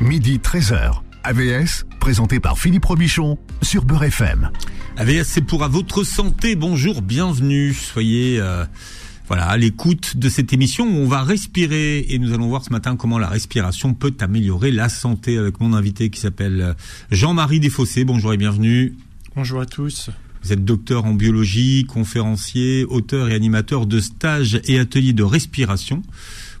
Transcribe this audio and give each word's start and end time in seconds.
midi 0.00 0.38
13h. 0.38 1.02
AVS, 1.24 1.86
présenté 2.00 2.38
par 2.38 2.58
Philippe 2.58 2.84
Robichon 2.84 3.38
sur 3.62 3.84
Beurre 3.84 4.04
FM. 4.04 4.50
AVS, 4.96 5.24
c'est 5.24 5.40
pour 5.40 5.64
à 5.64 5.68
votre 5.68 6.04
santé. 6.04 6.54
Bonjour, 6.54 7.02
bienvenue. 7.02 7.74
Soyez 7.74 8.38
euh, 8.40 8.64
voilà 9.26 9.46
à 9.46 9.56
l'écoute 9.56 10.16
de 10.16 10.28
cette 10.28 10.52
émission 10.52 10.84
où 10.84 10.98
on 10.98 11.08
va 11.08 11.22
respirer 11.22 12.06
et 12.08 12.18
nous 12.18 12.32
allons 12.32 12.48
voir 12.48 12.64
ce 12.64 12.70
matin 12.70 12.96
comment 12.96 13.18
la 13.18 13.28
respiration 13.28 13.92
peut 13.94 14.14
améliorer 14.20 14.70
la 14.70 14.88
santé 14.88 15.36
avec 15.38 15.60
mon 15.60 15.72
invité 15.72 16.10
qui 16.10 16.20
s'appelle 16.20 16.60
euh, 16.60 16.74
Jean-Marie 17.10 17.58
Desfossés. 17.58 18.04
Bonjour 18.04 18.32
et 18.32 18.36
bienvenue. 18.36 18.94
Bonjour 19.34 19.60
à 19.60 19.66
tous. 19.66 20.10
Vous 20.42 20.52
êtes 20.52 20.64
docteur 20.64 21.06
en 21.06 21.14
biologie, 21.14 21.86
conférencier, 21.86 22.84
auteur 22.84 23.30
et 23.30 23.34
animateur 23.34 23.86
de 23.86 23.98
stages 23.98 24.60
et 24.64 24.78
ateliers 24.78 25.12
de 25.12 25.24
respiration. 25.24 26.02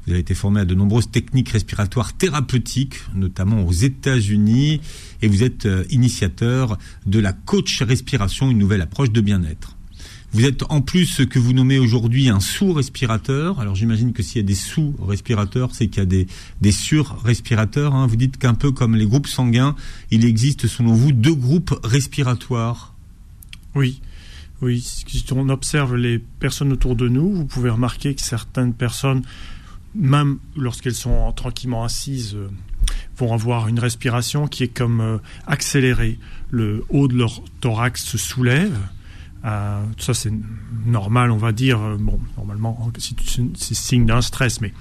Vous 0.06 0.12
avez 0.12 0.20
été 0.20 0.34
formé 0.34 0.60
à 0.60 0.64
de 0.64 0.74
nombreuses 0.74 1.10
techniques 1.10 1.48
respiratoires 1.48 2.12
thérapeutiques, 2.12 3.00
notamment 3.14 3.66
aux 3.66 3.72
États-Unis, 3.72 4.80
et 5.20 5.28
vous 5.28 5.42
êtes 5.42 5.66
euh, 5.66 5.84
initiateur 5.90 6.78
de 7.06 7.18
la 7.18 7.32
coach 7.32 7.82
respiration, 7.82 8.50
une 8.50 8.58
nouvelle 8.58 8.82
approche 8.82 9.10
de 9.10 9.20
bien-être. 9.20 9.76
Vous 10.32 10.44
êtes 10.44 10.64
en 10.68 10.80
plus 10.80 11.06
ce 11.06 11.22
que 11.22 11.38
vous 11.38 11.52
nommez 11.52 11.78
aujourd'hui 11.78 12.28
un 12.28 12.40
sous-respirateur. 12.40 13.58
Alors 13.58 13.74
j'imagine 13.74 14.12
que 14.12 14.22
s'il 14.22 14.36
y 14.36 14.44
a 14.44 14.46
des 14.46 14.54
sous-respirateurs, 14.54 15.74
c'est 15.74 15.88
qu'il 15.88 15.98
y 15.98 16.02
a 16.02 16.06
des, 16.06 16.26
des 16.60 16.72
sur-respirateurs. 16.72 17.94
Hein. 17.94 18.06
Vous 18.06 18.16
dites 18.16 18.36
qu'un 18.36 18.54
peu 18.54 18.70
comme 18.70 18.96
les 18.96 19.06
groupes 19.06 19.28
sanguins, 19.28 19.74
il 20.10 20.24
existe 20.24 20.66
selon 20.66 20.92
vous 20.92 21.12
deux 21.12 21.34
groupes 21.34 21.74
respiratoires. 21.82 22.94
Oui. 23.74 24.00
Oui, 24.62 24.80
si 24.80 25.24
on 25.32 25.48
observe 25.48 25.96
les 25.96 26.18
personnes 26.18 26.72
autour 26.72 26.96
de 26.96 27.08
nous, 27.08 27.32
vous 27.32 27.44
pouvez 27.44 27.70
remarquer 27.70 28.14
que 28.14 28.22
certaines 28.22 28.72
personnes 28.72 29.22
même 29.96 30.38
lorsqu'elles 30.56 30.94
sont 30.94 31.32
tranquillement 31.32 31.84
assises, 31.84 32.34
euh, 32.34 32.48
vont 33.16 33.32
avoir 33.32 33.68
une 33.68 33.78
respiration 33.78 34.46
qui 34.46 34.62
est 34.62 34.68
comme 34.68 35.00
euh, 35.00 35.18
accélérée. 35.46 36.18
Le 36.50 36.84
haut 36.90 37.08
de 37.08 37.16
leur 37.16 37.42
thorax 37.60 38.04
se 38.04 38.18
soulève. 38.18 38.78
Euh, 39.44 39.82
ça, 39.98 40.12
c'est 40.12 40.32
normal, 40.86 41.30
on 41.30 41.36
va 41.36 41.52
dire. 41.52 41.78
Bon, 41.98 42.20
normalement, 42.36 42.90
c'est 42.98 43.74
signe 43.74 44.04
d'un 44.04 44.20
stress, 44.20 44.60
mais 44.60 44.72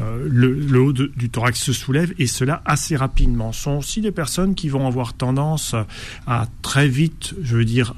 le, 0.00 0.78
haut 0.78 0.92
du 0.92 1.30
thorax 1.30 1.60
se 1.60 1.72
soulève 1.72 2.14
et 2.18 2.26
cela 2.26 2.62
assez 2.64 2.96
rapidement. 2.96 3.52
Ce 3.52 3.62
sont 3.62 3.78
aussi 3.78 4.00
des 4.00 4.12
personnes 4.12 4.54
qui 4.54 4.68
vont 4.68 4.86
avoir 4.86 5.14
tendance 5.14 5.74
à 6.26 6.46
très 6.62 6.86
vite, 6.88 7.34
je 7.42 7.56
veux 7.56 7.64
dire, 7.64 7.94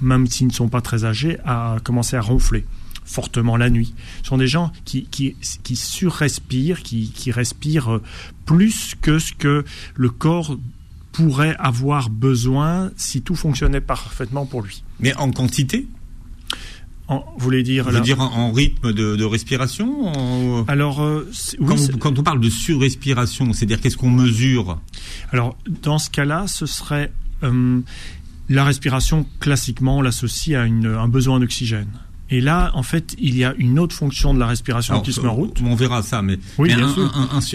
même 0.00 0.26
s'ils 0.26 0.46
ne 0.46 0.52
sont 0.52 0.68
pas 0.68 0.80
très 0.80 1.04
âgés, 1.04 1.38
à 1.44 1.76
commencer 1.84 2.16
à 2.16 2.22
ronfler 2.22 2.64
fortement 3.10 3.56
la 3.56 3.70
nuit. 3.70 3.92
Ce 4.22 4.28
sont 4.28 4.38
des 4.38 4.46
gens 4.46 4.72
qui, 4.84 5.04
qui, 5.04 5.34
qui 5.62 5.76
surrespirent, 5.76 6.82
qui, 6.82 7.10
qui 7.10 7.32
respirent 7.32 7.96
euh, 7.96 8.02
plus 8.46 8.94
que 9.00 9.18
ce 9.18 9.32
que 9.32 9.64
le 9.94 10.10
corps 10.10 10.56
pourrait 11.12 11.56
avoir 11.58 12.08
besoin 12.08 12.90
si 12.96 13.20
tout 13.22 13.34
fonctionnait 13.34 13.80
parfaitement 13.80 14.46
pour 14.46 14.62
lui. 14.62 14.84
Mais 15.00 15.14
en 15.16 15.32
quantité? 15.32 15.88
En, 17.08 17.24
vous 17.36 17.44
voulez 17.44 17.64
dire, 17.64 17.90
vous 17.90 18.00
dire 18.00 18.20
en, 18.20 18.52
rythme 18.52 18.92
de, 18.92 19.24
respiration 19.24 20.64
Alors, 20.68 21.02
euh, 21.02 21.28
quand, 21.98 22.16
on 22.20 22.22
parle 22.22 22.40
de 22.40 22.48
surrespiration, 22.48 23.52
c'est-à-dire 23.52 23.80
qu'est-ce 23.80 23.96
qu'on 23.96 24.10
mesure? 24.10 24.78
Alors, 25.32 25.56
dans 25.82 25.98
ce 25.98 26.08
cas-là, 26.10 26.46
ce 26.46 26.66
serait 26.66 27.10
euh, 27.42 27.80
la 28.48 28.64
respiration. 28.64 29.26
Classiquement, 29.40 29.98
on 29.98 30.02
l'associe 30.02 30.56
à 30.56 30.66
une, 30.66 30.86
un 30.86 31.08
besoin 31.08 31.40
d'oxygène. 31.40 31.88
Et 32.30 32.40
là, 32.40 32.70
en 32.74 32.82
fait, 32.82 33.16
il 33.18 33.36
y 33.36 33.44
a 33.44 33.54
une 33.58 33.78
autre 33.78 33.94
fonction 33.94 34.32
de 34.32 34.38
la 34.38 34.46
respiration 34.46 35.00
qui 35.00 35.12
se 35.12 35.20
met 35.20 35.28
en 35.28 35.34
route. 35.34 35.60
On 35.64 35.74
verra 35.74 36.02
ça, 36.02 36.22
mais, 36.22 36.38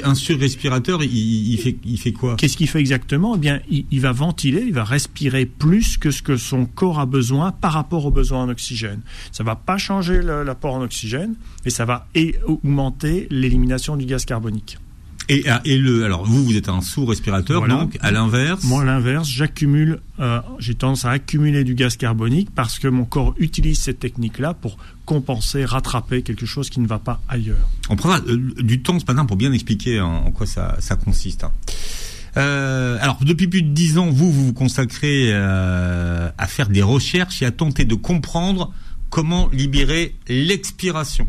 un, 0.04 0.16
surrespirateur, 0.16 1.04
il, 1.04 1.58
fait, 1.58 1.78
il 1.86 1.98
fait 1.98 2.12
quoi? 2.12 2.36
Qu'est-ce 2.36 2.58
qu'il 2.58 2.68
fait 2.68 2.80
exactement? 2.80 3.36
Eh 3.36 3.40
bien, 3.40 3.62
il, 3.70 4.02
va 4.02 4.12
ventiler, 4.12 4.64
il 4.66 4.74
va 4.74 4.84
respirer 4.84 5.46
plus 5.46 5.98
que 5.98 6.12
ce 6.12 6.22
que 6.22 6.38
son 6.38 6.66
corps 6.66 7.00
a 7.00 7.06
besoin 7.06 7.52
par 7.52 7.74
rapport 7.74 8.06
aux 8.06 8.12
besoins 8.12 8.44
en 8.44 8.50
oxygène. 8.50 9.02
Ça 9.32 9.44
va 9.44 9.56
pas 9.56 9.78
changer 9.78 10.22
l'apport 10.22 10.76
en 10.76 10.82
oxygène, 10.82 11.36
mais 11.64 11.72
ça 11.72 11.86
va 11.86 12.08
augmenter 12.46 13.28
l'élimination 13.30 13.96
du 13.96 14.06
gaz 14.06 14.26
carbonique. 14.26 14.78
Et, 15.28 15.50
euh, 15.50 15.58
et, 15.66 15.78
le, 15.78 16.06
alors 16.06 16.26
vous, 16.26 16.44
vous 16.44 16.56
êtes 16.56 16.70
un 16.70 16.82
sous-respirateur, 16.82 17.68
donc 17.68 17.98
à 18.02 18.12
l'inverse. 18.12 18.64
Moi, 18.64 18.82
à 18.82 18.86
l'inverse, 18.86 19.28
j'accumule, 19.28 20.00
euh, 20.20 20.40
j'ai 20.60 20.76
tendance 20.76 21.06
à 21.06 21.12
accumuler 21.12 21.64
du 21.64 21.74
gaz 21.74 21.98
carbonique 21.98 22.50
parce 22.54 22.80
que 22.80 22.88
mon 22.88 23.06
corps 23.06 23.34
utilise 23.40 23.80
cette 23.80 24.00
technique-là 24.00 24.54
pour 24.54 24.78
compenser, 25.06 25.66
rattraper 25.66 26.22
quelque 26.22 26.46
chose 26.46 26.70
qui 26.70 26.80
ne 26.80 26.88
va 26.88 27.00
pas 27.00 27.22
ailleurs. 27.28 27.70
On 27.90 27.96
prendra 27.96 28.20
euh, 28.28 28.54
du 28.62 28.82
temps 28.82 29.00
ce 29.00 29.06
matin 29.06 29.26
pour 29.26 29.38
bien 29.38 29.52
expliquer 29.52 30.00
en, 30.00 30.32
quoi 30.32 30.46
ça, 30.46 30.76
ça 30.80 30.96
consiste. 30.96 31.44
Hein. 31.44 31.52
Euh, 32.38 32.98
alors, 33.02 33.18
depuis 33.22 33.48
plus 33.48 33.62
de 33.62 33.70
dix 33.70 33.98
ans, 33.98 34.10
vous, 34.10 34.32
vous 34.32 34.48
vous 34.48 34.54
consacrez 34.54 35.34
à 35.34 36.48
faire 36.48 36.70
des 36.70 36.82
recherches 36.82 37.42
et 37.42 37.46
à 37.46 37.52
tenter 37.52 37.86
de 37.86 37.96
comprendre 37.96 38.74
comment 39.10 39.50
libérer 39.54 40.16
l'expiration. 40.28 41.28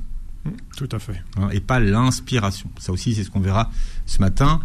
Tout 0.76 0.88
à 0.92 0.98
fait. 0.98 1.22
Hein, 1.36 1.48
et 1.52 1.60
pas 1.60 1.80
l'inspiration. 1.80 2.70
Ça 2.78 2.92
aussi, 2.92 3.14
c'est 3.14 3.24
ce 3.24 3.30
qu'on 3.30 3.40
verra 3.40 3.70
ce 4.06 4.20
matin. 4.20 4.60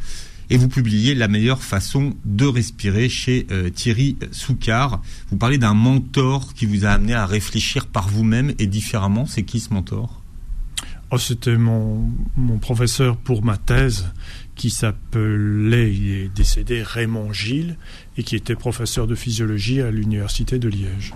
Et 0.50 0.58
vous 0.58 0.68
publiez 0.68 1.16
La 1.16 1.30
meilleure 1.30 1.64
façon 1.64 2.16
de 2.26 2.46
respirer 2.46 3.08
chez 3.08 3.48
euh, 3.52 3.70
Thierry 3.70 4.18
Soucard. 4.32 5.02
Vous 5.30 5.38
parlez 5.38 5.58
d'un 5.58 5.74
mentor 5.74 6.54
qui 6.54 6.66
vous 6.66 6.86
a 6.86 6.90
amené 6.90 7.14
à 7.14 7.26
réfléchir 7.26 7.88
par 7.88 8.10
vous-même 8.10 8.54
et 8.60 8.68
différemment. 8.68 9.26
C'est 9.26 9.44
qui 9.44 9.62
ce 9.62 9.74
mentor? 9.74 10.22
Oh, 11.10 11.18
C'était 11.18 11.58
mon, 11.58 12.10
mon 12.36 12.58
professeur 12.58 13.18
pour 13.18 13.44
ma 13.44 13.58
thèse 13.58 14.08
qui 14.56 14.70
s'appelait, 14.70 15.94
il 15.94 16.12
est 16.12 16.28
décédé, 16.28 16.84
Raymond 16.84 17.34
Gilles, 17.34 17.78
et 18.18 18.24
qui 18.24 18.36
était 18.36 18.56
professeur 18.56 19.08
de 19.08 19.16
physiologie 19.16 19.82
à 19.82 19.90
l'Université 19.90 20.60
de 20.60 20.70
Liège. 20.70 21.14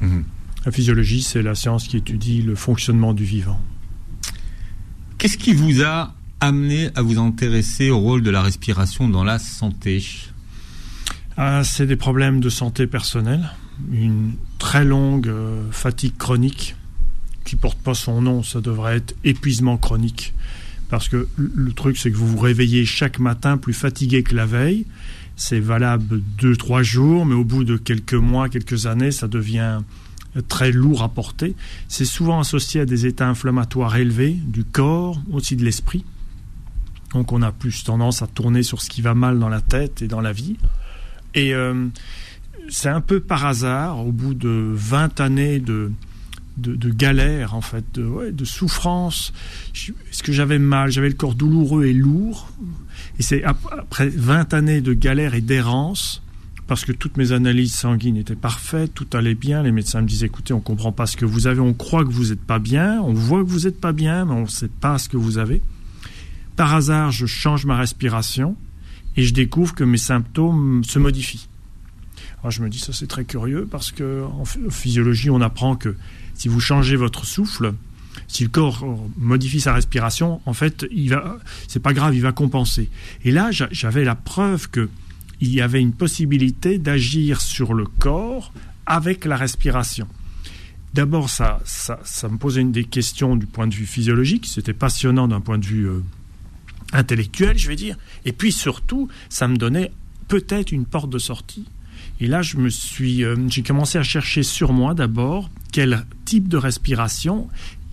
Mmh. 0.00 0.22
La 0.64 0.72
physiologie, 0.72 1.22
c'est 1.22 1.42
la 1.42 1.54
science 1.54 1.86
qui 1.86 1.96
étudie 1.96 2.42
le 2.42 2.54
fonctionnement 2.54 3.14
du 3.14 3.24
vivant. 3.24 3.60
Qu'est-ce 5.18 5.36
qui 5.36 5.52
vous 5.52 5.82
a 5.82 6.14
amené 6.40 6.90
à 6.94 7.02
vous 7.02 7.18
intéresser 7.18 7.90
au 7.90 7.98
rôle 7.98 8.22
de 8.22 8.30
la 8.30 8.40
respiration 8.40 9.08
dans 9.08 9.24
la 9.24 9.40
santé? 9.40 10.04
Ah, 11.36 11.64
C'est 11.64 11.86
des 11.86 11.96
problèmes 11.96 12.38
de 12.38 12.48
santé 12.48 12.86
personnelle, 12.86 13.50
une 13.92 14.34
très 14.60 14.84
longue 14.84 15.26
euh, 15.26 15.64
fatigue 15.72 16.16
chronique 16.16 16.76
qui 17.44 17.56
porte 17.56 17.78
pas 17.78 17.94
son 17.94 18.22
nom, 18.22 18.44
ça 18.44 18.60
devrait 18.60 18.98
être 18.98 19.16
épuisement 19.24 19.76
chronique. 19.76 20.34
Parce 20.88 21.08
que 21.08 21.26
le 21.36 21.72
truc, 21.72 21.96
c'est 21.98 22.12
que 22.12 22.16
vous 22.16 22.28
vous 22.28 22.38
réveillez 22.38 22.84
chaque 22.84 23.18
matin 23.18 23.56
plus 23.56 23.74
fatigué 23.74 24.22
que 24.22 24.36
la 24.36 24.46
veille. 24.46 24.86
C'est 25.34 25.58
valable 25.58 26.22
deux, 26.38 26.56
trois 26.56 26.84
jours, 26.84 27.26
mais 27.26 27.34
au 27.34 27.44
bout 27.44 27.64
de 27.64 27.76
quelques 27.76 28.14
mois, 28.14 28.48
quelques 28.48 28.86
années, 28.86 29.10
ça 29.10 29.26
devient 29.26 29.80
très 30.48 30.72
lourd 30.72 31.02
à 31.02 31.08
porter. 31.08 31.54
C'est 31.88 32.04
souvent 32.04 32.40
associé 32.40 32.80
à 32.80 32.86
des 32.86 33.06
états 33.06 33.28
inflammatoires 33.28 33.96
élevés 33.96 34.34
du 34.34 34.64
corps, 34.64 35.20
aussi 35.32 35.56
de 35.56 35.64
l'esprit. 35.64 36.04
Donc 37.12 37.32
on 37.32 37.42
a 37.42 37.52
plus 37.52 37.84
tendance 37.84 38.22
à 38.22 38.26
tourner 38.26 38.62
sur 38.62 38.82
ce 38.82 38.90
qui 38.90 39.00
va 39.00 39.14
mal 39.14 39.38
dans 39.38 39.48
la 39.48 39.60
tête 39.60 40.02
et 40.02 40.08
dans 40.08 40.20
la 40.20 40.32
vie. 40.32 40.56
Et 41.34 41.54
euh, 41.54 41.86
c'est 42.68 42.88
un 42.88 43.00
peu 43.00 43.20
par 43.20 43.46
hasard, 43.46 44.06
au 44.06 44.12
bout 44.12 44.34
de 44.34 44.72
20 44.74 45.20
années 45.20 45.58
de, 45.58 45.90
de, 46.58 46.90
galère, 46.90 47.54
en 47.54 47.60
fait, 47.60 47.84
de, 47.94 48.44
souffrance, 48.44 49.32
est-ce 49.74 50.22
que 50.22 50.32
j'avais 50.32 50.58
mal? 50.58 50.90
J'avais 50.90 51.08
le 51.08 51.14
corps 51.14 51.34
douloureux 51.34 51.86
et 51.86 51.92
lourd. 51.92 52.50
Et 53.18 53.22
c'est 53.22 53.44
après 53.44 54.08
20 54.08 54.54
années 54.54 54.80
de 54.80 54.92
galère 54.92 55.34
et 55.34 55.40
d'errance 55.40 56.22
parce 56.68 56.84
que 56.84 56.92
toutes 56.92 57.16
mes 57.16 57.32
analyses 57.32 57.74
sanguines 57.74 58.18
étaient 58.18 58.36
parfaites, 58.36 58.92
tout 58.94 59.06
allait 59.14 59.34
bien. 59.34 59.62
Les 59.62 59.72
médecins 59.72 60.02
me 60.02 60.06
disaient 60.06 60.26
écoutez, 60.26 60.52
on 60.52 60.60
comprend 60.60 60.92
pas 60.92 61.06
ce 61.06 61.16
que 61.16 61.24
vous 61.24 61.46
avez, 61.46 61.60
on 61.60 61.72
croit 61.72 62.04
que 62.04 62.10
vous 62.10 62.26
n'êtes 62.26 62.42
pas 62.42 62.58
bien, 62.58 63.00
on 63.00 63.14
voit 63.14 63.42
que 63.42 63.48
vous 63.48 63.60
n'êtes 63.60 63.80
pas 63.80 63.92
bien, 63.92 64.26
mais 64.26 64.34
on 64.34 64.42
ne 64.42 64.46
sait 64.46 64.68
pas 64.68 64.98
ce 64.98 65.08
que 65.08 65.16
vous 65.16 65.38
avez. 65.38 65.62
Par 66.56 66.74
hasard, 66.74 67.10
je 67.10 67.24
change 67.24 67.64
ma 67.64 67.76
respiration 67.78 68.54
et 69.16 69.22
je 69.22 69.32
découvre 69.32 69.74
que 69.74 69.82
mes 69.82 69.98
symptômes 69.98 70.84
se 70.84 70.98
modifient. 70.98 71.48
Alors 72.40 72.50
je 72.50 72.62
me 72.62 72.68
dis 72.68 72.78
ça 72.78 72.92
c'est 72.92 73.06
très 73.06 73.24
curieux 73.24 73.66
parce 73.68 73.90
que 73.90 74.22
en 74.22 74.44
physiologie 74.44 75.30
on 75.30 75.40
apprend 75.40 75.74
que 75.74 75.96
si 76.34 76.48
vous 76.48 76.60
changez 76.60 76.96
votre 76.96 77.24
souffle, 77.24 77.72
si 78.28 78.44
le 78.44 78.50
corps 78.50 78.84
modifie 79.16 79.60
sa 79.60 79.72
respiration, 79.72 80.42
en 80.44 80.52
fait, 80.52 80.86
il 80.90 81.10
va, 81.10 81.38
c'est 81.66 81.80
pas 81.80 81.94
grave, 81.94 82.14
il 82.14 82.20
va 82.20 82.32
compenser. 82.32 82.90
Et 83.24 83.30
là, 83.30 83.50
j'avais 83.50 84.04
la 84.04 84.14
preuve 84.14 84.68
que 84.68 84.90
il 85.40 85.52
y 85.52 85.60
avait 85.60 85.80
une 85.80 85.92
possibilité 85.92 86.78
d'agir 86.78 87.40
sur 87.40 87.74
le 87.74 87.84
corps 87.84 88.52
avec 88.86 89.24
la 89.24 89.36
respiration. 89.36 90.08
D'abord, 90.94 91.28
ça, 91.28 91.60
ça, 91.64 92.28
me 92.28 92.38
posait 92.38 92.62
une 92.62 92.72
des 92.72 92.84
questions 92.84 93.36
du 93.36 93.46
point 93.46 93.66
de 93.66 93.74
vue 93.74 93.86
physiologique, 93.86 94.46
c'était 94.46 94.72
passionnant 94.72 95.28
d'un 95.28 95.40
point 95.40 95.58
de 95.58 95.66
vue 95.66 95.88
euh, 95.88 96.02
intellectuel, 96.92 97.58
je 97.58 97.68
vais 97.68 97.76
dire. 97.76 97.96
Et 98.24 98.32
puis 98.32 98.52
surtout, 98.52 99.08
ça 99.28 99.48
me 99.48 99.56
donnait 99.56 99.92
peut-être 100.28 100.72
une 100.72 100.86
porte 100.86 101.10
de 101.10 101.18
sortie. 101.18 101.66
Et 102.20 102.26
là, 102.26 102.42
je 102.42 102.56
me 102.56 102.70
suis, 102.70 103.22
euh, 103.22 103.36
j'ai 103.48 103.62
commencé 103.62 103.98
à 103.98 104.02
chercher 104.02 104.42
sur 104.42 104.72
moi 104.72 104.94
d'abord 104.94 105.50
quel 105.72 106.04
type 106.24 106.48
de 106.48 106.56
respiration 106.56 107.48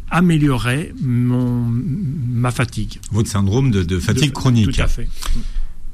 améliorait 0.09 0.93
mon, 1.01 1.65
ma 1.67 2.51
fatigue. 2.51 2.99
Votre 3.11 3.29
syndrome 3.29 3.71
de, 3.71 3.99
fatigue 3.99 4.31
chronique. 4.31 4.71
Tout 4.71 4.81
à 4.81 4.87
fait. 4.87 5.09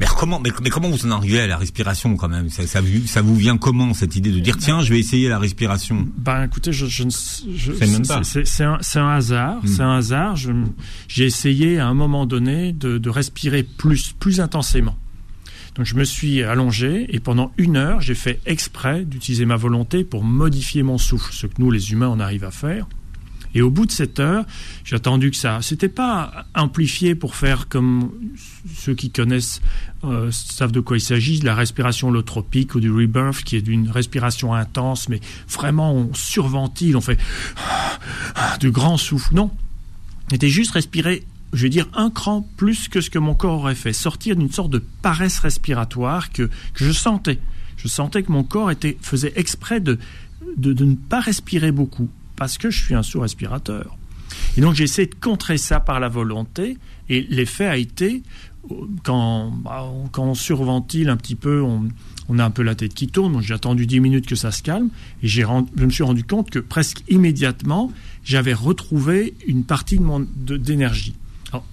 Mais 0.01 0.07
comment, 0.17 0.39
mais, 0.39 0.49
comment 0.49 0.89
vous 0.89 1.05
en 1.05 1.11
arrivez 1.11 1.41
à 1.41 1.47
la 1.47 1.57
respiration 1.57 2.15
quand 2.15 2.27
même? 2.27 2.49
Ça, 2.49 2.65
ça, 2.65 2.81
ça, 3.05 3.21
vous 3.21 3.35
vient 3.35 3.57
comment 3.57 3.93
cette 3.93 4.15
idée 4.15 4.31
de 4.31 4.39
dire 4.39 4.57
tiens, 4.57 4.81
je 4.81 4.91
vais 4.91 4.99
essayer 4.99 5.29
la 5.29 5.37
respiration? 5.37 6.07
Ben 6.17 6.45
écoutez, 6.45 6.73
je, 6.73 6.87
je 6.87 7.03
ne 7.03 7.09
c'est 7.11 8.63
un, 8.63 8.79
un, 8.95 9.09
hasard, 9.09 9.63
hmm. 9.63 9.67
c'est 9.67 9.83
un 9.83 9.95
hasard. 9.97 10.35
J'ai 11.07 11.25
essayé 11.25 11.77
à 11.77 11.87
un 11.87 11.93
moment 11.93 12.25
donné 12.25 12.73
de, 12.73 12.97
de 12.97 13.09
respirer 13.11 13.61
plus, 13.61 14.13
plus 14.13 14.41
intensément. 14.41 14.97
Donc 15.75 15.85
je 15.85 15.93
me 15.93 16.03
suis 16.03 16.41
allongé 16.41 17.05
et 17.09 17.19
pendant 17.19 17.51
une 17.59 17.77
heure, 17.77 18.01
j'ai 18.01 18.15
fait 18.15 18.39
exprès 18.47 19.05
d'utiliser 19.05 19.45
ma 19.45 19.55
volonté 19.55 20.03
pour 20.03 20.23
modifier 20.23 20.81
mon 20.81 20.97
souffle, 20.97 21.31
ce 21.31 21.45
que 21.45 21.53
nous 21.59 21.69
les 21.69 21.91
humains 21.91 22.09
on 22.09 22.19
arrive 22.19 22.43
à 22.43 22.51
faire. 22.51 22.87
Et 23.53 23.61
au 23.61 23.69
bout 23.69 23.85
de 23.85 23.91
cette 23.91 24.19
heure, 24.19 24.45
j'ai 24.83 24.95
attendu 24.95 25.31
que 25.31 25.37
ça. 25.37 25.59
C'était 25.61 25.89
pas 25.89 26.45
amplifié 26.55 27.15
pour 27.15 27.35
faire 27.35 27.67
comme 27.67 28.11
ceux 28.73 28.93
qui 28.93 29.11
connaissent 29.11 29.61
euh, 30.03 30.31
savent 30.31 30.71
de 30.71 30.79
quoi 30.79 30.97
il 30.97 31.01
s'agit, 31.01 31.39
de 31.39 31.45
la 31.45 31.55
respiration 31.55 32.09
holotropique 32.09 32.75
ou 32.75 32.79
du 32.79 32.91
rebirth, 32.91 33.43
qui 33.43 33.55
est 33.55 33.61
d'une 33.61 33.89
respiration 33.89 34.53
intense, 34.53 35.09
mais 35.09 35.19
vraiment 35.49 35.93
on 35.93 36.13
surventile, 36.13 36.95
on 36.95 37.01
fait 37.01 37.19
de 38.59 38.69
grands 38.69 38.97
souffles. 38.97 39.33
Non, 39.35 39.51
c'était 40.29 40.49
juste 40.49 40.71
respirer 40.71 41.23
je 41.53 41.63
vais 41.63 41.69
dire, 41.69 41.87
un 41.93 42.09
cran 42.09 42.47
plus 42.55 42.87
que 42.87 43.01
ce 43.01 43.09
que 43.09 43.19
mon 43.19 43.35
corps 43.35 43.59
aurait 43.59 43.75
fait, 43.75 43.91
sortir 43.91 44.37
d'une 44.37 44.51
sorte 44.51 44.71
de 44.71 44.81
paresse 45.01 45.39
respiratoire 45.39 46.31
que, 46.31 46.43
que, 46.43 46.85
je 46.85 46.93
sentais. 46.93 47.39
Je 47.75 47.89
sentais 47.89 48.23
que 48.23 48.31
mon 48.31 48.43
corps 48.43 48.71
était, 48.71 48.97
faisait 49.01 49.33
exprès 49.35 49.81
de, 49.81 49.99
de 50.55 50.85
ne 50.85 50.95
pas 50.95 51.19
respirer 51.19 51.73
beaucoup 51.73 52.09
parce 52.41 52.57
que 52.57 52.71
je 52.71 52.83
suis 52.83 52.95
un 52.95 53.03
sous-respirateur. 53.03 53.95
Et 54.57 54.61
donc 54.61 54.73
j'ai 54.73 54.85
essayé 54.85 55.07
de 55.07 55.13
contrer 55.13 55.59
ça 55.59 55.79
par 55.79 55.99
la 55.99 56.09
volonté, 56.09 56.79
et 57.07 57.21
l'effet 57.29 57.67
a 57.67 57.77
été, 57.77 58.23
quand, 59.03 59.51
bah, 59.63 59.87
quand 60.11 60.23
on 60.23 60.33
surventile 60.33 61.09
un 61.09 61.17
petit 61.17 61.35
peu, 61.35 61.61
on, 61.61 62.39
a 62.39 62.43
un 62.43 62.49
peu 62.49 62.63
la 62.63 62.73
tête 62.73 62.95
qui 62.95 63.09
tourne, 63.09 63.33
donc 63.33 63.43
j'ai 63.43 63.53
attendu 63.53 63.85
10 63.85 63.99
minutes 63.99 64.25
que 64.25 64.33
ça 64.33 64.49
se 64.49 64.63
calme, 64.63 64.89
et 65.21 65.27
je 65.27 65.43
me 65.45 65.91
suis 65.91 66.01
rendu 66.01 66.23
compte 66.23 66.49
que 66.49 66.57
presque 66.57 67.03
immédiatement, 67.09 67.91
j'avais 68.23 68.53
retrouvé 68.53 69.35
une 69.45 69.63
partie 69.63 69.99
d'énergie. 70.39 71.13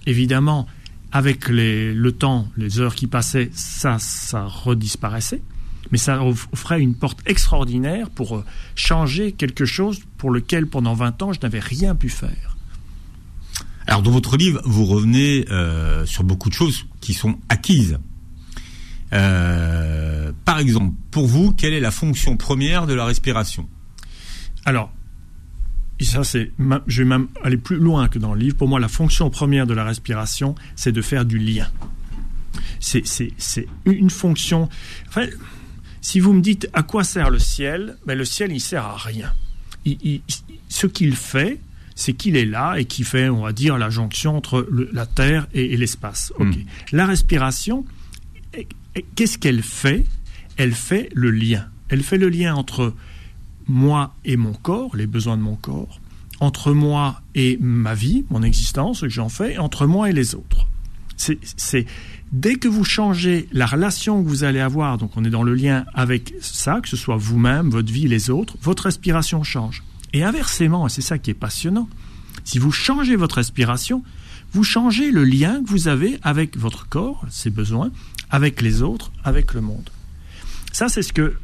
évidemment, 0.05 0.67
avec 1.11 1.47
le 1.49 2.11
temps, 2.11 2.47
les 2.57 2.79
heures 2.79 2.93
qui 2.93 3.07
passaient, 3.07 3.49
ça, 3.53 3.97
ça 3.97 4.45
redisparaissait 4.45 5.41
mais 5.91 5.97
ça 5.97 6.23
offrait 6.23 6.81
une 6.81 6.95
porte 6.95 7.19
extraordinaire 7.25 8.09
pour 8.09 8.37
euh, 8.37 8.45
changer 8.75 9.31
quelque 9.31 9.65
chose 9.65 9.99
pour 10.17 10.31
lequel 10.31 10.67
pendant 10.67 10.93
20 10.93 11.21
ans 11.21 11.33
je 11.33 11.39
n'avais 11.41 11.59
rien 11.59 11.95
pu 11.95 12.09
faire. 12.09 12.57
Alors 13.87 14.03
dans 14.03 14.11
votre 14.11 14.37
livre, 14.37 14.61
vous 14.65 14.85
revenez 14.85 15.45
euh, 15.49 16.05
sur 16.05 16.23
beaucoup 16.23 16.49
de 16.49 16.53
choses 16.53 16.85
qui 17.01 17.13
sont 17.13 17.39
acquises. 17.49 17.97
Euh, 19.13 20.31
par 20.45 20.59
exemple, 20.59 20.93
pour 21.09 21.25
vous, 21.25 21.53
quelle 21.53 21.73
est 21.73 21.79
la 21.79 21.91
fonction 21.91 22.37
première 22.37 22.85
de 22.85 22.93
la 22.93 23.05
respiration? 23.05 23.67
Alors, 24.65 24.91
ça 26.01 26.23
c'est, 26.23 26.51
je 26.87 27.01
vais 27.01 27.09
même 27.09 27.27
aller 27.43 27.57
plus 27.57 27.77
loin 27.77 28.07
que 28.07 28.19
dans 28.19 28.33
le 28.33 28.39
livre. 28.39 28.55
Pour 28.55 28.67
moi, 28.67 28.79
la 28.79 28.87
fonction 28.87 29.29
première 29.29 29.65
de 29.65 29.73
la 29.73 29.83
respiration, 29.83 30.55
c'est 30.75 30.91
de 30.91 31.01
faire 31.01 31.25
du 31.25 31.39
lien. 31.39 31.67
C'est, 32.79 33.03
une 33.85 34.09
fonction. 34.09 34.69
Enfin, 35.07 35.25
si 36.01 36.19
vous 36.19 36.33
me 36.33 36.41
dites 36.41 36.69
à 36.73 36.83
quoi 36.83 37.03
sert 37.03 37.29
le 37.29 37.39
ciel, 37.39 37.97
ben 38.05 38.17
le 38.17 38.25
ciel, 38.25 38.51
il 38.51 38.61
sert 38.61 38.85
à 38.85 38.97
rien. 38.97 39.31
ce 40.69 40.87
qu'il 40.87 41.15
fait, 41.15 41.59
c'est 41.95 42.13
qu'il 42.13 42.37
est 42.37 42.45
là 42.45 42.77
et 42.77 42.85
qui 42.85 43.03
fait, 43.03 43.29
on 43.29 43.41
va 43.41 43.51
dire, 43.51 43.77
la 43.77 43.89
jonction 43.89 44.37
entre 44.37 44.67
la 44.93 45.05
Terre 45.05 45.47
et, 45.53 45.75
l'espace. 45.75 46.31
Hmm. 46.39 46.53
La 46.91 47.05
respiration, 47.05 47.85
qu'est-ce 49.15 49.37
qu'elle 49.37 49.63
fait? 49.63 50.05
Elle 50.55 50.73
fait 50.73 51.09
le 51.13 51.31
lien. 51.31 51.67
Elle 51.89 52.03
fait 52.03 52.17
le 52.17 52.29
lien 52.29 52.55
entre 52.55 52.93
moi 53.67 54.15
et 54.25 54.37
mon 54.37 54.53
corps, 54.53 54.95
les 54.95 55.07
besoins 55.07 55.37
de 55.37 55.41
mon 55.41 55.55
corps, 55.55 55.99
entre 56.39 56.71
moi 56.71 57.21
et 57.35 57.57
ma 57.59 57.93
vie, 57.93 58.25
mon 58.29 58.43
existence, 58.43 58.99
ce 58.99 59.05
que 59.05 59.11
j'en 59.11 59.29
fais, 59.29 59.53
et 59.53 59.57
entre 59.57 59.85
moi 59.85 60.09
et 60.09 60.13
les 60.13 60.35
autres. 60.35 60.67
C'est 61.17 61.85
Dès 62.31 62.55
que 62.55 62.67
vous 62.67 62.83
changez 62.83 63.47
la 63.51 63.65
relation 63.65 64.23
que 64.23 64.29
vous 64.29 64.43
allez 64.43 64.59
avoir, 64.59 64.97
donc 64.97 65.11
on 65.15 65.23
est 65.23 65.31
dans 65.31 65.43
le 65.43 65.55
lien 65.55 65.85
avec 65.95 66.33
ça, 66.41 66.79
que 66.79 66.87
ce 66.87 66.95
soit 66.95 67.17
vous-même, 67.17 67.69
votre 67.69 67.91
vie, 67.91 68.07
les 68.07 68.29
autres, 68.29 68.55
votre 68.61 68.83
respiration 68.83 69.43
change. 69.43 69.83
Et 70.13 70.23
inversement, 70.23 70.85
et 70.85 70.89
c'est 70.89 71.01
ça 71.01 71.17
qui 71.17 71.31
est 71.31 71.35
passionnant, 71.35 71.89
si 72.43 72.59
vous 72.59 72.71
changez 72.71 73.15
votre 73.15 73.35
respiration, 73.35 74.03
vous 74.51 74.63
changez 74.63 75.11
le 75.11 75.23
lien 75.23 75.63
que 75.63 75.69
vous 75.69 75.87
avez 75.87 76.19
avec 76.21 76.57
votre 76.57 76.87
corps, 76.87 77.25
ses 77.29 77.49
besoins, 77.49 77.91
avec 78.29 78.61
les 78.61 78.81
autres, 78.81 79.11
avec 79.23 79.53
le 79.53 79.61
monde. 79.61 79.89
Ça, 80.71 80.87
c'est 80.87 81.01
ce 81.01 81.13
que, 81.13 81.35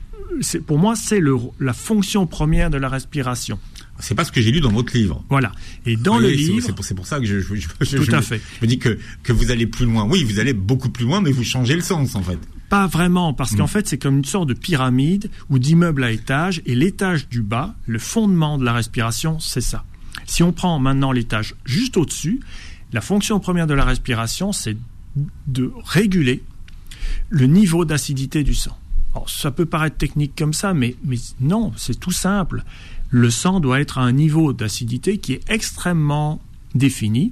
pour 0.67 0.77
moi, 0.77 0.95
c'est 0.95 1.21
la 1.59 1.73
fonction 1.73 2.27
première 2.27 2.69
de 2.69 2.77
la 2.77 2.89
respiration. 2.89 3.59
C'est 3.99 4.15
pas 4.15 4.25
ce 4.25 4.31
que 4.31 4.41
j'ai 4.41 4.51
lu 4.51 4.59
dans 4.59 4.71
votre 4.71 4.95
livre. 4.95 5.23
Voilà. 5.29 5.51
Et 5.85 5.95
dans 5.95 6.19
le 6.19 6.29
livre, 6.29 6.61
c'est 6.61 6.95
pour, 6.95 7.07
ça 7.07 7.19
que 7.19 7.25
je, 7.25 7.39
je, 7.39 7.55
je, 7.55 7.97
tout 7.97 8.15
à 8.15 8.21
fait. 8.21 8.41
je 8.59 8.65
me 8.65 8.67
dis 8.67 8.77
que 8.77 8.99
que 9.23 9.31
vous 9.31 9.51
allez 9.51 9.67
plus 9.67 9.85
loin. 9.85 10.05
Oui, 10.09 10.23
vous 10.23 10.39
allez 10.39 10.53
beaucoup 10.53 10.89
plus 10.89 11.05
loin, 11.05 11.21
mais 11.21 11.31
vous 11.31 11.43
changez 11.43 11.75
le 11.75 11.81
sens 11.81 12.15
en 12.15 12.21
fait. 12.21 12.39
Pas 12.69 12.87
vraiment, 12.87 13.33
parce 13.33 13.55
qu'en 13.55 13.65
mm. 13.65 13.69
fait, 13.69 13.87
c'est 13.87 13.97
comme 13.97 14.17
une 14.17 14.25
sorte 14.25 14.49
de 14.49 14.53
pyramide 14.53 15.29
ou 15.49 15.59
d'immeuble 15.59 16.03
à 16.03 16.11
étage, 16.11 16.61
et 16.65 16.75
l'étage 16.75 17.29
du 17.29 17.41
bas, 17.41 17.75
le 17.85 17.99
fondement 17.99 18.57
de 18.57 18.65
la 18.65 18.73
respiration, 18.73 19.39
c'est 19.39 19.61
ça. 19.61 19.85
Si 20.25 20.43
on 20.43 20.51
prend 20.51 20.79
maintenant 20.79 21.11
l'étage 21.11 21.55
juste 21.65 21.97
au-dessus, 21.97 22.41
la 22.91 23.01
fonction 23.01 23.39
première 23.39 23.67
de 23.67 23.73
la 23.73 23.85
respiration, 23.85 24.51
c'est 24.51 24.77
de 25.47 25.71
réguler 25.85 26.43
le 27.29 27.45
niveau 27.45 27.85
d'acidité 27.85 28.43
du 28.43 28.55
sang. 28.55 28.77
Alors, 29.13 29.29
ça 29.29 29.51
peut 29.51 29.65
paraître 29.65 29.97
technique 29.97 30.33
comme 30.37 30.53
ça, 30.53 30.73
mais, 30.73 30.95
mais 31.05 31.17
non, 31.39 31.71
c'est 31.77 31.99
tout 31.99 32.11
simple 32.11 32.63
le 33.15 33.29
sang 33.29 33.61
doit 33.61 33.79
être 33.79 33.97
à 33.97 34.01
un 34.01 34.11
niveau 34.11 34.51
d'acidité 34.51 35.19
qui 35.19 35.31
est 35.31 35.49
extrêmement 35.49 36.41
défini. 36.73 37.31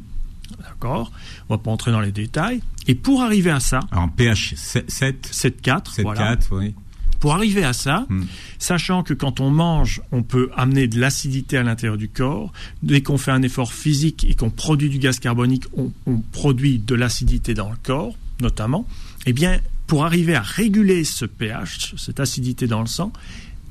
D'accord? 0.60 1.12
On 1.50 1.56
va 1.56 1.58
pas 1.58 1.72
entrer 1.72 1.92
dans 1.92 2.00
les 2.00 2.14
détails. 2.14 2.62
Et 2.88 2.96
pour 2.96 3.22
arriver 3.22 3.52
à 3.52 3.60
ça. 3.60 3.82
En 3.92 4.08
pH 4.08 4.54
7 4.56 5.30
7,4. 5.30 6.02
voilà. 6.02 6.38
oui. 6.52 6.74
Pour 7.20 7.34
arriver 7.34 7.66
à 7.66 7.74
ça, 7.74 8.06
hmm. 8.08 8.24
sachant 8.60 9.04
que 9.04 9.14
quand 9.14 9.42
on 9.42 9.50
mange, 9.50 10.02
on 10.14 10.24
peut 10.24 10.50
amener 10.56 10.88
de 10.88 11.00
l'acidité 11.02 11.58
à 11.58 11.64
l'intérieur 11.64 11.98
du 11.98 12.08
corps, 12.08 12.54
dès 12.82 13.02
qu'on 13.02 13.18
fait 13.18 13.32
un 13.32 13.42
effort 13.42 13.74
physique 13.74 14.26
et 14.30 14.36
qu'on 14.36 14.50
produit 14.50 14.90
du 14.90 15.00
gaz 15.00 15.20
carbonique, 15.20 15.66
on, 15.76 15.92
produit 16.32 16.80
de 16.80 16.96
l'acidité 16.96 17.54
dans 17.54 17.70
le 17.70 17.78
corps, 17.84 18.16
notamment, 18.42 18.88
eh 19.26 19.34
bien, 19.34 19.60
pour 19.88 20.06
arriver 20.06 20.36
à 20.36 20.42
réguler 20.42 21.04
ce 21.04 21.26
pH, 21.26 21.96
cette 21.98 22.22
acidité 22.22 22.68
dans 22.68 22.82
le 22.82 22.88
sang, 22.88 23.12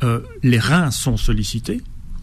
euh, 0.02 0.20
les 0.42 0.58
reins 0.58 0.90
sont 0.90 1.16
sollicités, 1.16 1.80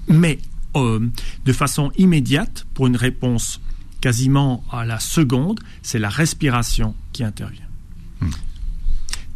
mais 0.10 0.40
euh, 0.76 1.00
de 1.46 1.54
façon 1.54 1.92
immédiate, 1.98 2.66
pour 2.74 2.88
une 2.88 2.98
réponse 2.98 3.62
quasiment 4.02 4.64
à 4.72 4.86
la 4.86 5.00
seconde, 5.00 5.60
c'est 5.82 6.00
la 6.00 6.10
respiration 6.10 6.96
qui 7.12 7.24
intervient. 7.24 7.68
Hmm. 8.22 8.30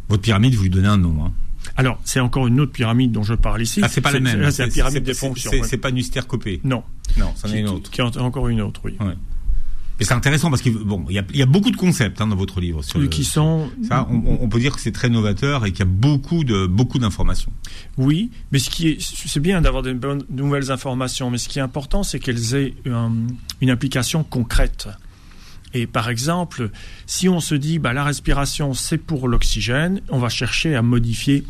Votre 0.08 0.22
pyramide, 0.22 0.54
vous 0.54 0.64
lui 0.64 0.70
donnez 0.70 0.88
un 0.88 0.98
nom. 0.98 1.24
Hein. 1.24 1.32
Alors, 1.76 1.98
c'est 2.04 2.20
encore 2.20 2.46
une 2.46 2.60
autre 2.60 2.72
pyramide 2.72 3.12
dont 3.12 3.22
je 3.22 3.34
parle 3.34 3.62
ici. 3.62 3.80
Ah, 3.82 3.88
c'est 3.88 4.00
pas 4.00 4.12
la 4.12 4.20
même. 4.20 4.50
C'est 4.50 4.64
la 4.64 4.70
pyramide 4.70 5.02
des 5.02 5.14
fonctions. 5.14 5.50
C'est 5.64 5.78
pas 5.78 5.90
une 5.90 6.02
copée. 6.26 6.60
Non. 6.64 6.84
Non, 7.16 7.32
c'en 7.36 7.48
est 7.48 7.60
une 7.60 7.68
autre. 7.68 7.90
Qui, 7.90 8.00
est 8.00 8.18
encore 8.18 8.48
une 8.48 8.60
autre, 8.60 8.80
oui. 8.84 8.96
Mais 9.98 10.04
c'est 10.04 10.14
intéressant 10.14 10.50
parce 10.50 10.60
qu'il 10.60 10.74
bon, 10.74 11.04
il 11.08 11.14
y 11.14 11.42
a, 11.42 11.46
beaucoup 11.46 11.70
de 11.70 11.76
concepts 11.76 12.20
hein, 12.20 12.26
dans 12.26 12.36
votre 12.36 12.60
livre. 12.60 12.82
Sur 12.82 13.08
qui 13.08 13.24
sont. 13.24 13.70
Ça, 13.86 14.08
on, 14.10 14.48
peut 14.48 14.58
dire 14.58 14.74
que 14.74 14.80
c'est 14.80 14.92
très 14.92 15.08
novateur 15.08 15.66
et 15.66 15.70
qu'il 15.70 15.80
y 15.80 15.82
a 15.82 15.90
beaucoup 15.90 16.42
de 16.42 16.66
beaucoup 16.66 16.98
d'informations. 16.98 17.52
Oui, 17.96 18.30
mais 18.50 18.58
ce 18.58 18.70
qui 18.70 18.88
est, 18.88 19.00
c'est 19.00 19.40
bien 19.40 19.60
d'avoir 19.60 19.82
de, 19.82 19.96
nouvelles 20.30 20.72
informations, 20.72 21.30
mais 21.30 21.38
ce 21.38 21.48
qui 21.48 21.60
est 21.60 21.62
important, 21.62 22.02
c'est 22.02 22.18
qu'elles 22.18 22.54
aient 22.54 22.74
une 23.60 23.70
application 23.70 24.24
concrète. 24.24 24.88
Et 25.74 25.88
par 25.88 26.08
exemple, 26.08 26.70
si 27.06 27.28
on 27.28 27.40
se 27.40 27.54
dit, 27.54 27.80
bah, 27.80 27.92
la 27.92 28.04
respiration, 28.04 28.74
c'est 28.74 28.98
pour 28.98 29.28
l'oxygène, 29.28 30.00
on 30.08 30.18
va 30.18 30.28
chercher 30.28 30.76
à 30.76 30.82
modifier 30.82 31.44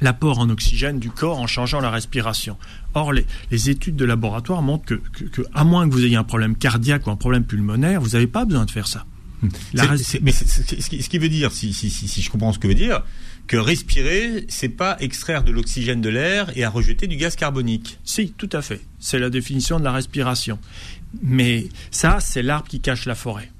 l'apport 0.00 0.40
en 0.40 0.50
oxygène 0.50 0.98
du 0.98 1.10
corps 1.10 1.38
en 1.38 1.46
changeant 1.46 1.80
la 1.80 1.90
respiration. 1.90 2.56
Or, 2.94 3.12
les, 3.12 3.70
études 3.70 3.96
de 3.96 4.04
laboratoire 4.04 4.62
montrent 4.62 4.84
que, 4.84 5.42
à 5.52 5.64
moins 5.64 5.88
que 5.88 5.92
vous 5.92 6.04
ayez 6.04 6.16
un 6.16 6.24
problème 6.24 6.56
cardiaque 6.56 7.06
ou 7.06 7.10
un 7.10 7.16
problème 7.16 7.44
pulmonaire, 7.44 8.00
vous 8.00 8.10
n'avez 8.10 8.26
pas 8.26 8.44
besoin 8.44 8.64
de 8.64 8.70
faire 8.70 8.86
ça. 8.86 9.04
mais 10.22 10.32
ce 10.32 11.08
qui 11.08 11.18
veut 11.18 11.28
dire, 11.28 11.52
si, 11.52 11.72
je 11.72 12.30
comprends 12.30 12.52
ce 12.52 12.58
que 12.58 12.68
veut 12.68 12.74
dire, 12.74 13.02
que 13.46 13.56
respirer, 13.56 14.46
c'est 14.48 14.68
pas 14.68 14.96
extraire 15.00 15.42
de 15.42 15.52
l'oxygène 15.52 16.00
de 16.00 16.08
l'air 16.08 16.56
et 16.56 16.64
à 16.64 16.70
rejeter 16.70 17.06
du 17.06 17.16
gaz 17.16 17.36
carbonique. 17.36 17.98
Si, 18.04 18.30
tout 18.30 18.48
à 18.52 18.62
fait. 18.62 18.80
C'est 19.00 19.18
la 19.18 19.28
définition 19.28 19.78
de 19.78 19.84
la 19.84 19.92
respiration. 19.92 20.58
Mais 21.22 21.68
ça, 21.90 22.20
c'est 22.20 22.42
l'arbre 22.42 22.68
qui 22.68 22.80
cache 22.80 23.06
la 23.06 23.14
forêt. 23.14 23.50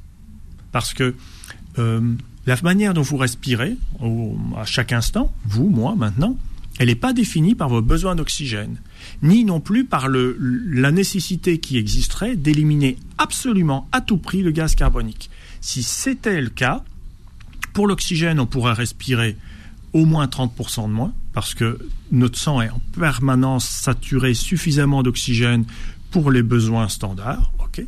Parce 0.73 0.95
que 0.95 1.14
euh, 1.79 2.00
la 2.47 2.57
manière 2.62 2.95
dont 2.95 3.03
vous 3.03 3.17
respirez, 3.17 3.76
à 4.57 4.64
chaque 4.64 4.93
instant, 4.93 5.33
vous, 5.45 5.69
moi, 5.69 5.95
maintenant, 5.97 6.37
elle 6.78 6.88
n'est 6.88 6.95
pas 6.95 7.12
définie 7.12 7.54
par 7.54 7.69
vos 7.69 7.83
besoins 7.83 8.16
d'oxygène, 8.16 8.81
ni 9.23 9.45
non 9.45 9.61
plus 9.61 9.85
par 9.85 10.09
la 10.09 10.90
nécessité 10.90 11.59
qui 11.59 11.78
existerait 11.78 12.37
d'éliminer 12.37 12.97
absolument 13.19 13.88
à 13.93 14.00
tout 14.00 14.19
prix 14.19 14.43
le 14.43 14.50
gaz 14.50 14.75
carbonique. 14.75 15.31
Si 15.61 15.83
c'était 15.83 16.40
le 16.40 16.50
cas, 16.50 16.83
Pour 17.75 17.88
l'oxygène, 17.88 18.38
on 18.38 18.47
pourrait 18.47 18.73
respirer 18.73 19.37
au 19.93 20.04
moins 20.04 20.26
30% 20.26 20.87
de 20.87 20.93
moins, 20.93 21.12
parce 21.33 21.54
que 21.54 21.78
notre 22.12 22.38
sang 22.38 22.61
est 22.61 22.71
en 22.71 22.81
permanence 22.93 23.66
saturé 23.69 24.33
suffisamment 24.35 25.02
d'oxygène 25.02 25.64
pour 26.12 26.31
les 26.31 26.43
besoins 26.43 26.88
standards. 26.88 27.52
ok 27.59 27.85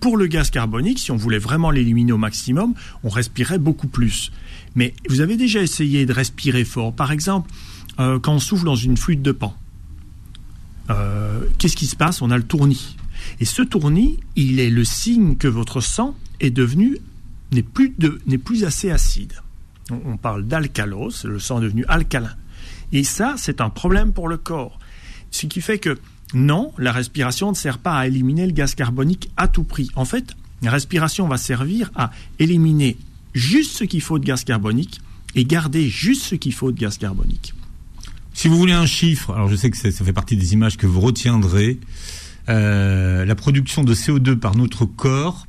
pour 0.00 0.16
le 0.16 0.28
gaz 0.28 0.48
carbonique, 0.48 0.98
si 0.98 1.10
on 1.10 1.16
voulait 1.16 1.38
vraiment 1.38 1.70
l'éliminer 1.70 2.12
au 2.12 2.16
maximum, 2.16 2.72
on 3.04 3.10
respirait 3.10 3.58
beaucoup 3.58 3.86
plus. 3.86 4.32
Mais 4.74 4.94
vous 5.10 5.20
avez 5.20 5.36
déjà 5.36 5.60
essayé 5.60 6.06
de 6.06 6.12
respirer 6.14 6.64
fort. 6.64 6.94
Par 6.94 7.12
exemple, 7.12 7.50
euh, 7.98 8.18
quand 8.18 8.34
on 8.34 8.38
souffle 8.38 8.64
dans 8.64 8.76
une 8.76 8.96
flûte 8.96 9.22
de 9.22 9.32
pan, 9.32 9.56
euh, 10.90 11.44
qu'est-ce 11.58 11.76
qui 11.76 11.86
se 11.86 11.96
passe? 11.96 12.22
On 12.22 12.30
a 12.30 12.36
le 12.36 12.44
tournis. 12.44 12.96
Et 13.38 13.44
ce 13.44 13.62
tournis, 13.62 14.18
il 14.36 14.60
est 14.60 14.70
le 14.70 14.84
signe 14.84 15.36
que 15.36 15.48
votre 15.48 15.80
sang 15.80 16.16
est 16.40 16.50
devenu 16.50 16.98
n'est 17.52 17.62
plus, 17.62 17.94
n'est 18.26 18.38
plus 18.38 18.64
assez 18.64 18.90
acide. 18.90 19.34
On, 19.90 20.00
on 20.12 20.16
parle 20.16 20.46
d'alcalose, 20.46 21.24
le 21.24 21.38
sang 21.38 21.58
est 21.58 21.64
devenu 21.64 21.84
alcalin. 21.88 22.34
Et 22.92 23.04
ça, 23.04 23.34
c'est 23.36 23.60
un 23.60 23.70
problème 23.70 24.12
pour 24.12 24.28
le 24.28 24.36
corps. 24.36 24.78
Ce 25.30 25.46
qui 25.46 25.60
fait 25.60 25.78
que 25.78 25.98
non, 26.34 26.72
la 26.78 26.92
respiration 26.92 27.50
ne 27.50 27.56
sert 27.56 27.78
pas 27.78 27.96
à 27.96 28.06
éliminer 28.06 28.46
le 28.46 28.52
gaz 28.52 28.74
carbonique 28.74 29.30
à 29.36 29.48
tout 29.48 29.64
prix. 29.64 29.90
En 29.96 30.04
fait, 30.04 30.36
la 30.62 30.70
respiration 30.70 31.26
va 31.28 31.38
servir 31.38 31.90
à 31.94 32.10
éliminer 32.38 32.96
juste 33.34 33.76
ce 33.76 33.84
qu'il 33.84 34.00
faut 34.00 34.18
de 34.18 34.24
gaz 34.24 34.44
carbonique 34.44 35.00
et 35.34 35.44
garder 35.44 35.88
juste 35.88 36.22
ce 36.22 36.34
qu'il 36.34 36.52
faut 36.52 36.72
de 36.72 36.78
gaz 36.78 36.98
carbonique. 36.98 37.54
Si 38.34 38.48
vous 38.48 38.56
voulez 38.56 38.72
un 38.72 38.86
chiffre, 38.86 39.32
alors 39.34 39.48
je 39.48 39.56
sais 39.56 39.70
que 39.70 39.76
ça 39.76 40.04
fait 40.04 40.12
partie 40.12 40.36
des 40.36 40.52
images 40.52 40.76
que 40.76 40.86
vous 40.86 41.00
retiendrez, 41.00 41.78
euh, 42.48 43.24
la 43.24 43.34
production 43.34 43.84
de 43.84 43.94
CO2 43.94 44.36
par 44.36 44.56
notre 44.56 44.84
corps, 44.84 45.46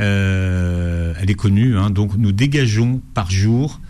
euh, 0.00 1.14
elle 1.20 1.30
est 1.30 1.34
connue, 1.34 1.76
hein, 1.76 1.90
donc 1.90 2.16
nous 2.16 2.32
dégageons 2.32 3.00
par 3.12 3.30
jour 3.30 3.80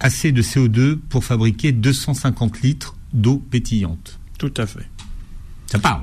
assez 0.00 0.32
de 0.32 0.42
CO2 0.42 0.96
pour 0.96 1.24
fabriquer 1.24 1.72
250 1.72 2.62
litres 2.62 2.96
d'eau 3.12 3.42
pétillante. 3.50 4.18
Tout 4.38 4.52
à 4.56 4.66
fait. 4.66 4.88
Ça 5.66 5.78
parle. 5.78 6.02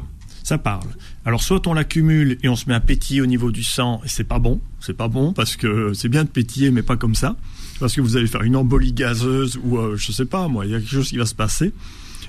Ça 0.51 0.57
parle. 0.57 0.89
Alors 1.23 1.41
soit 1.41 1.65
on 1.67 1.73
l'accumule 1.73 2.37
et 2.43 2.49
on 2.49 2.57
se 2.57 2.67
met 2.67 2.75
à 2.75 2.81
pétiller 2.81 3.21
au 3.21 3.25
niveau 3.25 3.51
du 3.51 3.63
sang 3.63 4.01
et 4.03 4.09
c'est 4.09 4.25
pas 4.25 4.37
bon, 4.37 4.59
c'est 4.81 4.97
pas 4.97 5.07
bon 5.07 5.31
parce 5.31 5.55
que 5.55 5.93
c'est 5.93 6.09
bien 6.09 6.25
de 6.25 6.29
pétiller 6.29 6.71
mais 6.71 6.81
pas 6.81 6.97
comme 6.97 7.15
ça 7.15 7.37
parce 7.79 7.95
que 7.95 8.01
vous 8.01 8.17
allez 8.17 8.27
faire 8.27 8.41
une 8.41 8.57
embolie 8.57 8.91
gazeuse 8.91 9.57
ou 9.63 9.77
euh, 9.77 9.95
je 9.95 10.11
sais 10.11 10.25
pas 10.25 10.49
moi, 10.49 10.65
il 10.65 10.73
y 10.73 10.75
a 10.75 10.79
quelque 10.79 10.91
chose 10.91 11.07
qui 11.07 11.15
va 11.15 11.25
se 11.25 11.35
passer. 11.35 11.71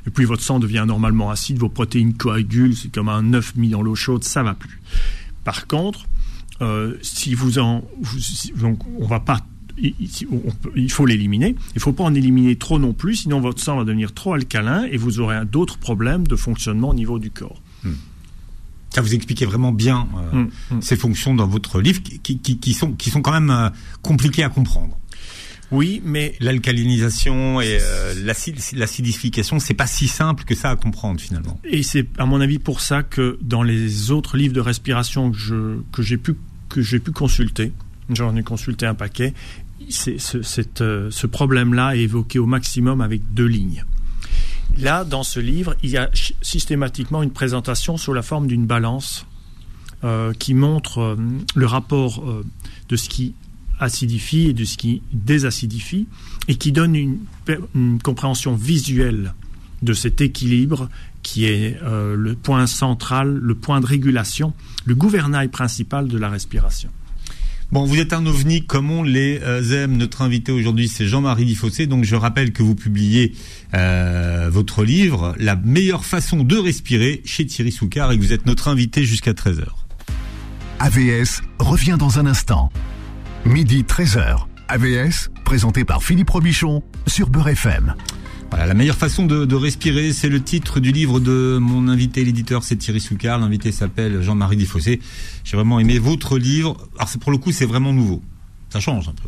Et 0.06 0.10
puis 0.10 0.24
votre 0.24 0.44
sang 0.44 0.60
devient 0.60 0.84
normalement 0.86 1.32
acide, 1.32 1.58
vos 1.58 1.68
protéines 1.68 2.14
coagulent, 2.14 2.76
c'est 2.76 2.92
comme 2.92 3.08
un 3.08 3.34
œuf 3.34 3.56
mis 3.56 3.70
dans 3.70 3.82
l'eau 3.82 3.96
chaude, 3.96 4.22
ça 4.22 4.44
va 4.44 4.54
plus. 4.54 4.80
Par 5.42 5.66
contre, 5.66 6.06
euh, 6.60 6.94
si 7.02 7.34
vous 7.34 7.58
en, 7.58 7.82
vous, 8.00 8.20
donc 8.60 8.78
on 9.00 9.06
va 9.08 9.18
pas 9.18 9.40
il, 9.78 9.94
il 10.76 10.92
faut 10.92 11.06
l'éliminer. 11.06 11.56
Il 11.70 11.76
ne 11.78 11.80
faut 11.80 11.92
pas 11.92 12.04
en 12.04 12.14
éliminer 12.14 12.54
trop 12.54 12.78
non 12.78 12.92
plus, 12.92 13.16
sinon 13.16 13.40
votre 13.40 13.60
sang 13.60 13.78
va 13.78 13.84
devenir 13.84 14.12
trop 14.14 14.34
alcalin 14.34 14.84
et 14.84 14.96
vous 14.96 15.18
aurez 15.18 15.44
d'autres 15.44 15.78
problèmes 15.78 16.24
de 16.28 16.36
fonctionnement 16.36 16.90
au 16.90 16.94
niveau 16.94 17.18
du 17.18 17.32
corps. 17.32 17.60
Hmm. 17.82 17.94
Ça 18.94 19.00
vous 19.00 19.14
expliquez 19.14 19.46
vraiment 19.46 19.72
bien 19.72 20.06
euh, 20.16 20.36
Hmm, 20.42 20.48
hmm. 20.76 20.82
ces 20.82 20.96
fonctions 20.96 21.34
dans 21.34 21.46
votre 21.46 21.80
livre 21.80 22.02
qui, 22.02 22.18
qui, 22.18 22.38
qui- 22.38 22.58
qui 22.58 22.72
sont, 22.74 22.92
qui 22.92 23.10
sont 23.10 23.22
quand 23.22 23.32
même 23.32 23.50
euh, 23.50 23.70
compliquées 24.02 24.42
à 24.44 24.48
comprendre. 24.48 24.96
Oui, 25.70 26.02
mais 26.04 26.34
L'alcalinisation 26.40 27.60
et 27.62 27.78
euh, 27.80 28.14
l'acid- 28.24 28.58
l'acidification, 28.74 29.58
c'est 29.58 29.72
pas 29.74 29.86
si 29.86 30.06
simple 30.08 30.44
que 30.44 30.54
ça 30.54 30.70
à 30.70 30.76
comprendre 30.76 31.18
finalement. 31.20 31.58
Et 31.64 31.82
c'est 31.82 32.06
à 32.18 32.26
mon 32.26 32.40
avis 32.42 32.58
pour 32.58 32.80
ça 32.82 33.02
que 33.02 33.38
dans 33.40 33.62
les 33.62 34.10
autres 34.10 34.36
livres 34.36 34.52
de 34.54 34.60
respiration 34.60 35.30
que 35.30 35.38
je 35.38 35.78
que 35.92 36.02
j'ai 36.02 36.18
pu 36.18 36.34
que 36.68 36.82
j'ai 36.82 36.98
pu 37.00 37.10
consulter, 37.12 37.72
j'en 38.10 38.36
ai 38.36 38.42
consulté 38.42 38.84
un 38.84 38.94
paquet, 38.94 39.32
c'est, 39.88 40.18
ce, 40.20 40.42
cette, 40.42 40.80
euh, 40.82 41.08
ce 41.10 41.26
problème-là 41.26 41.96
est 41.96 42.00
évoqué 42.02 42.38
au 42.38 42.46
maximum 42.46 43.00
avec 43.00 43.22
deux 43.32 43.46
lignes. 43.46 43.84
Là, 44.78 45.04
dans 45.04 45.22
ce 45.22 45.40
livre, 45.40 45.74
il 45.82 45.90
y 45.90 45.96
a 45.96 46.10
systématiquement 46.40 47.22
une 47.22 47.30
présentation 47.30 47.96
sous 47.96 48.12
la 48.12 48.22
forme 48.22 48.46
d'une 48.46 48.66
balance 48.66 49.26
euh, 50.04 50.32
qui 50.32 50.54
montre 50.54 50.98
euh, 50.98 51.16
le 51.54 51.66
rapport 51.66 52.28
euh, 52.28 52.44
de 52.88 52.96
ce 52.96 53.08
qui 53.08 53.34
acidifie 53.78 54.48
et 54.48 54.52
de 54.52 54.64
ce 54.64 54.76
qui 54.76 55.02
désacidifie 55.12 56.08
et 56.48 56.56
qui 56.56 56.72
donne 56.72 56.96
une, 56.96 58.00
compréhension 58.02 58.54
visuelle 58.54 59.34
de 59.82 59.92
cet 59.92 60.20
équilibre 60.20 60.88
qui 61.22 61.44
est 61.44 61.80
le 61.82 62.34
point 62.34 62.66
central, 62.66 63.34
le 63.34 63.54
point 63.54 63.80
de 63.80 63.86
régulation, 63.86 64.52
le 64.84 64.94
gouvernail 64.94 65.48
principal 65.48 66.06
de 66.06 66.18
la 66.18 66.28
respiration. 66.28 66.90
Bon, 67.72 67.86
vous 67.86 67.98
êtes 67.98 68.12
un 68.12 68.26
ovni 68.26 68.66
comme 68.66 68.90
on 68.90 69.02
les 69.02 69.40
euh, 69.42 69.84
aime. 69.84 69.96
Notre 69.96 70.20
invité 70.20 70.52
aujourd'hui, 70.52 70.88
c'est 70.88 71.06
Jean-Marie 71.06 71.46
Difossé. 71.46 71.86
Donc, 71.86 72.04
je 72.04 72.14
rappelle 72.14 72.52
que 72.52 72.62
vous 72.62 72.74
publiez 72.74 73.34
euh, 73.72 74.50
votre 74.52 74.84
livre, 74.84 75.34
La 75.38 75.56
meilleure 75.56 76.04
façon 76.04 76.44
de 76.44 76.58
respirer, 76.58 77.22
chez 77.24 77.46
Thierry 77.46 77.72
Soucard, 77.72 78.12
et 78.12 78.18
que 78.18 78.22
vous 78.22 78.34
êtes 78.34 78.44
notre 78.44 78.68
invité 78.68 79.04
jusqu'à 79.04 79.32
13h. 79.32 79.64
AVS 80.80 81.40
revient 81.58 81.96
dans 81.98 82.18
un 82.18 82.26
instant. 82.26 82.70
Midi 83.46 83.84
13h. 83.88 84.40
AVS, 84.68 85.30
présenté 85.46 85.86
par 85.86 86.02
Philippe 86.02 86.28
Robichon 86.28 86.82
sur 87.06 87.30
Beurre 87.30 87.48
FM. 87.48 87.94
Voilà, 88.52 88.66
la 88.66 88.74
meilleure 88.74 88.98
façon 88.98 89.24
de, 89.24 89.46
de 89.46 89.54
respirer, 89.54 90.12
c'est 90.12 90.28
le 90.28 90.42
titre 90.42 90.78
du 90.78 90.92
livre 90.92 91.20
de 91.20 91.56
mon 91.58 91.88
invité, 91.88 92.22
l'éditeur, 92.22 92.64
c'est 92.64 92.76
Thierry 92.76 93.00
Soucard. 93.00 93.38
L'invité 93.38 93.72
s'appelle 93.72 94.20
Jean-Marie 94.20 94.58
Difossé. 94.58 95.00
J'ai 95.42 95.56
vraiment 95.56 95.80
aimé 95.80 95.98
votre 95.98 96.36
livre. 96.36 96.76
Alors, 96.98 97.08
pour 97.18 97.32
le 97.32 97.38
coup, 97.38 97.50
c'est 97.50 97.64
vraiment 97.64 97.94
nouveau. 97.94 98.20
Ça 98.68 98.78
change 98.78 99.08
un 99.08 99.14
peu. 99.14 99.26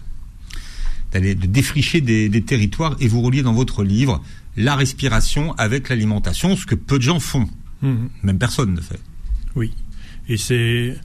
D'aller 1.11 1.35
de 1.35 1.47
défricher 1.47 2.03
des, 2.03 2.29
des 2.29 2.43
territoires 2.43 2.97
et 3.01 3.09
vous 3.09 3.23
relier 3.23 3.41
dans 3.41 3.55
votre 3.55 3.83
livre 3.83 4.23
la 4.59 4.77
respiration 4.77 5.55
avec 5.55 5.89
l'alimentation, 5.89 6.55
ce 6.55 6.67
que 6.67 6.75
peu 6.75 6.99
de 6.99 7.05
gens 7.05 7.19
font. 7.19 7.49
Mhm. 7.81 8.11
Même 8.25 8.39
personne 8.39 8.75
ne 8.75 8.81
fait. 8.83 9.01
Oui. 9.57 9.73
Et 10.29 10.37
c'est. 10.37 10.99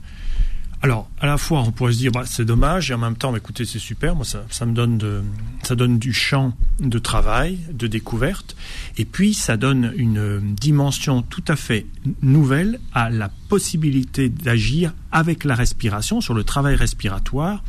Alors, 0.82 1.10
à 1.20 1.26
la 1.26 1.36
fois, 1.36 1.60
on 1.60 1.72
pourrait 1.72 1.92
se 1.92 1.98
dire, 1.98 2.10
bah, 2.10 2.22
c'est 2.24 2.46
dommage, 2.46 2.90
et 2.90 2.94
en 2.94 2.98
même 2.98 3.16
temps, 3.16 3.32
bah, 3.32 3.38
écoutez, 3.38 3.66
c'est 3.66 3.78
super. 3.78 4.16
Moi, 4.16 4.24
ça, 4.24 4.44
ça 4.50 4.64
me 4.64 4.72
donne 4.72 4.96
de, 4.96 5.22
ça 5.62 5.74
donne 5.74 5.98
du 5.98 6.14
champ 6.14 6.54
de 6.78 6.98
travail, 6.98 7.58
de 7.70 7.86
découverte, 7.86 8.56
et 8.96 9.04
puis 9.04 9.34
ça 9.34 9.58
donne 9.58 9.92
une 9.96 10.40
dimension 10.54 11.20
tout 11.20 11.44
à 11.48 11.56
fait 11.56 11.86
nouvelle 12.22 12.80
à 12.94 13.10
la 13.10 13.28
possibilité 13.50 14.30
d'agir 14.30 14.94
avec 15.12 15.44
la 15.44 15.54
respiration 15.54 16.22
sur 16.22 16.32
le 16.32 16.44
travail 16.44 16.76
respiratoire, 16.76 17.62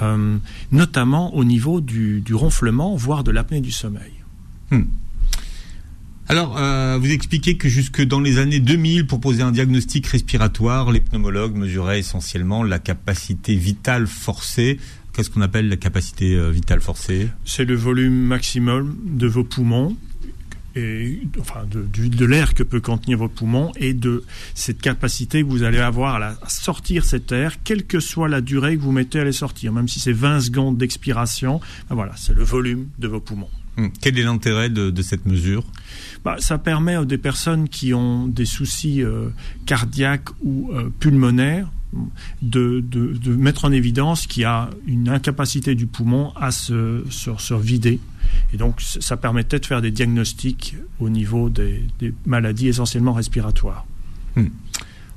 euh, 0.00 0.38
notamment 0.70 1.34
au 1.34 1.42
niveau 1.42 1.80
du, 1.80 2.20
du 2.20 2.34
ronflement, 2.34 2.94
voire 2.94 3.24
de 3.24 3.32
l'apnée 3.32 3.60
du 3.60 3.72
sommeil. 3.72 4.12
Alors, 6.32 6.56
euh, 6.56 6.96
vous 6.98 7.10
expliquez 7.10 7.58
que 7.58 7.68
jusque 7.68 8.00
dans 8.00 8.18
les 8.18 8.38
années 8.38 8.58
2000, 8.58 9.06
pour 9.06 9.20
poser 9.20 9.42
un 9.42 9.52
diagnostic 9.52 10.06
respiratoire, 10.06 10.90
les 10.90 11.00
pneumologues 11.00 11.54
mesuraient 11.54 11.98
essentiellement 11.98 12.62
la 12.62 12.78
capacité 12.78 13.54
vitale 13.54 14.06
forcée. 14.06 14.78
Qu'est-ce 15.12 15.28
qu'on 15.28 15.42
appelle 15.42 15.68
la 15.68 15.76
capacité 15.76 16.34
euh, 16.34 16.48
vitale 16.48 16.80
forcée? 16.80 17.28
C'est 17.44 17.66
le 17.66 17.74
volume 17.74 18.14
maximum 18.14 18.96
de 19.04 19.26
vos 19.26 19.44
poumons 19.44 19.94
et 20.74 21.20
enfin 21.38 21.66
de, 21.70 22.24
l'air 22.24 22.54
que 22.54 22.62
peut 22.62 22.80
contenir 22.80 23.18
vos 23.18 23.28
poumons 23.28 23.70
et 23.76 23.92
de 23.92 24.24
cette 24.54 24.80
capacité 24.80 25.42
que 25.42 25.48
vous 25.48 25.64
allez 25.64 25.80
avoir 25.80 26.14
à 26.14 26.48
sortir 26.48 27.04
cet 27.04 27.30
air, 27.30 27.62
quelle 27.62 27.84
que 27.84 28.00
soit 28.00 28.30
la 28.30 28.40
durée 28.40 28.78
que 28.78 28.80
vous 28.80 28.92
mettez 28.92 29.20
à 29.20 29.24
les 29.24 29.32
sortir, 29.32 29.70
même 29.74 29.86
si 29.86 30.00
c'est 30.00 30.14
20 30.14 30.40
secondes 30.40 30.78
d'expiration, 30.78 31.60
ben 31.90 31.94
voilà, 31.94 32.14
c'est 32.16 32.34
le 32.34 32.42
volume 32.42 32.88
de 32.98 33.06
vos 33.06 33.20
poumons. 33.20 33.50
Hum, 33.78 33.90
Quel 34.00 34.18
est 34.18 34.22
l'intérêt 34.22 34.68
de, 34.70 34.90
de 34.90 35.02
cette 35.02 35.24
mesure? 35.26 35.64
Bah, 36.24 36.36
ça 36.38 36.58
permet 36.58 36.94
à 36.94 37.04
des 37.04 37.18
personnes 37.18 37.68
qui 37.68 37.94
ont 37.94 38.26
des 38.26 38.44
soucis 38.44 39.02
euh, 39.02 39.28
cardiaques 39.66 40.28
ou 40.42 40.70
euh, 40.72 40.90
pulmonaires 41.00 41.68
de, 42.40 42.80
de, 42.80 43.12
de 43.12 43.34
mettre 43.34 43.64
en 43.66 43.72
évidence 43.72 44.26
qu'il 44.26 44.42
y 44.42 44.46
a 44.46 44.70
une 44.86 45.08
incapacité 45.08 45.74
du 45.74 45.86
poumon 45.86 46.32
à 46.36 46.50
se, 46.50 47.04
se, 47.10 47.30
se 47.36 47.54
vider. 47.54 47.98
Et 48.54 48.56
donc, 48.56 48.80
ça 48.80 49.16
permettait 49.16 49.58
de 49.58 49.66
faire 49.66 49.82
des 49.82 49.90
diagnostics 49.90 50.76
au 51.00 51.08
niveau 51.10 51.48
des, 51.50 51.82
des 51.98 52.14
maladies 52.24 52.68
essentiellement 52.68 53.12
respiratoires. 53.12 53.86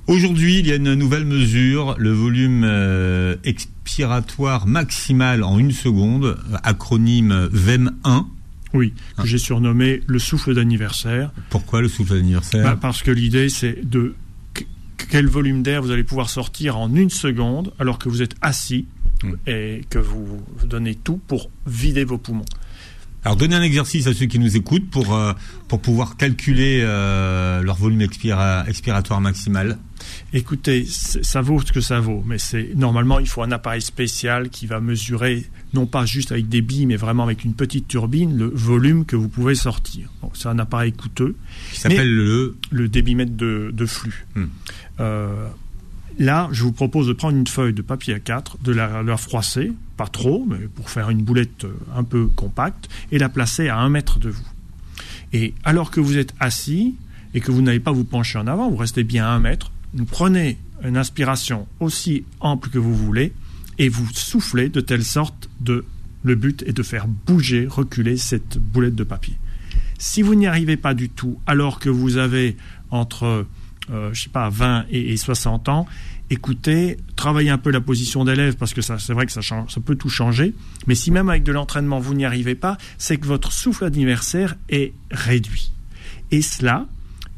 Aujourd'hui, 0.08 0.60
il 0.60 0.68
y 0.68 0.72
a 0.72 0.76
une 0.76 0.94
nouvelle 0.94 1.26
mesure, 1.26 1.96
le 1.98 2.12
volume 2.12 2.64
euh, 2.64 3.36
expiratoire 3.44 4.68
maximal 4.68 5.44
en 5.44 5.58
une 5.58 5.72
seconde, 5.72 6.38
acronyme 6.64 7.50
VEM1. 7.54 8.26
Oui, 8.76 8.92
que 8.92 8.96
Ah. 9.18 9.26
j'ai 9.26 9.38
surnommé 9.38 10.02
le 10.06 10.20
souffle 10.20 10.54
d'anniversaire. 10.54 11.32
Pourquoi 11.50 11.82
le 11.82 11.88
souffle 11.88 12.14
d'anniversaire 12.16 12.64
Bah, 12.64 12.78
parce 12.80 13.02
que 13.02 13.12
l'idée, 13.12 13.50
c'est 13.50 13.88
de 13.90 14.14
qu- 14.54 14.68
quel 15.10 15.28
volume 15.28 15.64
d'air 15.64 15.82
vous 15.82 15.92
allez 15.92 16.04
pouvoir 16.04 16.30
sortir 16.30 16.78
en 16.78 16.94
une 16.94 17.10
seconde 17.10 17.74
alors 17.80 17.98
que 18.00 18.10
vous 18.10 18.22
êtes 18.22 18.36
assis 18.42 18.86
Mm. 19.24 19.32
et 19.48 19.82
que 19.90 19.98
vous 20.00 20.44
donnez 20.66 20.94
tout 20.96 21.22
pour 21.28 21.50
vider 21.66 22.04
vos 22.04 22.18
poumons. 22.18 22.44
Alors 23.24 23.38
donnez 23.38 23.56
un 23.56 23.62
exercice 23.64 24.06
à 24.06 24.14
ceux 24.14 24.26
qui 24.28 24.38
nous 24.38 24.56
écoutent 24.56 24.88
pour 24.92 25.16
euh, 25.16 25.34
pour 25.68 25.82
pouvoir 25.82 26.16
calculer 26.18 26.82
euh, 26.84 27.62
leur 27.64 27.76
volume 27.78 28.02
expiratoire 28.02 29.20
maximal. 29.22 29.80
Écoutez, 30.34 30.86
ça 30.86 31.42
vaut 31.42 31.60
ce 31.62 31.72
que 31.72 31.82
ça 31.82 32.00
vaut, 32.00 32.24
mais 32.28 32.38
c'est 32.38 32.72
normalement 32.76 33.20
il 33.20 33.28
faut 33.28 33.42
un 33.42 33.52
appareil 33.52 33.82
spécial 33.82 34.50
qui 34.50 34.68
va 34.68 34.80
mesurer 34.80 35.46
non 35.76 35.86
pas 35.86 36.06
juste 36.06 36.32
avec 36.32 36.50
des 36.50 36.62
billes, 36.62 36.88
mais 36.88 36.96
vraiment 36.96 37.24
avec 37.24 37.44
une 37.44 37.54
petite 37.54 37.88
turbine 37.88 38.36
le 38.36 38.46
volume 38.46 39.06
que 39.06 39.16
vous 39.16 39.28
pouvez 39.30 39.54
sortir. 39.54 40.10
c'est 40.34 40.48
un 40.48 40.58
appareil 40.58 40.94
coûteux. 40.94 41.36
Qui 41.72 41.80
s'appelle 41.82 42.14
le 42.14 42.56
le 42.72 42.90
débitmètre 42.90 43.34
de, 43.36 43.86
flux. 43.86 44.26
Hmm. 44.36 44.46
Euh, 45.00 45.48
Là, 46.18 46.48
je 46.52 46.64
vous 46.64 46.72
propose 46.72 47.08
de 47.08 47.14
prendre 47.14 47.38
une 47.38 47.48
feuille 47.48 47.74
de 47.74 47.82
papier 47.82 48.14
à 48.14 48.20
4, 48.20 48.60
de 48.64 48.72
la, 48.72 49.18
froisser, 49.18 49.74
pas 49.98 50.08
trop, 50.08 50.46
mais 50.48 50.68
pour 50.74 50.90
faire 50.90 51.10
une 51.10 51.22
boulette 51.22 51.66
euh, 51.66 51.74
un 51.94 52.04
peu 52.04 52.28
compacte, 52.28 52.88
et 53.12 53.20
la 53.20 53.28
placer 53.28 53.68
à 53.68 53.78
un 53.80 53.90
mètre 53.90 54.20
de 54.20 54.30
vous. 54.30 54.48
Et 55.34 55.54
alors 55.66 55.92
que 55.92 56.00
vous 56.00 56.18
êtes 56.18 56.34
assis 56.40 56.96
et 57.34 57.42
que 57.42 57.52
vous 57.52 57.62
n'allez 57.62 57.82
pas 57.82 57.92
vous 57.92 58.06
pencher 58.06 58.38
en 58.38 58.48
avant, 58.48 58.70
vous 58.70 58.78
restez 58.78 59.04
bien 59.04 59.26
à 59.26 59.30
un 59.30 59.40
mètre, 59.40 59.72
vous 59.94 60.06
prenez 60.06 60.58
une 60.84 60.96
inspiration 60.96 61.68
aussi 61.82 62.24
ample 62.40 62.70
que 62.70 62.80
vous 62.80 62.96
voulez 62.96 63.34
et 63.78 63.90
vous 63.90 64.08
soufflez 64.14 64.70
de 64.70 64.82
telle 64.82 65.04
sorte 65.04 65.50
de 65.60 65.86
le 66.24 66.36
but 66.36 66.64
est 66.64 66.74
de 66.74 66.84
faire 66.84 67.08
bouger, 67.08 67.68
reculer 67.68 68.18
cette 68.18 68.58
boulette 68.58 68.96
de 68.96 69.04
papier. 69.04 69.36
Si 70.00 70.22
vous 70.22 70.36
n'y 70.36 70.48
arrivez 70.48 70.76
pas 70.76 70.94
du 70.94 71.10
tout, 71.10 71.40
alors 71.46 71.80
que 71.80 71.90
vous 71.90 72.18
avez 72.18 72.58
entre 72.90 73.46
euh, 73.92 74.10
je 74.14 74.24
sais 74.24 74.30
pas, 74.30 74.50
20 74.50 74.86
et, 74.90 75.16
60 75.16 75.70
ans, 75.70 75.86
écoutez, 76.32 76.98
travaillez 77.16 77.52
un 77.52 77.60
peu 77.60 77.70
la 77.70 77.82
position 77.82 78.26
d'élève 78.26 78.56
parce 78.56 78.74
que 78.74 78.82
ça, 78.82 78.98
c'est 78.98 79.14
vrai 79.14 79.28
que 79.28 79.32
ça, 79.32 79.42
change, 79.42 79.72
ça 79.72 79.80
peut 79.80 79.96
tout 79.96 80.10
changer. 80.10 80.56
Mais 80.88 80.96
si 80.96 81.12
même 81.12 81.30
avec 81.30 81.44
de 81.44 81.52
l'entraînement 81.52 82.00
vous 82.00 82.16
n'y 82.16 82.26
arrivez 82.26 82.56
pas, 82.56 82.78
c'est 82.98 83.18
que 83.18 83.28
votre 83.28 83.52
souffle 83.52 83.86
anniversaire 83.86 84.56
est 84.70 84.94
réduit. 85.12 85.72
Et 86.32 86.42
cela, 86.42 86.88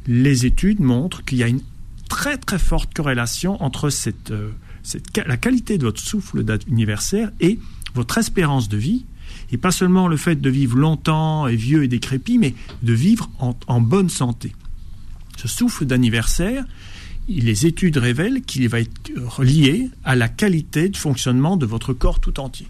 les 0.07 0.45
études 0.45 0.79
montrent 0.79 1.25
qu'il 1.25 1.39
y 1.39 1.43
a 1.43 1.47
une 1.47 1.61
très 2.07 2.37
très 2.37 2.59
forte 2.59 2.93
corrélation 2.93 3.61
entre 3.61 3.89
cette, 3.89 4.31
euh, 4.31 4.51
cette, 4.83 5.17
la 5.17 5.37
qualité 5.37 5.77
de 5.77 5.85
votre 5.85 6.01
souffle 6.01 6.43
anniversaire 6.69 7.31
et 7.39 7.59
votre 7.93 8.17
espérance 8.17 8.69
de 8.69 8.77
vie. 8.77 9.05
Et 9.51 9.57
pas 9.57 9.71
seulement 9.71 10.07
le 10.07 10.17
fait 10.17 10.35
de 10.39 10.49
vivre 10.49 10.77
longtemps 10.77 11.47
et 11.47 11.55
vieux 11.55 11.83
et 11.83 11.87
décrépit, 11.87 12.37
mais 12.37 12.53
de 12.83 12.93
vivre 12.93 13.29
en 13.39 13.81
bonne 13.81 14.09
santé. 14.09 14.53
Ce 15.37 15.47
souffle 15.47 15.85
d'anniversaire, 15.85 16.65
les 17.27 17.65
études 17.65 17.97
révèlent 17.97 18.41
qu'il 18.41 18.67
va 18.69 18.79
être 18.79 19.43
lié 19.43 19.89
à 20.03 20.15
la 20.15 20.29
qualité 20.29 20.89
de 20.89 20.97
fonctionnement 20.97 21.57
de 21.57 21.65
votre 21.65 21.93
corps 21.93 22.19
tout 22.19 22.39
entier. 22.39 22.67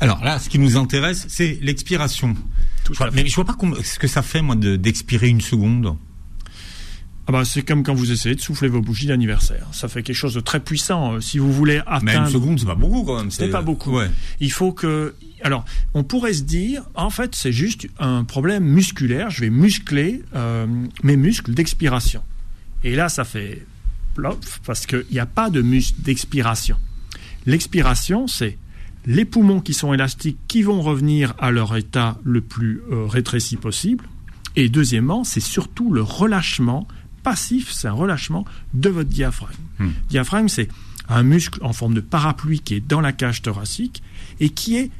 Alors 0.00 0.22
là, 0.24 0.38
ce 0.38 0.48
qui 0.48 0.58
nous 0.58 0.76
intéresse, 0.76 1.26
c'est 1.28 1.58
l'expiration. 1.62 2.34
Mais 3.12 3.26
je 3.26 3.34
vois 3.34 3.44
pas 3.44 3.56
ce 3.82 3.98
que 3.98 4.08
ça 4.08 4.22
fait, 4.22 4.42
moi, 4.42 4.56
d'expirer 4.56 5.28
une 5.28 5.40
seconde. 5.40 5.96
Ah 7.28 7.32
bah, 7.32 7.44
c'est 7.44 7.62
comme 7.62 7.84
quand 7.84 7.94
vous 7.94 8.10
essayez 8.10 8.34
de 8.34 8.40
souffler 8.40 8.68
vos 8.68 8.80
bougies 8.80 9.06
d'anniversaire. 9.06 9.66
Ça 9.70 9.88
fait 9.88 10.02
quelque 10.02 10.16
chose 10.16 10.34
de 10.34 10.40
très 10.40 10.58
puissant. 10.58 11.20
Si 11.20 11.38
vous 11.38 11.52
voulez 11.52 11.78
atteindre... 11.86 12.02
Mais 12.04 12.16
une 12.16 12.26
seconde, 12.26 12.58
c'est 12.58 12.66
pas 12.66 12.74
beaucoup 12.74 13.04
quand 13.04 13.18
même. 13.18 13.30
C'est 13.30 13.48
pas 13.48 13.62
beaucoup. 13.62 13.98
Il 14.40 14.50
faut 14.50 14.72
que... 14.72 15.14
Alors, 15.44 15.64
on 15.94 16.04
pourrait 16.04 16.34
se 16.34 16.42
dire, 16.42 16.82
en 16.94 17.10
fait, 17.10 17.34
c'est 17.34 17.52
juste 17.52 17.86
un 17.98 18.24
problème 18.24 18.64
musculaire. 18.64 19.30
Je 19.30 19.40
vais 19.40 19.50
muscler 19.50 20.22
euh, 20.34 20.66
mes 21.02 21.16
muscles 21.16 21.52
d'expiration. 21.52 22.22
Et 22.84 22.94
là, 22.94 23.08
ça 23.08 23.24
fait 23.24 23.66
plop, 24.14 24.44
parce 24.66 24.86
qu'il 24.86 25.04
n'y 25.10 25.18
a 25.18 25.26
pas 25.26 25.50
de 25.50 25.62
muscle 25.62 26.00
d'expiration. 26.02 26.76
L'expiration, 27.46 28.26
c'est 28.26 28.58
les 29.06 29.24
poumons 29.24 29.60
qui 29.60 29.74
sont 29.74 29.92
élastiques 29.92 30.38
qui 30.48 30.62
vont 30.62 30.80
revenir 30.80 31.34
à 31.38 31.50
leur 31.50 31.76
état 31.76 32.18
le 32.22 32.40
plus 32.40 32.82
euh, 32.90 33.06
rétréci 33.06 33.56
possible. 33.56 34.04
Et 34.54 34.68
deuxièmement, 34.68 35.24
c'est 35.24 35.40
surtout 35.40 35.92
le 35.92 36.02
relâchement 36.02 36.86
passif, 37.22 37.70
c'est 37.72 37.88
un 37.88 37.92
relâchement 37.92 38.44
de 38.74 38.88
votre 38.88 39.10
diaphragme. 39.10 39.54
Hmm. 39.78 39.90
Diaphragme, 40.08 40.48
c'est 40.48 40.68
un 41.08 41.22
muscle 41.22 41.58
en 41.62 41.72
forme 41.72 41.94
de 41.94 42.00
parapluie 42.00 42.60
qui 42.60 42.74
est 42.74 42.80
dans 42.86 43.00
la 43.00 43.12
cage 43.12 43.42
thoracique 43.42 44.02
et 44.40 44.50
qui 44.50 44.76
est 44.76 44.90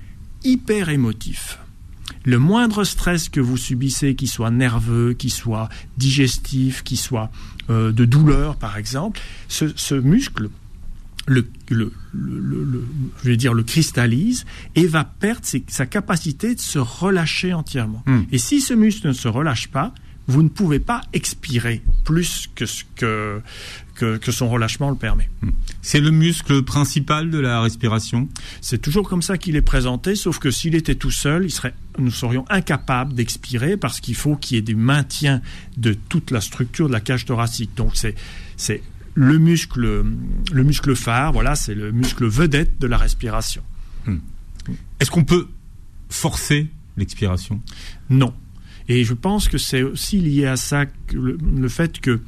hyper 0.44 0.88
émotif. 0.88 1.58
Le 2.24 2.38
moindre 2.38 2.84
stress 2.84 3.28
que 3.28 3.40
vous 3.40 3.56
subissez, 3.56 4.14
qu'il 4.14 4.28
soit 4.28 4.50
nerveux, 4.50 5.12
qu'il 5.12 5.32
soit 5.32 5.68
digestif, 5.96 6.82
qu'il 6.82 6.98
soit 6.98 7.30
euh, 7.70 7.92
de 7.92 8.04
douleur, 8.04 8.56
par 8.56 8.76
exemple, 8.76 9.20
ce, 9.48 9.94
muscle, 9.94 10.50
le, 11.26 11.46
le, 11.68 11.92
je 12.12 13.28
vais 13.28 13.36
dire, 13.36 13.54
le 13.54 13.62
cristallise 13.62 14.44
et 14.74 14.86
va 14.86 15.04
perdre 15.04 15.46
sa 15.68 15.86
capacité 15.86 16.54
de 16.54 16.60
se 16.60 16.78
relâcher 16.78 17.54
entièrement. 17.54 18.02
Hmm. 18.06 18.22
Et 18.30 18.38
si 18.38 18.60
ce 18.60 18.74
muscle 18.74 19.08
ne 19.08 19.12
se 19.12 19.28
relâche 19.28 19.68
pas, 19.68 19.92
vous 20.32 20.42
ne 20.42 20.48
pouvez 20.48 20.80
pas 20.80 21.02
expirer 21.12 21.82
plus 22.04 22.48
que 22.54 22.64
ce 22.64 22.84
que, 22.96 23.42
que, 23.94 24.32
son 24.32 24.48
relâchement 24.48 24.88
le 24.88 24.96
permet. 24.96 25.28
Hmm. 25.42 25.50
C'est 25.82 26.00
le 26.00 26.10
muscle 26.10 26.62
principal 26.62 27.30
de 27.30 27.38
la 27.38 27.60
respiration? 27.60 28.28
C'est 28.62 28.80
toujours 28.80 29.06
comme 29.08 29.20
ça 29.20 29.36
qu'il 29.36 29.56
est 29.56 29.62
présenté, 29.62 30.14
sauf 30.14 30.38
que 30.38 30.50
s'il 30.50 30.74
était 30.74 30.94
tout 30.94 31.10
seul, 31.10 31.44
il 31.44 31.50
serait, 31.50 31.74
nous 31.98 32.10
serions 32.10 32.46
incapables 32.48 33.12
d'expirer 33.12 33.76
parce 33.76 34.00
qu'il 34.00 34.14
faut 34.14 34.36
qu'il 34.36 34.56
y 34.56 34.58
ait 34.58 34.62
du 34.62 34.74
maintien 34.74 35.42
de 35.76 35.92
toute 35.92 36.30
la 36.30 36.40
structure 36.40 36.88
de 36.88 36.92
la 36.92 37.00
cage 37.00 37.26
thoracique. 37.26 37.72
Donc 37.76 37.90
c'est, 37.94 38.14
c'est 38.56 38.82
le 39.14 39.36
muscle, 39.38 40.02
le 40.52 40.64
muscle 40.64 40.96
phare, 40.96 41.32
voilà, 41.32 41.56
c'est 41.56 41.74
le 41.74 41.92
muscle 41.92 42.26
vedette 42.26 42.78
de 42.80 42.86
la 42.86 42.96
respiration. 42.96 43.62
Hmm. 44.06 44.18
Est-ce 44.98 45.10
qu'on 45.10 45.24
peut 45.24 45.48
forcer 46.08 46.68
l'expiration? 46.96 47.60
Non. 48.08 48.32
Et 48.92 49.04
je 49.04 49.14
pense 49.14 49.48
que 49.48 49.56
c'est 49.56 49.82
aussi 49.82 50.18
lié 50.18 50.44
à 50.44 50.56
ça 50.56 50.84
le, 51.14 51.68
fait 51.70 51.98
que 51.98 52.20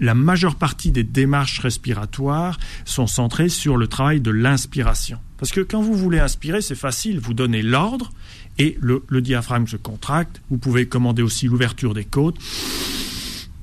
la 0.00 0.14
majeure 0.14 0.56
partie 0.56 0.90
des 0.90 1.04
démarches 1.04 1.60
respiratoires 1.60 2.58
sont 2.84 3.06
centrées 3.06 3.48
sur 3.48 3.76
le 3.76 3.86
travail 3.86 4.20
de 4.20 4.32
l'inspiration. 4.32 5.20
Parce 5.38 5.52
que 5.52 5.60
quand 5.60 5.80
vous 5.80 5.94
voulez 5.94 6.18
inspirer, 6.18 6.62
c'est 6.62 6.74
facile, 6.74 7.20
vous 7.20 7.32
donnez 7.32 7.62
l'ordre 7.62 8.10
et 8.58 8.76
le, 8.80 9.04
diaphragme 9.20 9.68
se 9.68 9.76
contracte. 9.76 10.42
Vous 10.50 10.58
pouvez 10.58 10.88
commander 10.88 11.22
aussi 11.22 11.46
l'ouverture 11.46 11.94
des 11.94 12.04
côtes 12.04 12.38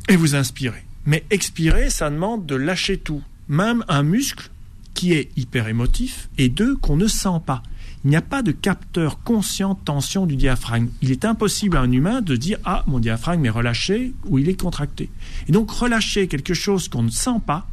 et 0.08 0.16
vous 0.16 0.34
inspirez. 0.34 0.86
Mais 1.06 1.26
expirer, 1.32 1.90
ça 1.90 2.10
demande 2.10 2.46
de 2.46 2.56
lâcher 2.56 2.96
tout, 2.96 3.22
même 3.50 3.84
un 3.90 4.04
muscle 4.04 4.52
qui 4.94 5.12
est 5.12 5.32
hyper 5.36 5.68
émotif 5.68 6.30
et 6.38 6.48
deux 6.48 6.78
qu'on 6.78 6.96
ne 6.96 7.08
sent 7.08 7.42
pas 7.46 7.62
il 8.04 8.10
n'y 8.10 8.16
a 8.16 8.22
pas 8.22 8.42
de 8.42 8.52
capteur 8.52 9.22
conscient 9.24 9.76
de 9.76 9.80
tension 9.80 10.26
du 10.26 10.36
diaphragme. 10.36 10.88
Il 11.02 11.12
est 11.12 11.24
impossible 11.24 11.78
à 11.78 11.82
un 11.82 11.92
humain 11.92 12.22
de 12.22 12.36
dire 12.36 12.58
ah 12.66 12.84
mon 12.88 13.00
diaphragme 13.00 13.46
est 13.46 13.50
relâché 13.50 14.14
ou 14.26 14.40
il 14.40 14.50
est 14.50 14.60
contracté. 14.60 15.10
Et 15.48 15.52
donc 15.52 15.70
relâcher 15.70 16.28
quelque 16.28 16.54
chose 16.54 16.88
qu'on 16.88 17.04
ne 17.04 17.12
sent 17.12 17.40
pas, 17.46 17.68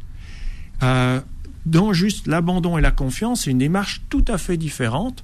euh, 0.83 1.19
dans 1.65 1.93
juste 1.93 2.27
l'abandon 2.27 2.77
et 2.77 2.81
la 2.81 2.91
confiance, 2.91 3.43
c'est 3.43 3.51
une 3.51 3.57
démarche 3.57 4.01
tout 4.09 4.25
à 4.27 4.37
fait 4.37 4.57
différente. 4.57 5.23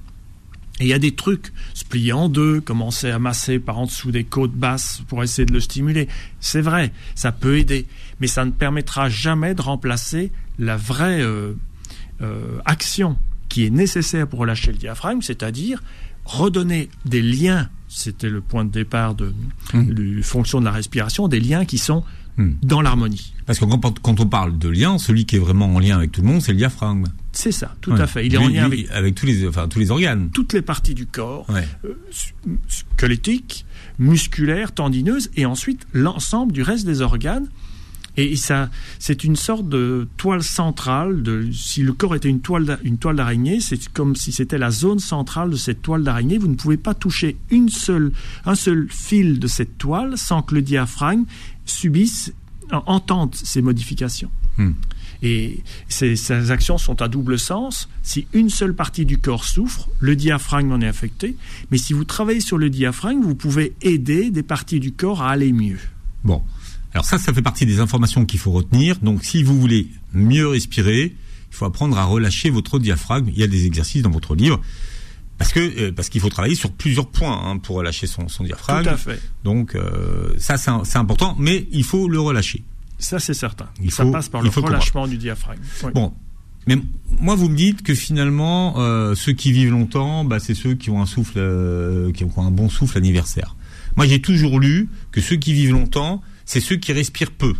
Et 0.78 0.84
il 0.84 0.88
y 0.88 0.92
a 0.92 0.98
des 0.98 1.14
trucs, 1.14 1.52
se 1.72 1.84
plier 1.84 2.12
en 2.12 2.28
deux, 2.28 2.60
commencer 2.60 3.10
à 3.10 3.18
masser 3.18 3.58
par 3.58 3.78
en 3.78 3.86
dessous 3.86 4.10
des 4.10 4.24
côtes 4.24 4.52
basses 4.52 5.02
pour 5.08 5.22
essayer 5.22 5.46
de 5.46 5.54
le 5.54 5.60
stimuler. 5.60 6.06
C'est 6.40 6.60
vrai, 6.60 6.92
ça 7.14 7.32
peut 7.32 7.58
aider, 7.58 7.86
mais 8.20 8.26
ça 8.26 8.44
ne 8.44 8.50
permettra 8.50 9.08
jamais 9.08 9.54
de 9.54 9.62
remplacer 9.62 10.32
la 10.58 10.76
vraie 10.76 11.22
euh, 11.22 11.54
euh, 12.20 12.58
action 12.66 13.16
qui 13.56 13.64
est 13.64 13.70
nécessaire 13.70 14.28
pour 14.28 14.40
relâcher 14.40 14.70
le 14.70 14.76
diaphragme, 14.76 15.22
c'est-à-dire 15.22 15.82
redonner 16.26 16.90
des 17.06 17.22
liens, 17.22 17.70
c'était 17.88 18.28
le 18.28 18.42
point 18.42 18.66
de 18.66 18.70
départ 18.70 19.14
de, 19.14 19.32
mmh. 19.72 20.22
fonction 20.22 20.60
de 20.60 20.66
la 20.66 20.72
respiration, 20.72 21.26
des 21.26 21.40
liens 21.40 21.64
qui 21.64 21.78
sont 21.78 22.04
mmh. 22.36 22.50
dans 22.62 22.82
l'harmonie. 22.82 23.32
Parce 23.46 23.58
que 23.58 23.64
quand, 23.64 24.20
on 24.20 24.26
parle 24.26 24.58
de 24.58 24.68
lien, 24.68 24.98
celui 24.98 25.24
qui 25.24 25.36
est 25.36 25.38
vraiment 25.38 25.74
en 25.74 25.78
lien 25.78 25.96
avec 25.96 26.12
tout 26.12 26.20
le 26.20 26.26
monde, 26.26 26.42
c'est 26.42 26.52
le 26.52 26.58
diaphragme. 26.58 27.04
C'est 27.32 27.50
ça, 27.50 27.74
tout 27.80 27.94
à 27.94 28.06
fait. 28.06 28.26
Il 28.26 28.34
est 28.34 28.36
en 28.36 28.46
lien 28.48 28.68
avec, 28.92 29.14
tous, 29.14 29.24
les, 29.24 29.48
enfin, 29.48 29.68
tous 29.68 29.78
les 29.78 29.90
organes. 29.90 30.28
Toutes 30.34 30.52
les 30.52 30.60
parties 30.60 30.92
du 30.92 31.06
corps, 31.06 31.46
euh, 31.48 31.94
squelettiques, 32.68 33.64
musculaires, 33.98 34.72
tendineuses, 34.72 35.30
et 35.34 35.46
ensuite 35.46 35.86
l'ensemble 35.94 36.52
du 36.52 36.60
reste 36.60 36.84
des 36.84 37.00
organes 37.00 37.48
et 38.16 38.34
ça, 38.36 38.70
c'est 38.98 39.24
une 39.24 39.36
sorte 39.36 39.68
de 39.68 40.08
toile 40.16 40.42
centrale. 40.42 41.22
De, 41.22 41.50
si 41.52 41.82
le 41.82 41.92
corps 41.92 42.14
était 42.14 42.28
une 42.28 42.40
toile, 42.40 42.78
une 42.82 42.96
toile 42.96 43.16
d'araignée, 43.16 43.60
c'est 43.60 43.88
comme 43.92 44.16
si 44.16 44.32
c'était 44.32 44.58
la 44.58 44.70
zone 44.70 44.98
centrale 44.98 45.50
de 45.50 45.56
cette 45.56 45.82
toile 45.82 46.02
d'araignée. 46.02 46.38
Vous 46.38 46.48
ne 46.48 46.54
pouvez 46.54 46.78
pas 46.78 46.94
toucher 46.94 47.36
une 47.50 47.68
seule, 47.68 48.12
un 48.46 48.54
seul 48.54 48.88
fil 48.90 49.38
de 49.38 49.46
cette 49.46 49.76
toile 49.76 50.16
sans 50.16 50.42
que 50.42 50.54
le 50.54 50.62
diaphragme 50.62 51.24
subisse, 51.66 52.32
entende 52.70 53.34
ces 53.34 53.60
modifications. 53.60 54.30
Hmm. 54.56 54.72
Et 55.22 55.62
ces, 55.88 56.16
ces, 56.16 56.50
actions 56.50 56.78
sont 56.78 57.02
à 57.02 57.08
double 57.08 57.38
sens. 57.38 57.88
Si 58.02 58.26
une 58.32 58.50
seule 58.50 58.74
partie 58.74 59.04
du 59.04 59.18
corps 59.18 59.44
souffre, 59.44 59.88
le 60.00 60.16
diaphragme 60.16 60.72
en 60.72 60.80
est 60.80 60.88
affecté. 60.88 61.36
Mais 61.70 61.78
si 61.78 61.92
vous 61.92 62.04
travaillez 62.04 62.40
sur 62.40 62.58
le 62.58 62.70
diaphragme, 62.70 63.20
vous 63.22 63.34
pouvez 63.34 63.74
aider 63.82 64.30
des 64.30 64.42
parties 64.42 64.80
du 64.80 64.92
corps 64.92 65.22
à 65.22 65.30
aller 65.30 65.52
mieux. 65.52 65.78
Bon, 66.24 66.42
alors 66.96 67.04
ça, 67.04 67.18
ça 67.18 67.34
fait 67.34 67.42
partie 67.42 67.66
des 67.66 67.80
informations 67.80 68.24
qu'il 68.24 68.40
faut 68.40 68.52
retenir. 68.52 68.96
Donc 69.00 69.22
si 69.22 69.42
vous 69.42 69.60
voulez 69.60 69.88
mieux 70.14 70.48
respirer, 70.48 71.14
il 71.50 71.54
faut 71.54 71.66
apprendre 71.66 71.98
à 71.98 72.04
relâcher 72.04 72.48
votre 72.48 72.78
diaphragme. 72.78 73.28
Il 73.28 73.38
y 73.38 73.42
a 73.42 73.46
des 73.46 73.66
exercices 73.66 74.00
dans 74.00 74.08
votre 74.08 74.34
livre. 74.34 74.62
Parce 75.36 75.52
que 75.52 75.60
euh, 75.60 75.92
parce 75.92 76.08
qu'il 76.08 76.22
faut 76.22 76.30
travailler 76.30 76.54
sur 76.54 76.72
plusieurs 76.72 77.08
points 77.08 77.38
hein, 77.38 77.58
pour 77.58 77.76
relâcher 77.76 78.06
son, 78.06 78.28
son 78.28 78.44
diaphragme. 78.44 78.84
Tout 78.84 78.94
à 78.94 78.96
fait. 78.96 79.20
Donc 79.44 79.74
euh, 79.74 80.30
ça 80.38 80.56
c'est 80.56 80.96
important, 80.96 81.36
mais 81.38 81.68
il 81.70 81.84
faut 81.84 82.08
le 82.08 82.18
relâcher. 82.18 82.64
Ça 82.98 83.18
c'est 83.18 83.34
certain. 83.34 83.68
Il 83.82 83.90
ça 83.90 84.06
passe 84.06 84.30
par 84.30 84.40
le 84.40 84.48
relâchement 84.48 85.06
du 85.06 85.18
diaphragme. 85.18 85.60
Bon, 85.92 86.14
mais 86.66 86.76
moi 87.20 87.34
vous 87.34 87.50
me 87.50 87.56
dites 87.56 87.82
que 87.82 87.94
finalement 87.94 88.76
euh, 88.78 89.14
ceux 89.14 89.32
qui 89.32 89.52
vivent 89.52 89.72
longtemps, 89.72 90.24
bah, 90.24 90.40
c'est 90.40 90.54
ceux 90.54 90.72
qui 90.72 90.88
ont 90.88 91.02
un 91.02 91.06
souffle, 91.06 91.34
euh, 91.36 92.10
qui 92.12 92.24
ont 92.24 92.32
un 92.38 92.50
bon 92.50 92.70
souffle 92.70 92.96
anniversaire. 92.96 93.54
Moi 93.96 94.06
j'ai 94.06 94.22
toujours 94.22 94.58
lu 94.60 94.88
que 95.12 95.20
ceux 95.20 95.36
qui 95.36 95.52
vivent 95.52 95.72
longtemps, 95.72 96.22
c'est 96.46 96.60
ceux 96.60 96.76
qui 96.76 96.92
respirent 96.92 97.32
peu. 97.32 97.54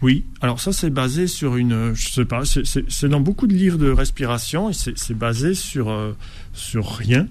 Oui, 0.00 0.24
alors 0.40 0.60
ça 0.60 0.72
c'est 0.72 0.90
basé 0.90 1.26
sur 1.26 1.56
une, 1.56 1.94
je 1.94 2.10
sais 2.10 2.24
pas, 2.24 2.42
c'est 2.44 3.08
dans 3.08 3.20
beaucoup 3.20 3.46
de 3.46 3.54
livres 3.54 3.78
de 3.78 3.90
respiration 3.90 4.70
et 4.70 4.72
c'est 4.72 5.14
basé 5.14 5.54
sur 5.54 5.90
euh, 5.90 6.16
sur 6.52 6.96
rien. 6.96 7.26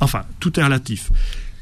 Enfin, 0.00 0.22
tout 0.38 0.58
est 0.58 0.64
relatif. 0.64 1.10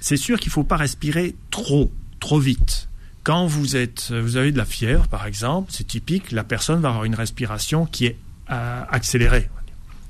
C'est 0.01 0.17
sûr 0.17 0.39
qu'il 0.39 0.53
faut 0.53 0.63
pas 0.63 0.77
respirer 0.77 1.35
trop, 1.51 1.93
trop 2.21 2.39
vite. 2.39 2.89
Quand 3.25 3.47
vous 3.47 3.75
êtes, 3.75 4.13
vous 4.13 4.37
avez 4.37 4.53
de 4.53 4.59
la 4.59 4.65
fièvre 4.65 5.09
par 5.09 5.27
exemple, 5.27 5.73
c'est 5.73 5.87
typique, 5.87 6.31
la 6.31 6.45
personne 6.45 6.81
va 6.81 6.91
avoir 6.91 7.05
une 7.05 7.17
respiration 7.17 7.85
qui 7.87 8.07
est 8.07 8.17
euh, 8.51 8.83
accélérée. 8.89 9.49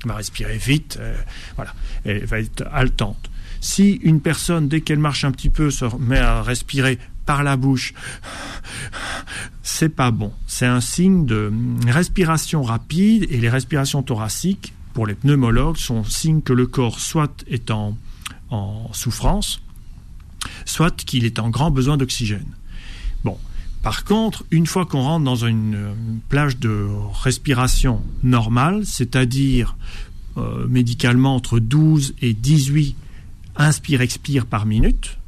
Elle 0.03 0.09
va 0.09 0.15
respirer 0.15 0.57
vite, 0.57 0.97
euh, 1.01 1.17
voilà, 1.55 1.73
elle 2.05 2.25
va 2.25 2.39
être 2.39 2.67
haletante. 2.71 3.29
Si 3.61 3.93
une 4.03 4.21
personne, 4.21 4.69
dès 4.69 4.81
qu'elle 4.81 4.99
marche 4.99 5.25
un 5.25 5.31
petit 5.31 5.49
peu, 5.49 5.71
se 5.71 5.85
met 5.97 6.19
à 6.19 6.41
respirer 6.43 6.99
par 7.29 7.43
la 7.43 7.57
bouche, 7.57 7.93
c'est 9.61 9.89
pas 9.89 10.09
bon. 10.09 10.33
C'est 10.47 10.65
un 10.65 10.81
signe 10.81 11.27
de 11.27 11.53
respiration 11.85 12.63
rapide 12.63 13.27
et 13.29 13.37
les 13.37 13.49
respirations 13.49 14.01
thoraciques, 14.01 14.73
pour 14.95 15.05
les 15.05 15.13
pneumologues, 15.13 15.77
sont 15.77 16.03
signe 16.03 16.41
que 16.41 16.53
le 16.53 16.65
corps 16.65 16.99
soit 16.99 17.45
est 17.47 17.69
en, 17.69 17.95
souffrance, 18.93 19.61
soit 20.65 21.03
qu'il 21.03 21.23
est 21.23 21.37
en 21.37 21.51
grand 21.51 21.69
besoin 21.69 21.97
d'oxygène. 21.97 22.51
Bon. 23.23 23.37
Par 23.83 24.05
contre, 24.05 24.43
une 24.49 24.65
fois 24.65 24.87
qu'on 24.87 25.03
rentre 25.03 25.23
dans 25.23 25.35
une, 25.35 25.93
plage 26.29 26.57
de 26.57 26.87
respiration 27.21 28.01
normale, 28.23 28.87
c'est-à-dire 28.87 29.77
euh, 30.37 30.65
médicalement 30.67 31.35
entre 31.35 31.59
12 31.59 32.15
et 32.23 32.33
18 32.33 32.95
inspire-expire 33.55 34.47
par 34.47 34.65
minute, 34.65 35.18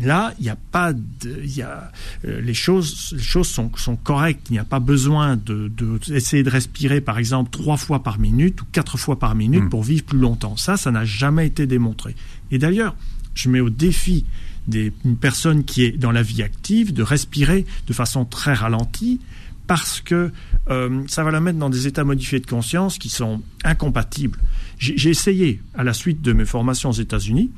Là, 0.00 0.34
il 0.38 0.44
n'y 0.44 0.50
a 0.50 0.56
pas 0.56 0.92
de, 0.92 1.44
y 1.44 1.62
a, 1.62 1.92
euh, 2.24 2.40
les 2.40 2.54
choses, 2.54 3.12
les 3.16 3.22
choses 3.22 3.48
sont, 3.48 3.70
sont 3.76 3.96
correctes. 3.96 4.46
Il 4.50 4.54
n'y 4.54 4.58
a 4.58 4.64
pas 4.64 4.80
besoin 4.80 5.36
de, 5.36 5.68
de, 5.68 5.98
de 5.98 6.50
respirer, 6.50 7.00
par 7.00 7.18
exemple, 7.18 7.50
trois 7.50 7.76
fois 7.76 8.02
par 8.02 8.18
minute 8.18 8.62
ou 8.62 8.64
quatre 8.72 8.98
fois 8.98 9.18
par 9.18 9.34
minute 9.34 9.64
hmm. 9.64 9.68
pour 9.68 9.82
vivre 9.82 10.04
plus 10.04 10.18
longtemps. 10.18 10.56
Ça, 10.56 10.76
ça 10.76 10.90
n'a 10.90 11.04
jamais 11.04 11.46
été 11.46 11.66
démontré. 11.66 12.14
Et 12.50 12.58
d'ailleurs, 12.58 12.94
je 13.34 13.48
mets 13.48 13.60
au 13.60 13.70
défi 13.70 14.24
des, 14.66 14.92
une 15.04 15.16
personne 15.16 15.64
qui 15.64 15.84
est 15.84 15.92
dans 15.92 16.12
la 16.12 16.22
vie 16.22 16.42
active 16.42 16.92
de 16.92 17.02
respirer 17.02 17.66
de 17.86 17.92
façon 17.92 18.24
très 18.24 18.54
ralentie 18.54 19.20
parce 19.66 20.00
que 20.00 20.30
euh, 20.68 21.02
ça 21.06 21.24
va 21.24 21.30
la 21.30 21.40
mettre 21.40 21.58
dans 21.58 21.70
des 21.70 21.86
états 21.86 22.04
modifiés 22.04 22.40
de 22.40 22.46
conscience 22.46 22.98
qui 22.98 23.08
sont 23.08 23.42
incompatibles. 23.64 24.38
J'ai 24.78 25.10
essayé, 25.10 25.62
à 25.74 25.84
la 25.84 25.92
suite 25.92 26.22
de 26.22 26.32
mes 26.32 26.44
formations 26.44 26.90
aux 26.90 26.94
États-Unis, 26.94 27.52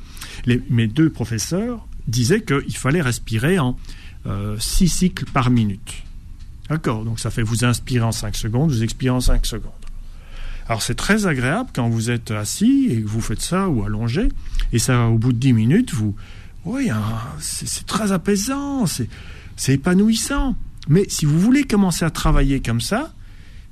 mes 0.68 0.86
deux 0.86 1.08
professeurs 1.08 1.86
disait 2.08 2.42
qu'il 2.42 2.76
fallait 2.76 3.02
respirer 3.02 3.58
en 3.58 3.76
6 4.24 4.28
euh, 4.28 4.58
cycles 4.58 5.24
par 5.26 5.50
minute. 5.50 6.04
D'accord 6.68 7.04
Donc 7.04 7.20
ça 7.20 7.30
fait 7.30 7.42
vous 7.42 7.64
inspirer 7.64 8.04
en 8.04 8.12
5 8.12 8.36
secondes, 8.36 8.70
vous 8.70 8.82
expirez 8.82 9.10
en 9.10 9.20
5 9.20 9.44
secondes. 9.44 9.72
Alors 10.66 10.82
c'est 10.82 10.94
très 10.94 11.26
agréable 11.26 11.70
quand 11.74 11.88
vous 11.88 12.10
êtes 12.10 12.30
assis 12.30 12.88
et 12.90 13.02
que 13.02 13.06
vous 13.06 13.20
faites 13.20 13.42
ça 13.42 13.68
ou 13.68 13.84
allongé, 13.84 14.28
et 14.72 14.78
ça 14.78 15.08
au 15.08 15.18
bout 15.18 15.32
de 15.32 15.38
10 15.38 15.52
minutes, 15.52 15.92
vous... 15.92 16.14
Oui, 16.64 16.88
hein, 16.88 17.02
c'est 17.40 17.84
très 17.84 18.12
apaisant, 18.12 18.86
c'est 18.86 19.72
épanouissant. 19.74 20.56
Mais 20.88 21.04
si 21.08 21.26
vous 21.26 21.38
voulez 21.38 21.64
commencer 21.64 22.06
à 22.06 22.10
travailler 22.10 22.60
comme 22.60 22.80
ça, 22.80 23.12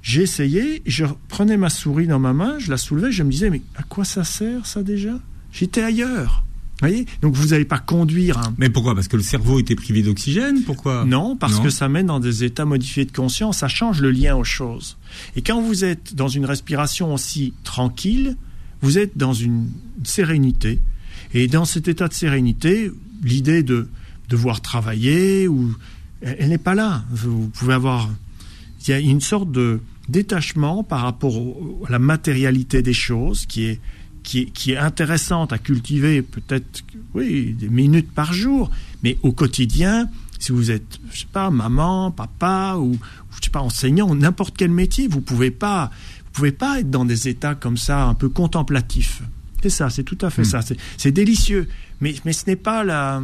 j'ai 0.03 0.23
essayé, 0.23 0.83
je 0.85 1.07
prenais 1.29 1.57
ma 1.57 1.71
souris 1.71 2.07
dans 2.07 2.19
ma 2.19 2.35
main, 2.35 2.59
je 2.59 2.71
la 2.71 2.77
soulevais, 2.77 3.11
je 3.11 3.23
me 3.23 3.31
disais, 3.31 3.49
mais 3.49 3.63
à 3.77 3.83
quoi 3.83 4.05
ça 4.05 4.25
sert 4.25 4.67
ça 4.67 4.83
déjà? 4.83 5.15
J'étais 5.53 5.83
ailleurs. 5.83 6.45
Donc 7.21 7.35
vous 7.35 7.49
n'allez 7.49 7.65
pas 7.65 7.79
conduire 7.79 8.39
un... 8.39 8.55
Mais 8.59 8.71
pourquoi? 8.71 8.95
Parce 8.95 9.09
que 9.09 9.17
le 9.17 9.23
cerveau 9.23 9.61
était 9.61 9.75
privé 9.75 10.03
d'oxygène 10.03 10.63
Pourquoi? 10.63 11.05
Non, 11.05 11.37
parce 11.37 11.61
que 11.61 11.71
ça 11.71 11.89
mène 11.89 12.07
dans 12.07 12.21
des 12.21 12.45
états 12.45 12.65
modifiés 12.65 13.05
de 13.05 13.13
conscience, 13.13 13.59
ça 13.59 13.69
change 13.69 14.01
le 14.01 14.11
lien 14.11 14.37
aux 14.37 14.45
choses. 14.45 14.97
Et 15.37 15.43
quand 15.43 15.61
vous 15.61 15.85
êtes 15.85 16.15
dans 16.15 16.29
une 16.29 16.45
respiration 16.45 17.15
aussi 17.15 17.55
tranquille, 17.65 18.37
vous 18.81 18.99
êtes 18.99 19.17
dans 19.17 19.33
une 19.33 19.69
sérénité. 20.03 20.81
Et 21.35 21.47
dans 21.47 21.65
cet 21.65 21.89
état 21.89 22.09
de 22.09 22.15
sérénité, 22.15 22.91
l'idée 23.23 23.63
de 23.63 23.89
devoir 24.29 24.61
travailler, 24.61 25.47
ou, 25.49 25.75
elle, 26.21 26.49
n'est 26.49 26.59
pas 26.59 26.75
là. 26.75 27.05
Vous 27.11 27.49
pouvez 27.49 27.75
avoir... 27.75 28.11
Il 28.87 28.91
y 28.91 28.95
a 28.95 28.99
une 28.99 29.21
sorte 29.21 29.53
de 29.53 29.81
détachement 30.09 30.83
par 30.83 31.03
rapport 31.03 31.37
à 31.87 31.91
la 31.91 32.01
matérialité 32.01 32.83
des 32.83 32.93
choses 32.93 33.47
qui 33.47 33.65
est 33.65 33.81
qui 34.23 34.51
est, 34.69 34.77
intéressante 34.77 35.53
à 35.53 35.59
cultiver 35.59 36.23
peut-être 36.23 36.85
oui 37.15 37.55
des 37.59 37.69
minutes 37.69 38.11
par 38.11 38.33
jour, 38.33 38.71
mais 39.03 39.19
au 39.23 39.33
quotidien, 39.33 40.09
si 40.39 40.53
vous 40.53 40.71
êtes 40.71 41.01
je 41.13 41.21
sais 41.21 41.27
pas 41.33 41.51
maman, 41.51 42.11
papa 42.11 42.77
ou 42.79 42.99
je 43.31 43.45
sais 43.45 43.51
pas 43.51 43.61
enseignant, 43.61 44.15
n'importe 44.15 44.57
quel 44.57 44.71
métier, 44.71 45.09
vous 45.09 45.21
pouvez 45.21 45.51
pas 45.51 45.91
vous 46.25 46.33
pouvez 46.33 46.53
pas 46.53 46.81
être 46.81 46.91
dans 46.91 47.05
des 47.05 47.29
états 47.29 47.55
comme 47.55 47.77
ça 47.77 48.05
un 48.05 48.15
peu 48.15 48.29
contemplatifs. 48.29 49.23
C'est 49.63 49.71
ça, 49.71 49.91
c'est 49.91 50.03
tout 50.03 50.19
à 50.23 50.31
fait 50.31 50.43
hmm. 50.43 50.45
ça. 50.45 50.61
C'est 50.97 51.13
délicieux, 51.13 51.69
mais 52.01 52.15
mais 52.25 52.33
ce 52.33 52.47
n'est 52.47 52.57
pas 52.57 52.85
la 52.85 53.23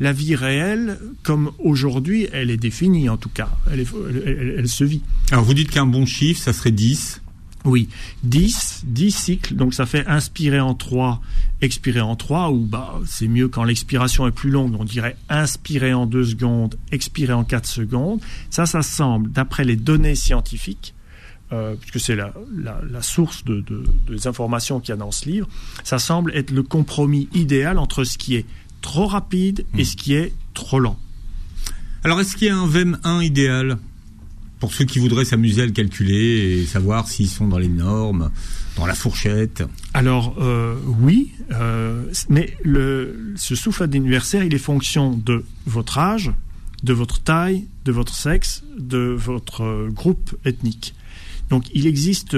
la 0.00 0.12
vie 0.14 0.34
réelle, 0.34 0.98
comme 1.22 1.52
aujourd'hui, 1.58 2.26
elle 2.32 2.50
est 2.50 2.56
définie 2.56 3.08
en 3.08 3.18
tout 3.18 3.28
cas. 3.28 3.50
Elle, 3.70 3.84
elle, 4.26 4.54
elle 4.58 4.68
se 4.68 4.82
vit. 4.82 5.02
Alors 5.30 5.44
vous 5.44 5.54
dites 5.54 5.70
qu'un 5.70 5.86
bon 5.86 6.06
chiffre, 6.06 6.40
ça 6.42 6.54
serait 6.54 6.70
10 6.70 7.20
oui, 7.64 7.88
10, 8.22 8.84
10 8.86 9.10
cycles, 9.10 9.54
donc 9.54 9.74
ça 9.74 9.84
fait 9.84 10.06
inspirer 10.06 10.60
en 10.60 10.74
3, 10.74 11.20
expirer 11.60 12.00
en 12.00 12.16
3, 12.16 12.50
ou 12.50 12.64
bah, 12.64 12.98
c'est 13.06 13.28
mieux 13.28 13.48
quand 13.48 13.64
l'expiration 13.64 14.26
est 14.26 14.32
plus 14.32 14.50
longue, 14.50 14.74
on 14.78 14.84
dirait 14.84 15.16
inspirer 15.28 15.92
en 15.92 16.06
2 16.06 16.24
secondes, 16.24 16.76
expirer 16.90 17.34
en 17.34 17.44
4 17.44 17.66
secondes. 17.66 18.20
Ça, 18.48 18.64
ça 18.64 18.82
semble, 18.82 19.30
d'après 19.30 19.64
les 19.64 19.76
données 19.76 20.14
scientifiques, 20.14 20.94
euh, 21.52 21.74
puisque 21.78 22.00
c'est 22.00 22.16
la, 22.16 22.32
la, 22.56 23.02
source 23.02 23.44
de, 23.44 23.62
des 24.08 24.26
informations 24.26 24.80
qu'il 24.80 24.90
y 24.90 24.92
a 24.92 24.96
dans 24.96 25.10
ce 25.10 25.28
livre, 25.28 25.48
ça 25.84 25.98
semble 25.98 26.34
être 26.34 26.52
le 26.52 26.62
compromis 26.62 27.28
idéal 27.34 27.78
entre 27.78 28.04
ce 28.04 28.16
qui 28.16 28.36
est 28.36 28.46
trop 28.80 29.06
rapide 29.06 29.66
et 29.76 29.82
hmm. 29.82 29.84
ce 29.84 29.96
qui 29.96 30.14
est 30.14 30.32
trop 30.54 30.78
lent. 30.78 30.98
Alors, 32.04 32.20
est-ce 32.20 32.36
qu'il 32.36 32.46
y 32.46 32.50
a 32.50 32.56
un 32.56 32.66
VEM 32.66 32.98
1 33.04 33.22
idéal? 33.22 33.78
Pour 34.60 34.74
ceux 34.74 34.84
qui 34.84 34.98
voudraient 34.98 35.24
s'amuser 35.24 35.62
à 35.62 35.66
le 35.66 35.72
calculer 35.72 36.60
et 36.60 36.66
savoir 36.66 37.08
s'ils 37.08 37.30
sont 37.30 37.48
dans 37.48 37.58
les 37.58 37.68
normes, 37.68 38.30
dans 38.76 38.86
la 38.86 38.94
fourchette 38.94 39.64
Alors 39.94 40.36
euh, 40.38 40.76
oui, 41.00 41.32
euh, 41.52 42.04
mais 42.28 42.56
ce 43.36 43.54
souffle 43.54 43.86
d'anniversaire, 43.88 44.44
il 44.44 44.54
est 44.54 44.58
fonction 44.58 45.16
de 45.16 45.44
votre 45.66 45.98
âge, 45.98 46.30
de 46.84 46.92
votre 46.92 47.20
taille, 47.20 47.66
de 47.86 47.92
votre 47.92 48.14
sexe, 48.14 48.62
de 48.78 48.98
votre 48.98 49.64
euh, 49.64 49.88
groupe 49.90 50.36
ethnique. 50.44 50.94
Donc 51.48 51.64
il 51.74 51.86
existe 51.86 52.36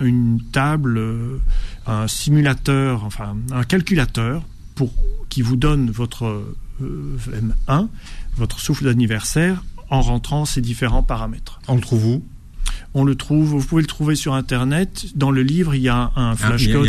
une 0.00 0.40
table, 0.52 1.02
un 1.86 2.06
simulateur, 2.06 3.04
enfin 3.04 3.36
un 3.50 3.64
calculateur 3.64 4.46
pour 4.76 4.94
qui 5.28 5.42
vous 5.42 5.56
donne 5.56 5.90
votre 5.90 6.42
M1, 6.80 7.88
votre 8.36 8.60
souffle 8.60 8.84
d'anniversaire 8.84 9.62
en 9.90 10.00
rentrant 10.00 10.44
ces 10.44 10.60
différents 10.60 11.02
paramètres. 11.02 11.60
On 11.68 11.74
le 11.74 11.80
trouve 11.80 12.06
où? 12.06 12.24
On 12.94 13.04
le 13.04 13.14
trouve, 13.14 13.48
vous 13.48 13.64
pouvez 13.64 13.82
le 13.82 13.88
trouver 13.88 14.14
sur 14.14 14.34
Internet. 14.34 15.06
Dans 15.14 15.30
le 15.30 15.42
livre, 15.42 15.74
il 15.74 15.82
y 15.82 15.88
a 15.88 16.10
un 16.16 16.34
flashcode 16.36 16.88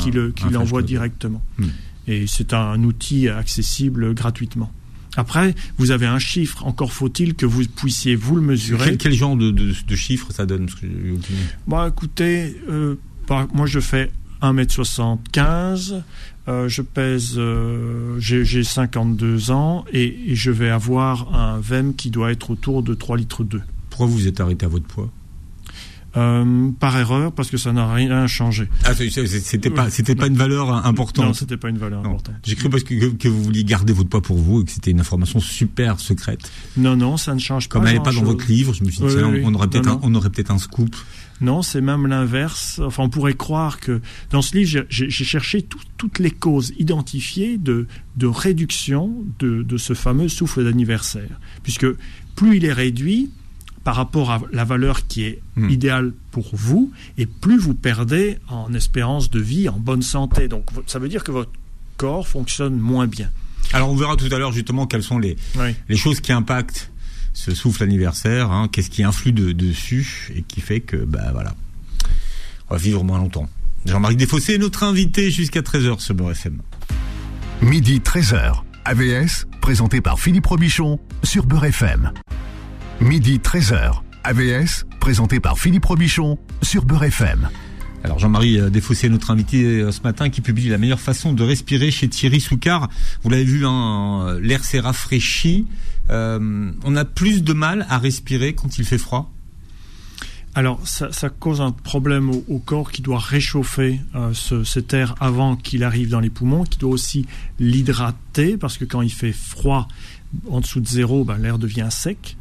qui, 0.00 0.10
l'envoie 0.50 0.82
directement. 0.82 1.42
Hmm. 1.58 1.68
Et 2.06 2.26
c'est 2.26 2.52
un 2.52 2.82
outil 2.82 3.28
accessible 3.28 4.14
gratuitement. 4.14 4.72
Après, 5.16 5.54
vous 5.76 5.90
avez 5.90 6.06
un 6.06 6.18
chiffre. 6.18 6.66
Encore 6.66 6.92
faut-il 6.92 7.34
que 7.34 7.46
vous 7.46 7.64
puissiez 7.64 8.14
vous 8.14 8.36
le 8.36 8.42
mesurer. 8.42 8.96
Quel, 8.96 9.12
genre 9.12 9.36
de, 9.36 9.50
de, 9.50 9.96
chiffre 9.96 10.32
ça 10.32 10.46
donne 10.46 10.68
Bon, 11.66 11.86
écoutez, 11.86 12.56
euh, 12.68 12.96
moi 13.52 13.66
je 13.66 13.80
fais 13.80 14.12
1m75, 14.42 16.02
euh, 16.50 16.68
je 16.68 16.82
pèse, 16.82 17.34
euh, 17.36 18.18
j'ai 18.18 18.64
52 18.64 19.52
ans 19.52 19.84
et, 19.92 20.34
je 20.34 20.50
vais 20.50 20.68
avoir 20.68 21.34
un 21.34 21.60
VEM 21.60 21.94
qui 21.94 22.10
doit 22.10 22.32
être 22.32 22.50
autour 22.50 22.82
de 22.82 22.94
3 22.94 23.16
litres 23.16 23.44
2. 23.44 23.60
Pourquoi 23.88 24.06
vous 24.06 24.26
êtes 24.26 24.40
arrêté 24.40 24.66
à 24.66 24.68
votre 24.68 24.86
poids? 24.86 25.10
Euh, 26.16 26.70
par 26.78 26.96
erreur 26.98 27.32
parce 27.32 27.50
que 27.50 27.56
ça 27.56 27.72
n'a 27.72 27.92
rien 27.92 28.26
changé. 28.26 28.68
Ah, 28.84 28.94
c'était 28.94 29.70
pas, 29.70 29.90
c'était 29.90 30.14
pas 30.14 30.26
une 30.26 30.36
valeur 30.36 30.86
importante. 30.86 31.26
Non, 31.26 31.32
c'était 31.32 31.56
pas 31.56 31.68
une 31.68 31.78
valeur 31.78 32.00
importante. 32.00 32.36
J'ai 32.44 32.56
cru 32.56 32.68
parce 32.68 32.82
que, 32.82 33.10
que, 33.10 33.28
vous 33.28 33.42
vouliez 33.42 33.64
garder 33.64 33.92
votre 33.92 34.08
poids 34.08 34.22
pour 34.22 34.38
vous 34.38 34.62
et 34.62 34.64
que 34.64 34.72
c'était 34.72 34.90
une 34.90 35.00
information 35.00 35.40
super 35.40 36.00
secrète. 36.00 36.50
Non, 36.76 36.96
non, 36.96 37.16
ça 37.16 37.34
ne 37.34 37.38
change 37.38 37.68
pas. 37.68 37.78
Comme 37.78 37.86
elle 37.86 37.94
n'est 37.94 38.02
pas 38.02 38.12
dans 38.12 38.22
votre 38.22 38.46
livre, 38.46 38.74
je 38.74 38.84
me 38.84 38.90
suis 38.90 39.00
dit, 39.00 39.14
on, 39.44 39.54
aurait 39.54 39.68
peut-être, 39.68 39.98
on 40.02 40.14
aurait 40.14 40.30
peut-être 40.30 40.50
un 40.50 40.58
scoop. 40.58 40.94
Non, 41.40 41.62
c'est 41.62 41.80
même 41.80 42.06
l'inverse. 42.06 42.80
Enfin, 42.84 43.04
on 43.04 43.08
pourrait 43.08 43.34
croire 43.34 43.80
que 43.80 44.00
dans 44.30 44.42
ce 44.42 44.56
livre, 44.56 44.84
j'ai 44.88 45.10
cherché 45.10 45.66
toutes 45.96 46.18
les 46.18 46.30
causes 46.30 46.72
identifiées 46.78 47.56
de, 47.56 47.86
de 48.16 48.26
réduction 48.26 49.14
de, 49.38 49.62
de 49.62 49.76
ce 49.78 49.94
fameux 49.94 50.28
souffle 50.28 50.64
d'anniversaire, 50.64 51.40
puisque 51.62 51.86
plus 52.34 52.56
il 52.58 52.64
est 52.64 52.72
réduit, 52.72 53.30
par 53.84 53.96
rapport 53.96 54.30
à 54.30 54.40
la 54.52 54.64
valeur 54.64 55.06
qui 55.06 55.24
est 55.24 55.40
hmm. 55.56 55.70
idéale 55.70 56.12
pour 56.30 56.50
vous, 56.52 56.92
et 57.18 57.26
plus 57.26 57.58
vous 57.58 57.74
perdez 57.74 58.38
en 58.48 58.72
espérance 58.74 59.30
de 59.30 59.40
vie, 59.40 59.68
en 59.68 59.78
bonne 59.78 60.02
santé. 60.02 60.48
Donc 60.48 60.66
ça 60.86 60.98
veut 60.98 61.08
dire 61.08 61.24
que 61.24 61.32
votre 61.32 61.52
corps 61.96 62.28
fonctionne 62.28 62.76
moins 62.78 63.06
bien. 63.06 63.30
Alors 63.72 63.90
on 63.90 63.96
verra 63.96 64.16
tout 64.16 64.28
à 64.32 64.38
l'heure 64.38 64.52
justement 64.52 64.86
quelles 64.86 65.02
sont 65.02 65.18
les, 65.18 65.36
les 65.88 65.96
choses 65.96 66.20
qui 66.20 66.32
impactent 66.32 66.90
ce 67.32 67.54
souffle 67.54 67.82
anniversaire, 67.82 68.50
hein. 68.50 68.68
qu'est-ce 68.70 68.90
qui 68.90 69.02
influe 69.02 69.32
dessus 69.32 70.32
et 70.34 70.42
qui 70.42 70.60
fait 70.60 70.80
que, 70.80 70.96
bah 70.96 71.30
voilà, 71.32 71.54
on 72.68 72.74
va 72.74 72.80
vivre 72.80 73.04
moins 73.04 73.18
longtemps. 73.18 73.48
Jean-Marie 73.86 74.16
Desfossé 74.16 74.54
est 74.54 74.58
notre 74.58 74.82
invité 74.82 75.30
jusqu'à 75.30 75.60
13h 75.60 76.00
sur 76.00 76.14
Beurre 76.14 76.32
FM. 76.32 76.60
Midi 77.62 78.00
13h, 78.00 78.62
AVS, 78.84 79.46
présenté 79.60 80.00
par 80.00 80.18
Philippe 80.18 80.46
Robichon 80.46 80.98
sur 81.22 81.46
Beurre 81.46 81.66
FM. 81.66 82.12
Midi 83.00 83.38
13h. 83.38 84.02
AVS, 84.24 84.84
présenté 85.00 85.40
par 85.40 85.58
Philippe 85.58 85.86
Robichon 85.86 86.38
sur 86.60 86.84
Beurre 86.84 87.04
FM. 87.04 87.48
Alors 88.04 88.18
Jean-Marie 88.18 88.60
euh, 88.60 88.68
Desfossé, 88.68 89.08
notre 89.08 89.30
invité 89.30 89.64
euh, 89.64 89.90
ce 89.90 90.02
matin, 90.02 90.28
qui 90.28 90.42
publie 90.42 90.68
la 90.68 90.76
meilleure 90.76 91.00
façon 91.00 91.32
de 91.32 91.42
respirer 91.42 91.90
chez 91.90 92.08
Thierry 92.08 92.40
Soucard. 92.40 92.90
Vous 93.22 93.30
l'avez 93.30 93.44
vu, 93.44 93.64
hein, 93.66 94.38
l'air 94.42 94.64
s'est 94.64 94.80
rafraîchi. 94.80 95.66
Euh, 96.10 96.72
on 96.84 96.94
a 96.94 97.06
plus 97.06 97.42
de 97.42 97.54
mal 97.54 97.86
à 97.88 97.96
respirer 97.96 98.54
quand 98.54 98.78
il 98.78 98.84
fait 98.84 98.98
froid? 98.98 99.32
Alors, 100.54 100.80
ça, 100.86 101.30
cause 101.30 101.62
un 101.62 101.70
problème 101.70 102.28
au, 102.28 102.58
corps 102.58 102.90
qui 102.90 103.02
doit 103.02 103.20
réchauffer 103.20 104.00
cet 104.64 104.92
air 104.92 105.14
avant 105.20 105.54
qu'il 105.54 105.84
arrive 105.84 106.08
dans 106.08 106.18
les 106.18 106.28
poumons, 106.28 106.64
qui 106.64 106.76
doit 106.76 106.90
aussi 106.90 107.24
l'hydrater, 107.60 108.56
parce 108.56 108.76
que 108.76 108.84
quand 108.84 109.00
il 109.00 109.12
fait 109.12 109.32
froid, 109.32 109.86
en 110.50 110.60
dessous 110.60 110.80
de 110.80 110.88
zéro, 110.88 111.24
ben, 111.24 111.38
l'air 111.38 111.58
devient 111.58 111.86
sec. 111.90 112.36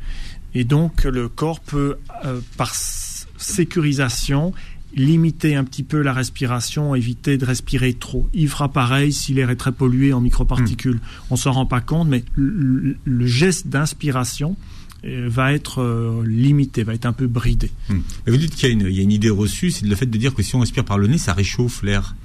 Et 0.56 0.64
donc 0.64 1.04
le 1.04 1.28
corps 1.28 1.60
peut, 1.60 1.98
euh, 2.26 2.40
par 2.58 2.74
sécurisation, 2.76 4.54
limiter 4.96 5.56
un 5.56 5.64
petit 5.64 5.84
peu 5.84 6.02
la 6.02 6.14
respiration, 6.14 6.96
éviter 6.96 7.38
de 7.38 7.46
respirer 7.46 7.94
trop. 7.94 8.28
Il 8.34 8.50
fera 8.50 8.72
pareil 8.72 9.14
si 9.14 9.34
l'air 9.34 9.50
est 9.50 9.56
très 9.56 9.72
pollué 9.72 10.14
en 10.14 10.22
microparticules. 10.22 11.00
On 11.00 11.00
hmm. 11.00 11.26
On 11.32 11.36
s'en 11.36 11.52
rend 11.52 11.66
pas 11.66 11.82
compte, 11.82 12.08
mais 12.08 12.24
le, 12.36 12.98
geste 13.26 13.68
d'inspiration 13.68 14.58
euh, 15.06 15.28
va 15.30 15.54
être 15.54 15.82
euh, 15.82 16.24
limité, 16.26 16.84
va 16.84 16.94
être 16.96 17.06
un 17.06 17.14
peu 17.14 17.28
bridé. 17.28 17.72
Hmm. 17.88 18.00
vous 18.28 18.38
dites 18.38 18.56
qu'il 18.56 18.70
y, 18.70 18.96
y, 18.96 19.00
a 19.00 19.04
une 19.04 19.12
idée 19.12 19.30
reçue, 19.30 19.72
c'est 19.72 19.86
le 19.86 19.96
fait 19.96 20.08
de 20.08 20.18
dire 20.18 20.34
que 20.34 20.44
si 20.44 20.56
on 20.56 20.60
respire 20.60 20.84
par 20.84 20.98
le 20.98 21.08
nez, 21.08 21.18
ça 21.18 21.34
réchauffe 21.34 21.84
l'air. 21.84 22.16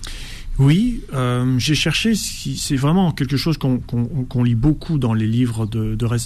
Oui, 0.58 1.02
euh, 1.12 1.58
j'ai 1.58 1.74
cherché, 1.74 2.14
c'est 2.14 2.76
vraiment 2.76 3.10
quelque 3.10 3.36
chose 3.36 3.58
qu'on 3.58 4.42
lit 4.44 4.54
beaucoup 4.54 4.98
dans 4.98 5.12
les 5.12 5.26
livres 5.26 5.68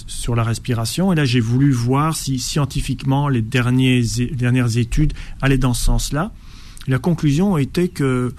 sur 0.07 0.35
la 0.35 0.43
respiration, 0.43 1.11
et 1.11 1.15
là 1.15 1.25
j'ai 1.25 1.39
voulu 1.39 1.71
voir 1.71 2.15
si 2.15 2.37
scientifiquement 2.37 3.27
les, 3.27 3.41
dernières 3.41 4.77
études 4.77 5.13
allaient 5.41 5.57
dans 5.57 5.73
ce 5.73 5.83
sens-là. 5.85 6.31
La 6.87 6.99
conclusion 6.99 7.57
était 7.57 7.87
que 7.87 8.33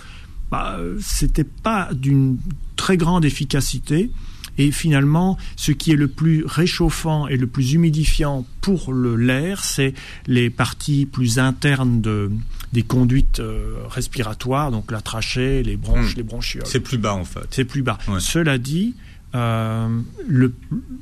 bah, 0.51 0.79
c'était 1.01 1.45
pas 1.45 1.89
d'une 1.93 2.39
très 2.77 2.97
grande 2.97 3.25
efficacité, 3.25 4.11
et 4.61 4.73
finalement, 4.73 5.39
ce 5.57 5.73
qui 5.73 5.91
est 5.91 5.97
le 5.97 6.07
plus 6.07 6.45
réchauffant 6.45 7.27
et 7.29 7.39
le 7.39 7.47
plus 7.47 7.73
humidifiant 7.73 8.45
pour 8.61 8.93
l'air, 8.93 9.65
c'est 9.65 9.95
les 10.27 10.51
parties 10.51 11.07
plus 11.07 11.39
internes 11.39 12.03
de, 12.03 12.31
des 12.75 12.83
conduites 12.83 13.41
euh, 13.41 13.77
respiratoires, 13.89 14.71
donc 14.71 14.93
la 14.93 15.01
trachée, 15.01 15.63
les 15.63 15.79
bronches, 15.79 16.13
hmm. 16.13 16.19
les 16.19 16.23
bronchioles. 16.23 16.67
C'est 16.67 16.81
plus 16.81 16.99
bas 16.99 17.15
en 17.15 17.25
fait. 17.25 17.47
C'est 17.53 17.65
plus 17.65 17.81
bas. 17.81 17.97
Cela 18.19 18.59
dit, 18.59 18.97
euh, 19.35 19.89
le, 20.29 20.53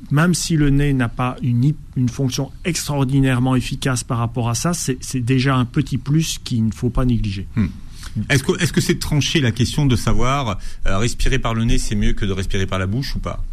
même 0.09 0.33
si 0.33 0.55
le 0.55 0.69
nez 0.69 0.93
n'a 0.93 1.09
pas 1.09 1.35
une, 1.41 1.73
une, 1.97 2.07
fonction 2.07 2.53
extraordinairement 2.63 3.57
efficace 3.57 4.05
par 4.05 4.19
rapport 4.19 4.47
à 4.47 4.55
ça, 4.55 4.71
c'est 4.73 5.19
déjà 5.19 5.57
un 5.57 5.65
petit 5.65 5.97
plus 5.97 6.39
qu'il 6.41 6.65
ne 6.65 6.71
faut 6.71 6.89
pas 6.89 7.03
négliger. 7.03 7.45
Hmm. 7.57 7.67
Est-ce 8.29 8.43
que 8.43 8.61
est-ce 8.61 8.73
que 8.73 8.81
c'est 8.81 8.99
tranché 8.99 9.41
la 9.41 9.51
question 9.51 9.85
de 9.85 9.95
savoir 9.95 10.59
euh, 10.85 10.97
respirer 10.97 11.39
par 11.39 11.53
le 11.53 11.63
nez 11.63 11.77
c'est 11.77 11.95
mieux 11.95 12.13
que 12.13 12.25
de 12.25 12.31
respirer 12.31 12.65
par 12.65 12.79
la 12.79 12.87
bouche 12.87 13.15
ou 13.15 13.19
pas? 13.19 13.43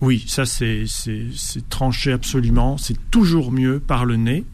Oui, 0.00 0.24
ça 0.26 0.46
c'est 0.46 0.84
c'est 0.86 1.68
tranché 1.68 2.12
absolument. 2.12 2.78
C'est 2.78 2.98
toujours 3.10 3.52
mieux 3.52 3.80
par 3.80 4.04
le 4.04 4.16
nez. 4.16 4.44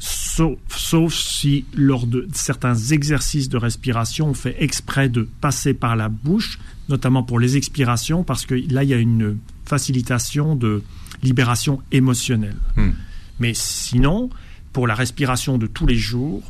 Sauf, 0.00 0.58
sauf, 0.68 1.14
si 1.14 1.64
lors 1.74 2.06
de 2.06 2.28
certains 2.34 2.74
exercices 2.74 3.48
de 3.48 3.56
respiration, 3.56 4.28
on 4.28 4.34
fait 4.34 4.56
exprès 4.58 5.08
de 5.08 5.26
passer 5.40 5.72
par 5.72 5.96
la 5.96 6.10
bouche, 6.10 6.58
notamment 6.90 7.22
pour 7.22 7.38
les 7.38 7.56
expirations, 7.56 8.22
parce 8.22 8.44
que 8.44 8.54
là, 8.54 8.82
il 8.82 8.90
y 8.90 8.94
a 8.94 8.98
une 8.98 9.38
facilitation 9.64 10.56
de 10.56 10.82
libération 11.22 11.80
émotionnelle. 11.90 12.56
Hmm. 12.76 12.90
Mais 13.38 13.52
sinon, 13.54 14.28
pour 14.72 14.86
la 14.86 14.94
respiration 14.94 15.56
de 15.56 15.66
tous 15.66 15.86
les 15.86 15.96
jours, 15.96 16.42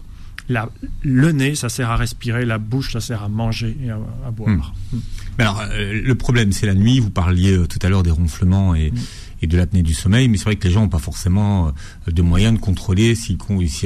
le 0.48 1.32
nez, 1.32 1.54
ça 1.54 1.68
sert 1.68 1.90
à 1.90 1.96
respirer, 1.96 2.44
la 2.44 2.58
bouche, 2.58 2.92
ça 2.92 3.00
sert 3.00 3.22
à 3.22 3.28
manger 3.28 3.76
et 3.82 3.90
à, 3.90 4.30
boire. 4.30 4.74
Hmm. 4.92 4.98
Mais 5.38 5.44
alors, 5.44 5.62
euh, 5.70 6.00
le 6.02 6.14
problème, 6.14 6.52
c'est 6.52 6.66
la 6.66 6.74
nuit. 6.74 7.00
Vous 7.00 7.10
parliez 7.10 7.56
euh, 7.56 7.66
tout 7.66 7.78
à 7.82 7.88
l'heure 7.88 8.02
des 8.02 8.10
ronflements 8.10 8.74
et, 8.74 8.90
hmm. 8.90 9.46
de 9.46 9.56
l'apnée 9.56 9.82
du 9.82 9.94
sommeil, 9.94 10.28
mais 10.28 10.36
c'est 10.36 10.44
vrai 10.44 10.56
que 10.56 10.64
les 10.66 10.72
gens 10.72 10.82
n'ont 10.82 10.88
pas 10.88 10.98
forcément 10.98 11.68
euh, 11.68 12.10
de 12.10 12.22
moyens 12.22 12.54
de 12.54 12.60
contrôler 12.60 13.14
s'ils 13.14 13.38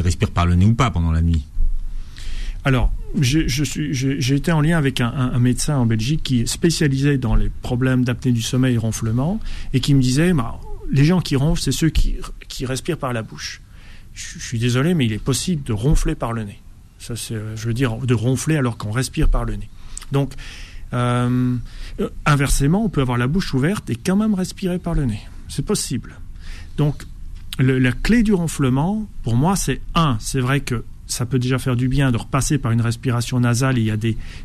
respirent 0.02 0.30
par 0.30 0.46
le 0.46 0.54
nez 0.56 0.66
ou 0.66 0.74
pas 0.74 0.90
pendant 0.90 1.12
la 1.12 1.22
nuit. 1.22 1.44
Alors, 2.64 2.92
j'ai 3.20 4.34
été 4.34 4.52
en 4.52 4.60
lien 4.60 4.76
avec 4.76 5.00
un, 5.00 5.38
médecin 5.38 5.76
en 5.76 5.86
Belgique 5.86 6.22
qui 6.22 6.40
est 6.40 6.46
spécialisé 6.46 7.16
dans 7.16 7.34
les 7.34 7.50
problèmes 7.62 8.04
d'apnée 8.04 8.32
du 8.32 8.42
sommeil 8.42 8.74
et 8.74 8.78
ronflement, 8.78 9.40
et 9.72 9.80
qui 9.80 9.94
me 9.94 10.02
disait, 10.02 10.32
bah, 10.34 10.60
les 10.90 11.04
gens 11.04 11.20
qui 11.20 11.36
ronflent, 11.36 11.62
c'est 11.62 11.72
ceux 11.72 11.88
qui 11.88 12.66
respirent 12.66 12.98
par 12.98 13.12
la 13.12 13.22
bouche 13.22 13.62
je 14.18 14.38
suis 14.38 14.58
désolé, 14.58 14.94
mais 14.94 15.06
il 15.06 15.12
est 15.12 15.22
possible 15.22 15.62
de 15.62 15.72
ronfler 15.72 16.14
par 16.14 16.32
le 16.32 16.44
nez. 16.44 16.60
Ça, 16.98 17.14
c'est, 17.14 17.34
euh, 17.34 17.56
je 17.56 17.66
veux 17.68 17.74
dire, 17.74 17.96
de 17.98 18.14
ronfler 18.14 18.56
alors 18.56 18.76
qu'on 18.76 18.90
respire 18.90 19.28
par 19.28 19.44
le 19.44 19.54
nez. 19.54 19.68
Donc, 20.10 20.32
euh, 20.92 21.56
inversement, 22.26 22.84
on 22.84 22.88
peut 22.88 23.00
avoir 23.00 23.18
la 23.18 23.28
bouche 23.28 23.54
ouverte 23.54 23.88
et 23.90 23.96
quand 23.96 24.16
même 24.16 24.34
respirer 24.34 24.78
par 24.78 24.94
le 24.94 25.04
nez. 25.04 25.20
C'est 25.48 25.64
possible. 25.64 26.18
Donc, 26.76 27.04
la 27.58 27.92
clé 27.92 28.22
du 28.22 28.32
ronflement, 28.32 29.08
pour 29.22 29.36
moi, 29.36 29.56
c'est 29.56 29.80
un, 29.94 30.16
c'est 30.20 30.40
vrai 30.40 30.60
que 30.60 30.84
ça 31.06 31.26
peut 31.26 31.38
déjà 31.38 31.58
faire 31.58 31.74
du 31.74 31.88
bien 31.88 32.12
de 32.12 32.16
repasser 32.16 32.58
par 32.58 32.70
une 32.70 32.80
respiration 32.80 33.40
nasale. 33.40 33.78
Il 33.78 33.84
y 33.84 33.90
a 33.90 33.96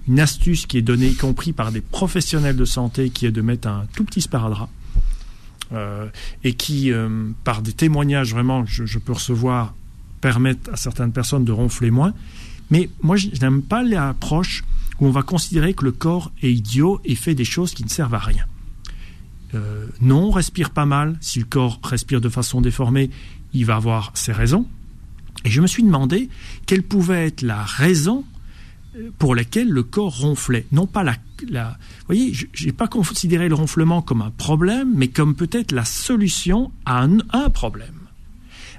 une 0.08 0.20
astuce 0.20 0.66
qui 0.66 0.78
est 0.78 0.82
donnée, 0.82 1.10
y 1.10 1.16
compris 1.16 1.54
par 1.54 1.72
des 1.72 1.82
professionnels 1.82 2.56
de 2.56 2.66
santé, 2.66 3.10
qui 3.10 3.26
est 3.26 3.32
de 3.32 3.42
mettre 3.42 3.68
un 3.68 3.86
tout 3.94 4.04
petit 4.04 4.22
sparadrap 4.22 4.70
euh, 5.72 6.08
et 6.44 6.54
qui, 6.54 6.92
euh, 6.92 7.30
par 7.44 7.62
des 7.62 7.74
témoignages 7.74 8.32
vraiment 8.32 8.64
que 8.64 8.86
je, 8.86 8.98
peux 9.00 9.14
recevoir, 9.14 9.74
permettent 10.22 10.70
à 10.70 10.76
certaines 10.76 11.12
personnes 11.12 11.46
de 11.46 11.52
ronfler 11.52 11.92
moins. 11.92 12.14
Mais 12.70 12.90
moi, 13.02 13.16
je 13.16 13.28
n'aime 13.42 13.62
pas 13.62 13.84
l'approche 13.84 14.64
où 15.00 15.08
on 15.08 15.12
va 15.12 15.24
considérer 15.24 15.74
que 15.74 15.86
le 15.86 15.92
corps 15.92 16.32
est 16.42 16.52
idiot 16.52 17.02
et 17.06 17.16
fait 17.16 17.36
des 17.36 17.46
choses 17.46 17.74
qui 17.74 17.84
ne 17.84 17.90
servent 17.90 18.14
à 18.14 18.20
rien. 18.20 18.46
Euh, 19.56 19.88
non, 20.02 20.26
on 20.26 20.32
respire 20.32 20.72
pas 20.72 20.86
mal. 20.86 21.18
Si 21.22 21.40
le 21.40 21.46
corps 21.46 21.80
respire 21.84 22.22
de 22.22 22.30
façon 22.30 22.62
déformée, 22.62 23.10
il 23.54 23.66
va 23.66 23.76
avoir 23.76 24.12
ses 24.16 24.32
raisons. 24.32 24.68
Et 25.46 25.50
je 25.50 25.62
me 25.62 25.68
suis 25.68 25.84
demandé 25.84 26.30
quelle 26.66 26.84
pouvait 26.84 27.28
être 27.28 27.42
la 27.42 27.64
raison 27.64 28.24
pour 29.18 29.36
laquelle 29.36 29.70
le 29.70 29.84
corps 29.84 30.20
ronflait. 30.20 30.66
Non 30.72 30.88
pas 30.88 31.04
la 31.04 31.16
vous 31.52 32.06
voyez, 32.08 32.34
je 32.34 32.66
n'ai 32.66 32.72
pas 32.72 32.88
considéré 32.88 33.50
le 33.50 33.56
ronflement 33.56 34.02
comme 34.02 34.22
un 34.22 34.32
problème, 34.32 34.94
mais 34.96 35.08
comme 35.08 35.36
peut-être 35.36 35.72
la 35.72 35.86
solution 35.86 36.72
à 36.86 37.04
un, 37.04 37.50
problème. 37.50 38.00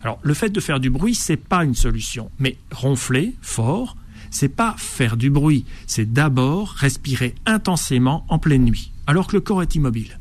Alors, 0.03 0.19
le 0.23 0.35
fait 0.35 0.51
de 0.51 0.61
faire 0.61 0.81
du 0.81 0.91
bruit, 0.91 1.15
c'est 1.15 1.37
pas 1.37 1.65
une 1.65 1.75
solution, 1.75 2.31
mais 2.39 2.57
ronfler 2.71 3.35
fort, 3.41 3.97
c'est 4.31 4.49
pas 4.49 4.75
faire 4.79 5.17
du 5.17 5.31
bruit, 5.31 5.65
c'est 5.87 6.13
d'abord 6.13 6.71
respirer 6.71 7.35
intensément 7.47 8.25
en 8.29 8.39
pleine 8.39 8.65
nuit, 8.65 8.91
alors 9.07 9.27
que 9.27 9.37
le 9.37 9.41
corps 9.41 9.63
est 9.63 9.75
immobile. 9.75 10.19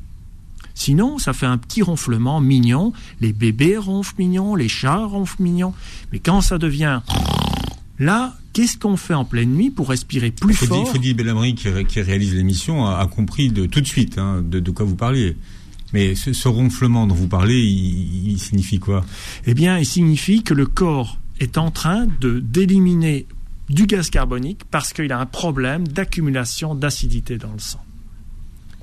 Sinon, 0.75 1.19
ça 1.19 1.33
fait 1.33 1.45
un 1.45 1.59
petit 1.59 1.83
ronflement 1.83 2.41
mignon. 2.41 2.93
Les 3.21 3.31
bébés 3.31 3.77
ronflent 3.77 4.15
mignon, 4.17 4.55
les 4.55 4.67
chats 4.67 5.05
ronflent 5.05 5.43
mignon. 5.43 5.71
Mais 6.11 6.17
quand 6.17 6.41
ça 6.41 6.57
devient 6.57 7.01
Là, 7.99 8.35
qu'est-ce 8.53 8.77
qu'on 8.77 8.97
fait 8.97 9.13
en 9.13 9.25
pleine 9.25 9.53
nuit 9.53 9.71
pour 9.71 9.89
respirer 9.89 10.31
plus 10.31 10.53
fort 10.53 10.87
Fodi 10.89 11.13
Bellamri, 11.13 11.55
qui, 11.55 11.67
qui 11.85 12.01
réalise 12.01 12.35
l'émission, 12.35 12.85
a, 12.85 13.05
compris 13.07 13.49
de, 13.49 13.65
tout 13.65 13.81
de 13.81 13.87
suite 13.87 14.17
hein, 14.17 14.43
de, 14.43 14.71
quoi 14.71 14.85
vous 14.85 14.95
parliez. 14.95 15.35
Mais 15.91 16.15
ce, 16.15 16.47
ronflement 16.47 17.05
dont 17.05 17.15
vous 17.15 17.27
parlez, 17.27 17.59
il, 17.61 18.39
signifie 18.39 18.79
quoi? 18.79 19.05
Eh 19.45 19.53
bien, 19.53 19.77
il 19.77 19.85
signifie 19.85 20.41
que 20.41 20.53
le 20.53 20.65
corps 20.65 21.19
est 21.39 21.57
en 21.57 21.71
train 21.71 22.07
de 22.21 22.39
d'éliminer 22.39 23.27
du 23.69 23.85
gaz 23.85 24.09
carbonique 24.09 24.61
parce 24.71 24.93
qu'il 24.93 25.11
a 25.11 25.19
un 25.19 25.25
problème 25.25 25.87
d'accumulation 25.87 26.75
d'acidité 26.75 27.37
dans 27.37 27.51
le 27.51 27.59
sang. 27.59 27.83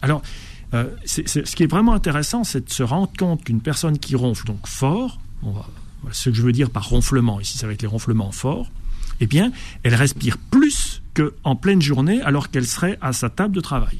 Alors, 0.02 0.22
euh, 0.72 0.88
ce 1.04 1.40
qui 1.40 1.64
est 1.64 1.70
vraiment 1.70 1.94
intéressant, 1.94 2.44
c'est 2.44 2.66
de 2.66 2.72
se 2.72 2.82
rendre 2.82 3.10
compte 3.18 3.44
qu'une 3.44 3.60
personne 3.60 3.98
qui 3.98 4.14
ronfle 4.14 4.46
donc 4.46 4.66
fort, 4.66 5.18
ce 6.12 6.30
que 6.30 6.36
je 6.36 6.42
veux 6.42 6.52
dire 6.52 6.70
par 6.70 6.88
ronflement, 6.88 7.40
ici 7.40 7.58
ça 7.58 7.66
va 7.66 7.72
être 7.72 7.82
les 7.82 7.88
ronflements 7.88 8.30
forts, 8.30 8.70
eh 9.20 9.26
bien, 9.26 9.52
elle 9.82 9.94
respire 9.94 10.38
plus 10.38 11.02
qu'en 11.14 11.56
pleine 11.56 11.82
journée 11.82 12.20
alors 12.22 12.50
qu'elle 12.50 12.66
serait 12.66 12.98
à 13.00 13.12
sa 13.12 13.28
table 13.28 13.54
de 13.54 13.60
travail. 13.60 13.98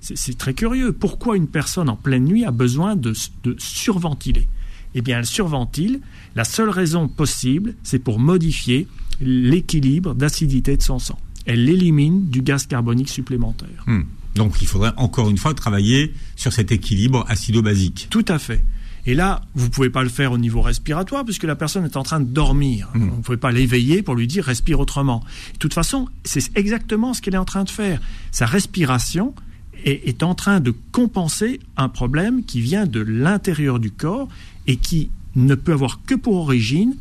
C'est 0.00 0.38
très 0.38 0.54
curieux. 0.54 0.92
Pourquoi 0.92 1.36
une 1.36 1.48
personne 1.48 1.88
en 1.88 1.96
pleine 1.96 2.24
nuit 2.24 2.44
a 2.44 2.50
besoin 2.50 2.96
de, 2.96 3.12
de 3.42 3.56
surventiler? 3.58 4.48
Eh 4.94 5.02
bien, 5.02 5.18
elle 5.18 5.26
surventile. 5.26 6.00
La 6.34 6.44
seule 6.44 6.70
raison 6.70 7.08
possible, 7.08 7.74
c'est 7.82 7.98
pour 7.98 8.18
modifier 8.18 8.86
l'équilibre 9.20 10.14
d'acidité 10.14 10.76
de 10.76 10.82
son 10.82 10.98
sang. 10.98 11.18
Elle 11.46 11.68
élimine 11.68 12.28
du 12.28 12.42
gaz 12.42 12.66
carbonique 12.66 13.08
supplémentaire. 13.08 13.84
Hmm. 13.86 14.02
Donc 14.34 14.62
il 14.62 14.68
faudrait 14.68 14.92
encore 14.96 15.30
une 15.30 15.38
fois 15.38 15.54
travailler 15.54 16.14
sur 16.36 16.52
cet 16.52 16.70
équilibre 16.70 17.24
acido-basique. 17.28 18.06
Tout 18.10 18.24
à 18.28 18.38
fait. 18.38 18.64
Et 19.08 19.14
là, 19.14 19.40
vous 19.54 19.64
ne 19.64 19.70
pouvez 19.70 19.88
pas 19.88 20.02
le 20.02 20.10
faire 20.10 20.32
au 20.32 20.38
niveau 20.38 20.60
respiratoire 20.60 21.24
puisque 21.24 21.44
la 21.44 21.56
personne 21.56 21.86
est 21.86 21.96
en 21.96 22.02
train 22.02 22.20
de 22.20 22.26
dormir. 22.26 22.90
Hmm. 22.92 23.08
Vous 23.08 23.16
ne 23.16 23.22
pouvez 23.22 23.38
pas 23.38 23.50
l'éveiller 23.50 24.02
pour 24.02 24.14
lui 24.14 24.26
dire 24.26 24.44
respire 24.44 24.80
autrement. 24.80 25.24
De 25.54 25.58
toute 25.58 25.72
façon, 25.72 26.10
c'est 26.24 26.54
exactement 26.58 27.14
ce 27.14 27.22
qu'elle 27.22 27.34
est 27.34 27.38
en 27.38 27.46
train 27.46 27.64
de 27.64 27.70
faire. 27.70 28.02
Sa 28.32 28.44
respiration 28.44 29.34
est, 29.82 30.06
est 30.06 30.22
en 30.22 30.34
train 30.34 30.60
de 30.60 30.74
compenser 30.92 31.58
un 31.78 31.88
problème 31.88 32.44
qui 32.44 32.60
vient 32.60 32.84
de 32.84 33.00
l'intérieur 33.00 33.78
du 33.78 33.90
corps 33.90 34.28
et 34.66 34.76
qui 34.76 35.10
ne 35.36 35.54
peut 35.54 35.72
avoir 35.72 36.00
que 36.04 36.14
pour 36.14 36.36
origine 36.36 36.94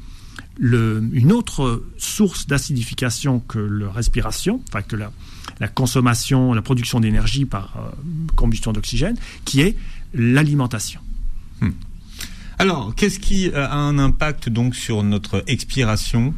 une 0.62 1.34
autre 1.34 1.84
source 1.98 2.48
d'acidification 2.48 3.42
que 3.42 3.60
la 3.60 3.92
respiration, 3.92 4.62
enfin 4.70 4.82
que 4.82 4.96
la, 4.96 5.12
consommation, 5.68 6.54
la 6.54 6.62
production 6.62 7.02
d'énergie 7.02 7.44
par 7.44 7.76
euh, 7.76 7.90
combustion 8.38 8.72
d'oxygène, 8.72 9.18
qui 9.44 9.60
est 9.60 9.76
l'alimentation. 10.14 11.02
Alors, 12.60 12.96
qu'est-ce 12.96 13.20
qui 13.20 13.52
a 13.54 13.74
un 13.74 14.00
impact 14.00 14.50
donc 14.50 14.76
sur 14.76 15.04
notre 15.04 15.44
expiration? 15.48 16.34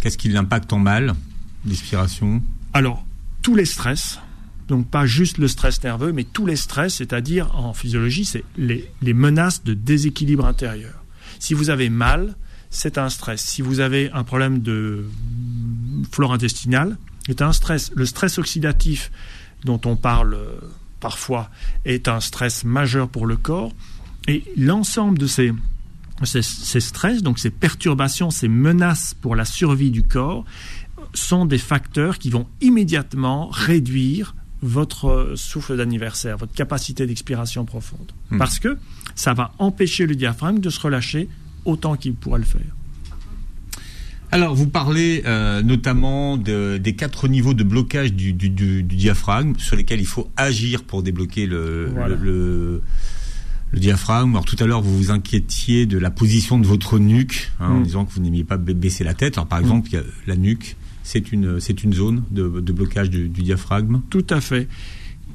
Qu'est-ce 0.00 0.16
qui 0.16 0.28
l'impacte 0.28 0.72
en 0.72 0.78
mal, 0.78 1.14
l'expiration? 1.66 2.42
Alors, 2.72 3.04
tous 3.42 3.56
les 3.56 3.64
stress, 3.64 4.20
donc 4.68 4.88
pas 4.88 5.06
juste 5.06 5.38
le 5.38 5.48
stress 5.48 5.82
nerveux, 5.82 6.12
mais 6.12 6.24
tous 6.24 6.46
les 6.46 6.54
stress, 6.54 6.94
c'est-à-dire 6.96 7.56
en 7.56 7.74
physiologie, 7.74 8.24
c'est 8.24 8.44
les, 8.56 8.88
les 9.02 9.12
menaces 9.12 9.64
de 9.64 9.74
déséquilibre 9.74 10.46
intérieur. 10.46 11.02
Si 11.40 11.54
vous 11.54 11.68
avez 11.68 11.90
mal, 11.90 12.36
c'est 12.70 12.96
un 12.96 13.10
stress. 13.10 13.40
Si 13.42 13.60
vous 13.60 13.80
avez 13.80 14.10
un 14.12 14.22
problème 14.22 14.60
de 14.60 15.04
flore 16.12 16.32
intestinale, 16.32 16.96
c'est 17.26 17.42
un 17.42 17.52
stress. 17.52 17.90
Le 17.96 18.06
stress 18.06 18.38
oxydatif 18.38 19.10
dont 19.64 19.80
on 19.84 19.96
parle 19.96 20.34
euh, 20.34 20.60
parfois 21.00 21.50
est 21.84 22.06
un 22.06 22.20
stress 22.20 22.64
majeur 22.64 23.08
pour 23.08 23.26
le 23.26 23.36
corps. 23.36 23.72
Et 24.28 24.44
l'ensemble 24.56 25.18
de 25.18 25.26
ces, 25.26 25.52
ces, 26.24 26.80
stress, 26.80 27.22
donc 27.22 27.38
ces 27.38 27.50
perturbations, 27.50 28.30
ces 28.30 28.48
menaces 28.48 29.14
pour 29.14 29.34
la 29.34 29.44
survie 29.44 29.90
du 29.90 30.02
corps, 30.02 30.44
sont 31.14 31.46
des 31.46 31.58
facteurs 31.58 32.18
qui 32.18 32.30
vont 32.30 32.46
immédiatement 32.60 33.48
réduire 33.48 34.34
votre 34.62 35.32
souffle 35.36 35.76
d'anniversaire, 35.76 36.36
votre 36.36 36.52
capacité 36.52 37.06
d'expiration 37.06 37.64
profonde. 37.64 38.12
Hmm. 38.30 38.38
Parce 38.38 38.58
que 38.58 38.76
ça 39.14 39.32
va 39.32 39.52
empêcher 39.58 40.06
le 40.06 40.14
diaphragme 40.14 40.60
de 40.60 40.70
se 40.70 40.80
relâcher 40.80 41.28
autant 41.64 41.96
qu'il 41.96 42.14
pourra 42.14 42.38
le 42.38 42.44
faire. 42.44 42.60
Alors, 44.32 44.54
vous 44.54 44.68
parlez 44.68 45.22
euh, 45.26 45.60
notamment 45.62 46.36
des 46.36 46.94
quatre 46.96 47.26
niveaux 47.26 47.54
de 47.54 47.64
blocage 47.64 48.12
du, 48.12 48.32
diaphragme 48.32 49.54
sur 49.58 49.74
lesquels 49.74 50.00
il 50.00 50.06
faut 50.06 50.30
agir 50.36 50.84
pour 50.84 51.02
débloquer 51.02 51.46
le, 51.46 51.92
le, 52.22 52.80
diaphragme. 53.78 54.30
Alors, 54.30 54.44
tout 54.44 54.56
à 54.58 54.66
l'heure, 54.66 54.82
vous 54.82 54.96
vous 54.96 55.10
inquiétiez 55.10 55.86
de 55.86 55.98
la 55.98 56.10
position 56.10 56.58
de 56.58 56.66
votre 56.66 56.98
nuque 56.98 57.50
hein, 57.60 57.68
en 57.68 57.80
mm. 57.80 57.82
disant 57.84 58.04
que 58.04 58.12
vous 58.12 58.20
n'aimiez 58.20 58.44
pas 58.44 58.56
baisser 58.56 59.04
la 59.04 59.14
tête. 59.14 59.38
Alors, 59.38 59.46
par 59.46 59.60
mm. 59.60 59.62
exemple, 59.62 59.90
la 60.26 60.36
nuque, 60.36 60.76
c'est 61.02 61.32
une, 61.32 61.60
c'est 61.60 61.82
une 61.82 61.92
zone 61.92 62.24
de, 62.30 62.48
blocage 62.48 63.10
du, 63.10 63.28
diaphragme. 63.28 64.00
Tout 64.10 64.26
à 64.30 64.40
fait. 64.40 64.68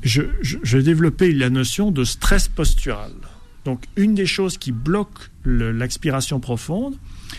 Je, 0.04 0.24
je, 0.41 0.78
développé 0.78 1.32
la 1.34 1.50
notion 1.50 1.91
de 1.91 2.04
stress 2.04 2.48
postural. 2.48 3.13
Donc, 3.63 3.86
une 3.95 4.13
des 4.13 4.28
choses 4.28 4.58
qui 4.58 4.71
bloque 4.71 5.32
l'expiration 5.43 6.39
profonde, 6.39 6.95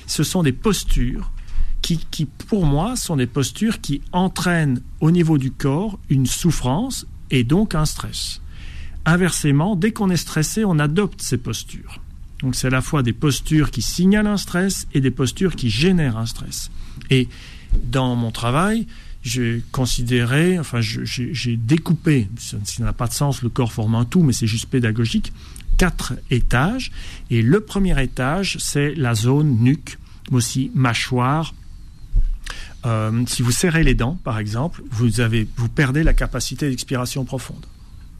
ce 0.07 0.25
sont 0.25 0.43
des 0.43 0.53
postures 0.53 1.31
qui, 1.83 1.99
qui, 2.11 2.25
pour 2.25 2.67
moi, 2.67 2.97
sont 2.97 3.17
des 3.17 3.29
postures 3.29 3.81
qui 3.81 4.01
entraînent 4.11 4.81
au 5.01 5.13
niveau 5.13 5.39
du 5.39 5.53
corps 5.53 6.01
une 6.09 6.27
souffrance 6.27 7.07
et 7.31 7.45
donc 7.45 7.77
un 7.77 7.85
stress. 7.85 8.41
Inversement, 9.07 9.77
dès 9.77 9.93
qu'on 9.93 10.11
est 10.11 10.17
stressé, 10.17 10.65
on 10.65 10.81
adopte 10.81 11.23
ces 11.23 11.39
postures. 11.39 12.01
Donc 12.41 12.57
c'est 12.57 12.67
à 12.67 12.71
la 12.71 12.83
fois 12.83 13.05
des 13.05 13.13
postures 13.13 13.71
qui 13.71 13.81
signalent 13.81 14.27
un 14.27 14.37
stress 14.37 14.89
et 14.93 15.01
des 15.01 15.13
postures 15.13 15.55
qui 15.55 15.71
génèrent 15.71 16.19
un 16.19 16.27
stress. 16.27 16.71
Et 17.09 17.29
dans 17.85 18.17
mon 18.17 18.33
travail, 18.33 18.87
j'ai 19.23 19.63
considéré, 19.71 20.59
enfin 20.59 20.81
j'ai 20.81 21.57
découpé, 21.57 22.29
ça 22.39 22.59
n'a 22.81 22.93
pas 22.93 23.07
de 23.07 23.13
sens, 23.13 23.43
le 23.43 23.49
corps 23.49 23.73
forme 23.73 23.95
un 23.95 24.05
tout, 24.05 24.23
mais 24.23 24.33
c'est 24.33 24.47
juste 24.49 24.67
pédagogique, 24.67 25.33
quatre 25.79 26.15
étages. 26.31 26.91
Et 27.31 27.43
le 27.43 27.61
premier 27.61 28.03
étage, 28.03 28.57
c'est 28.59 28.95
la 28.97 29.15
zone 29.15 29.59
nuque, 29.61 29.99
mais 30.31 30.39
aussi 30.39 30.73
mâchoire. 30.75 31.55
Euh, 32.85 33.25
si 33.27 33.43
vous 33.43 33.53
serrez 33.53 33.85
les 33.85 33.95
dents, 33.95 34.19
par 34.25 34.39
exemple, 34.39 34.83
vous, 34.91 35.21
avez, 35.21 35.47
vous 35.57 35.69
perdez 35.69 36.03
la 36.03 36.13
capacité 36.13 36.69
d'expiration 36.69 37.25
profonde. 37.25 37.67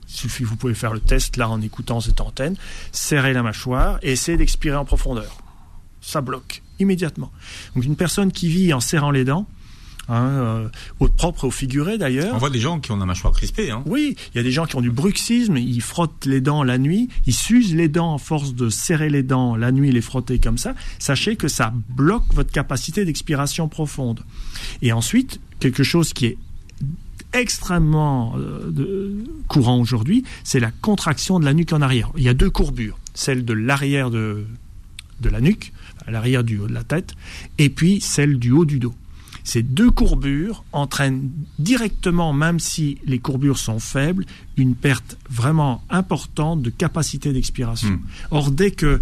Il 0.09 0.15
suffit, 0.15 0.45
vous 0.45 0.57
pouvez 0.57 0.75
faire 0.75 0.93
le 0.93 1.01
test 1.01 1.37
là 1.37 1.49
en 1.49 1.61
écoutant 1.61 2.01
cette 2.01 2.21
antenne, 2.21 2.57
serrer 2.93 3.33
la 3.33 3.43
mâchoire 3.43 3.99
et 4.03 4.13
essayer 4.13 4.39
d'expirer 4.39 4.77
en 4.77 4.85
profondeur. 4.85 5.39
Ça 6.01 6.21
bloque 6.21 6.63
immédiatement. 6.79 7.33
Donc 7.75 7.85
une 7.85 7.97
personne 7.97 8.33
qui 8.33 8.49
vit 8.49 8.73
en 8.73 8.81
serrant 8.81 9.11
les 9.11 9.25
dents, 9.25 9.47
hein, 10.09 10.29
euh, 10.29 10.69
au 11.01 11.09
propre 11.09 11.45
et 11.45 11.47
au 11.49 11.51
figuré 11.51 11.99
d'ailleurs. 11.99 12.35
On 12.35 12.39
voit 12.39 12.51
des 12.51 12.61
gens 12.61 12.81
qui 12.81 12.93
ont 12.93 12.97
la 12.97 13.07
mâchoire 13.07 13.33
crispée. 13.33 13.71
Hein. 13.71 13.83
Oui, 13.87 14.17
il 14.35 14.37
y 14.37 14.41
a 14.41 14.43
des 14.43 14.53
gens 14.53 14.67
qui 14.67 14.77
ont 14.77 14.81
du 14.81 14.91
bruxisme, 14.91 15.57
ils 15.57 15.81
frottent 15.81 16.27
les 16.27 16.41
dents 16.41 16.63
la 16.63 16.79
nuit, 16.79 17.09
ils 17.27 17.35
s'usent 17.35 17.75
les 17.75 17.89
dents 17.89 18.13
en 18.13 18.19
force 18.19 18.55
de 18.55 18.69
serrer 18.69 19.11
les 19.11 19.23
dents 19.23 19.57
la 19.57 19.73
nuit, 19.73 19.91
les 19.91 20.01
frotter 20.01 20.39
comme 20.39 20.59
ça. 20.59 20.75
Sachez 20.99 21.37
que 21.37 21.49
ça 21.49 21.73
bloque 21.89 22.33
votre 22.35 22.53
capacité 22.53 23.05
d'expiration 23.05 23.69
profonde. 23.69 24.25
Et 24.83 24.93
ensuite, 24.93 25.41
quelque 25.61 25.83
chose 25.83 26.13
qui 26.13 26.27
est 26.27 26.39
extrêmement 27.33 28.35
euh, 28.37 29.25
courant 29.49 29.79
aujourd'hui, 29.79 30.25
c'est 30.45 30.61
la 30.61 30.71
contraction 30.71 31.41
de 31.41 31.45
la 31.45 31.55
nuque 31.55 31.73
en 31.73 31.81
arrière. 31.81 32.11
Il 32.17 32.23
y 32.23 32.29
a 32.29 32.35
deux 32.35 32.51
courbures, 32.51 32.99
celle 33.15 33.45
de 33.45 33.53
l'arrière 33.53 34.11
de, 34.11 34.47
de 35.21 35.29
la 35.29 35.41
nuque, 35.41 35.73
à 36.07 36.11
l'arrière 36.11 36.45
du 36.45 36.59
haut 36.59 36.67
de 36.67 36.75
la 36.75 36.85
tête, 36.85 37.15
et 37.59 37.69
puis 37.69 38.01
celle 38.01 38.39
du 38.39 38.53
haut 38.53 38.65
du 38.65 38.79
dos. 38.79 38.95
Ces 39.45 39.63
deux 39.63 39.93
courbures 39.93 40.65
entraînent 40.73 41.31
directement, 41.61 42.33
même 42.33 42.59
si 42.59 42.99
les 43.07 43.21
courbures 43.21 43.59
sont 43.59 43.79
faibles, 43.79 44.27
une 44.57 44.75
perte 44.75 45.17
vraiment 45.31 45.85
importante 45.89 46.63
de 46.63 46.71
capacité 46.71 47.33
d'expiration. 47.33 47.91
Hmm. 47.91 48.01
Or, 48.33 48.51
dès 48.51 48.73
que 48.73 49.01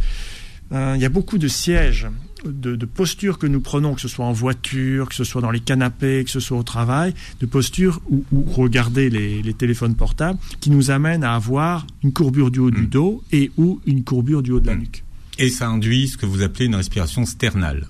euh, 0.73 0.93
il 0.97 1.01
y 1.01 1.07
a 1.07 1.09
beaucoup 1.09 1.39
de 1.39 1.49
sièges, 1.49 2.09
de, 2.45 2.85
postures 2.87 3.39
que 3.39 3.47
nous 3.47 3.61
prenons, 3.61 3.95
que 3.95 4.01
ce 4.01 4.09
soit 4.09 4.25
en 4.25 4.33
voiture, 4.33 5.09
que 5.09 5.15
ce 5.15 5.25
soit 5.25 5.41
dans 5.41 5.51
les 5.51 5.61
canapés, 5.61 6.25
que 6.25 6.31
ce 6.31 6.41
soit 6.41 6.59
au 6.59 6.63
travail, 6.63 7.15
de 7.41 7.47
postures 7.47 8.01
ou, 8.11 8.25
regarder 8.53 9.11
les, 9.11 9.55
téléphones 9.55 9.95
portables, 9.95 10.39
qui 10.61 10.71
nous 10.71 10.91
amènent 10.91 11.25
à 11.25 11.35
avoir 11.35 11.87
une 12.03 12.13
courbure 12.13 12.51
du 12.51 12.59
haut 12.59 12.71
du 12.71 12.83
hmm. 12.83 12.89
dos 12.89 13.23
et 13.33 13.51
ou 13.57 13.81
une 13.87 14.05
courbure 14.05 14.43
du 14.43 14.53
haut 14.53 14.61
de 14.61 14.67
la 14.67 14.75
hmm. 14.75 14.81
nuque. 14.81 15.05
Et 15.39 15.49
ça 15.49 15.69
induit 15.69 16.09
ce 16.09 16.17
que 16.17 16.27
vous 16.27 16.43
appelez 16.43 16.67
une 16.67 16.75
respiration 16.75 17.25
sternale. 17.27 17.89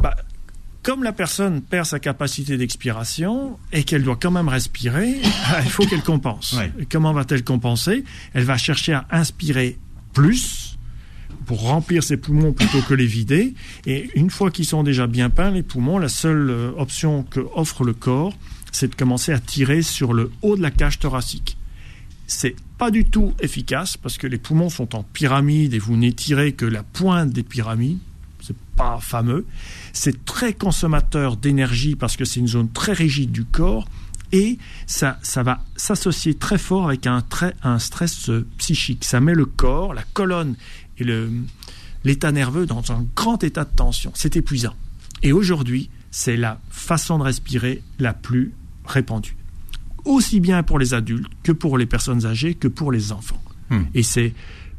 Bah, 0.00 0.14
comme 0.82 1.02
la 1.02 1.12
personne 1.12 1.62
perd 1.62 1.86
sa 1.86 1.98
capacité 1.98 2.56
d'expiration 2.56 3.58
et 3.72 3.82
qu'elle 3.82 4.04
doit 4.04 4.18
quand 4.20 4.30
même 4.30 4.48
respirer, 4.48 5.16
il 5.64 5.70
faut 5.70 5.84
qu'elle 5.86 6.02
compense. 6.02 6.56
comment 6.90 7.12
va-t-elle 7.12 7.44
compenser? 7.44 8.04
Elle 8.34 8.44
va 8.44 8.56
chercher 8.56 8.92
à 8.92 9.06
inspirer 9.10 9.78
plus 10.12 10.65
pour 11.46 11.62
remplir 11.62 12.02
ses 12.02 12.16
poumons 12.16 12.52
plutôt 12.52 12.82
que 12.82 12.94
les 12.94 13.06
vider. 13.06 13.54
Et 13.86 14.10
une 14.14 14.30
fois 14.30 14.50
qu'ils 14.50 14.66
sont 14.66 14.82
déjà 14.82 15.06
bien 15.06 15.30
peints, 15.30 15.50
les 15.50 15.62
poumons, 15.62 15.98
la 15.98 16.08
seule 16.08 16.50
euh, 16.50 16.70
option 16.76 17.22
que 17.22 17.40
offre 17.54 17.84
le 17.84 17.94
corps, 17.94 18.36
c'est 18.72 18.88
de 18.88 18.94
commencer 18.94 19.32
à 19.32 19.38
tirer 19.38 19.82
sur 19.82 20.12
le 20.12 20.30
haut 20.42 20.56
de 20.56 20.62
la 20.62 20.70
cage 20.70 20.98
thoracique. 20.98 21.56
C'est 22.26 22.56
pas 22.76 22.90
du 22.90 23.04
tout 23.04 23.32
efficace 23.40 23.96
parce 23.96 24.18
que 24.18 24.26
les 24.26 24.38
poumons 24.38 24.68
sont 24.68 24.96
en 24.96 25.04
pyramide 25.04 25.72
et 25.72 25.78
vous 25.78 25.96
n'étirez 25.96 26.52
que 26.52 26.66
la 26.66 26.82
pointe 26.82 27.30
des 27.30 27.44
pyramides 27.44 27.98
c'est 28.46 28.56
pas 28.76 28.98
fameux. 29.00 29.44
C'est 29.92 30.24
très 30.24 30.52
consommateur 30.52 31.36
d'énergie 31.36 31.96
parce 31.96 32.16
que 32.16 32.24
c'est 32.24 32.40
une 32.40 32.48
zone 32.48 32.70
très 32.70 32.92
rigide 32.92 33.32
du 33.32 33.44
corps 33.44 33.88
et 34.32 34.58
ça, 34.86 35.18
ça 35.22 35.42
va 35.42 35.60
s'associer 35.76 36.34
très 36.34 36.58
fort 36.58 36.86
avec 36.86 37.06
un, 37.06 37.24
un 37.62 37.78
stress 37.78 38.28
euh, 38.28 38.46
psychique. 38.58 39.04
Ça 39.04 39.20
met 39.20 39.34
le 39.34 39.46
corps, 39.46 39.94
la 39.94 40.02
colonne 40.12 40.56
et 40.98 41.04
l'état 42.04 42.32
nerveux 42.32 42.66
dans 42.66 42.92
un 42.92 43.06
grand 43.14 43.42
état 43.44 43.64
de 43.64 43.74
tension. 43.74 44.12
C'est 44.14 44.36
épuisant. 44.36 44.74
Et 45.22 45.32
aujourd'hui, 45.32 45.90
c'est 46.10 46.36
la 46.36 46.60
façon 46.70 47.18
de 47.18 47.24
respirer 47.24 47.82
la 47.98 48.12
plus 48.12 48.52
répandue. 48.84 49.36
Aussi 50.04 50.40
bien 50.40 50.62
pour 50.62 50.78
les 50.78 50.94
adultes 50.94 51.30
que 51.42 51.52
pour 51.52 51.78
les 51.78 51.86
personnes 51.86 52.24
âgées 52.26 52.54
que 52.54 52.68
pour 52.68 52.92
les 52.92 53.12
enfants. 53.12 53.42
Hmm. 53.70 53.82
Et 53.94 54.02
c'est, 54.02 54.32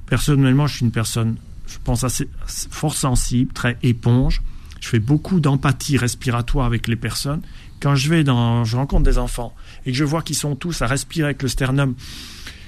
personnellement, 0.05 0.67
je 0.67 0.77
suis 0.77 0.85
une 0.85 0.91
personne, 0.91 1.35
je 1.67 1.77
pense, 1.83 2.03
assez, 2.03 2.29
fort 2.47 2.95
sensible, 2.95 3.51
très 3.53 3.77
éponge. 3.83 4.41
Je 4.79 4.87
fais 4.87 4.99
beaucoup 4.99 5.39
d'empathie 5.39 5.97
respiratoire 5.97 6.65
avec 6.65 6.87
les 6.87 6.95
personnes. 6.95 7.41
Quand 7.81 7.95
je 7.95 8.09
vais 8.09 8.23
dans, 8.23 8.63
je 8.63 8.77
rencontre 8.77 9.03
des 9.03 9.17
enfants 9.17 9.53
et 9.85 9.91
que 9.91 9.97
je 9.97 10.03
vois 10.03 10.21
qu'ils 10.21 10.35
sont 10.35 10.55
tous 10.55 10.81
à 10.81 10.87
respirer 10.87 11.25
avec 11.25 11.43
le 11.43 11.49
sternum 11.49 11.95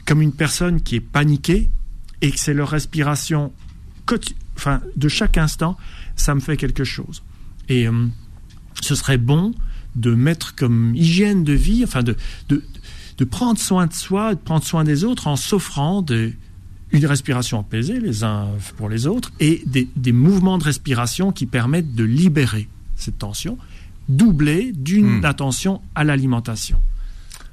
comme 0.05 0.21
une 0.21 0.33
personne 0.33 0.81
qui 0.81 0.95
est 0.95 1.01
paniquée 1.01 1.69
et 2.21 2.31
que 2.31 2.39
c'est 2.39 2.53
leur 2.53 2.69
respiration 2.69 3.51
enfin, 4.57 4.81
de 4.95 5.07
chaque 5.07 5.37
instant, 5.37 5.77
ça 6.15 6.35
me 6.35 6.39
fait 6.39 6.57
quelque 6.57 6.83
chose. 6.83 7.23
Et 7.67 7.87
euh, 7.87 8.07
ce 8.81 8.95
serait 8.95 9.17
bon 9.17 9.53
de 9.95 10.13
mettre 10.13 10.55
comme 10.55 10.95
hygiène 10.95 11.43
de 11.43 11.53
vie, 11.53 11.83
enfin 11.83 12.03
de, 12.03 12.15
de, 12.49 12.63
de 13.17 13.25
prendre 13.25 13.59
soin 13.59 13.87
de 13.87 13.93
soi, 13.93 14.35
de 14.35 14.39
prendre 14.39 14.63
soin 14.63 14.83
des 14.83 15.03
autres 15.03 15.27
en 15.27 15.35
s'offrant 15.35 16.01
de, 16.01 16.33
une 16.91 17.05
respiration 17.05 17.59
apaisée 17.59 17.99
les 17.99 18.23
uns 18.23 18.47
pour 18.77 18.89
les 18.89 19.07
autres 19.07 19.31
et 19.39 19.61
des, 19.65 19.87
des 19.95 20.11
mouvements 20.11 20.57
de 20.57 20.63
respiration 20.63 21.31
qui 21.31 21.45
permettent 21.45 21.95
de 21.95 22.03
libérer 22.03 22.67
cette 22.95 23.19
tension, 23.19 23.57
doublée 24.07 24.71
d'une 24.73 25.19
Hmm. 25.19 25.25
attention 25.25 25.81
à 25.95 26.03
l'alimentation. 26.03 26.81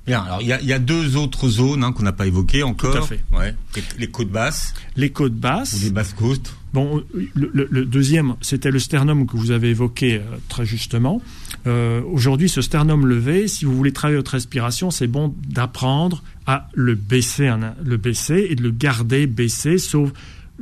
Bien, 0.07 0.21
alors 0.23 0.41
il 0.41 0.47
y 0.49 0.53
a, 0.53 0.61
il 0.61 0.67
y 0.69 0.73
a 0.73 0.79
deux 0.79 1.17
autres 1.17 1.49
zones 1.49 1.83
hein, 1.83 1.93
qu'on 1.93 2.05
n'a 2.05 2.13
pas 2.13 2.27
évoquées 2.27 2.63
encore. 2.63 2.93
Tout 2.95 3.03
à 3.03 3.07
fait. 3.07 3.21
Ouais. 3.33 3.55
Les, 3.75 3.83
les 3.99 4.07
côtes 4.07 4.31
basses 4.31 4.73
Les 4.97 5.11
côtes 5.11 5.33
ou 5.33 5.37
basses, 5.37 5.83
les 5.83 5.91
basses 5.91 6.13
côtes. 6.15 6.55
Bon, 6.73 7.03
le, 7.15 7.51
le- 7.53 7.69
le 7.71 7.85
deuxième, 7.87 8.35
c'était 8.41 8.71
le 8.71 8.79
sternum 8.79 9.27
que 9.27 9.37
vous 9.37 9.51
avez 9.51 9.71
évoqué 9.71 10.17
euh, 10.17 10.21
très 10.49 10.65
justement. 10.67 11.21
Euh, 11.67 12.03
Aujourd'hui, 12.13 12.49
ce 12.49 12.61
sternum 12.63 13.07
levé, 13.07 13.49
si 13.49 13.65
vous 13.65 13.75
voulez 13.75 13.93
travailler 13.93 14.19
votre 14.19 14.33
respiration, 14.33 14.91
c'est 14.91 15.07
bon 15.09 15.35
d'apprendre 15.49 16.23
à 16.47 16.69
le 16.75 16.95
baisser, 16.95 17.49
un- 17.49 17.75
le 17.85 17.97
baisser 17.97 18.47
et 18.51 18.55
de 18.55 18.63
le 18.63 18.71
garder 18.71 19.27
baissé, 19.27 19.79
sauf 19.79 20.11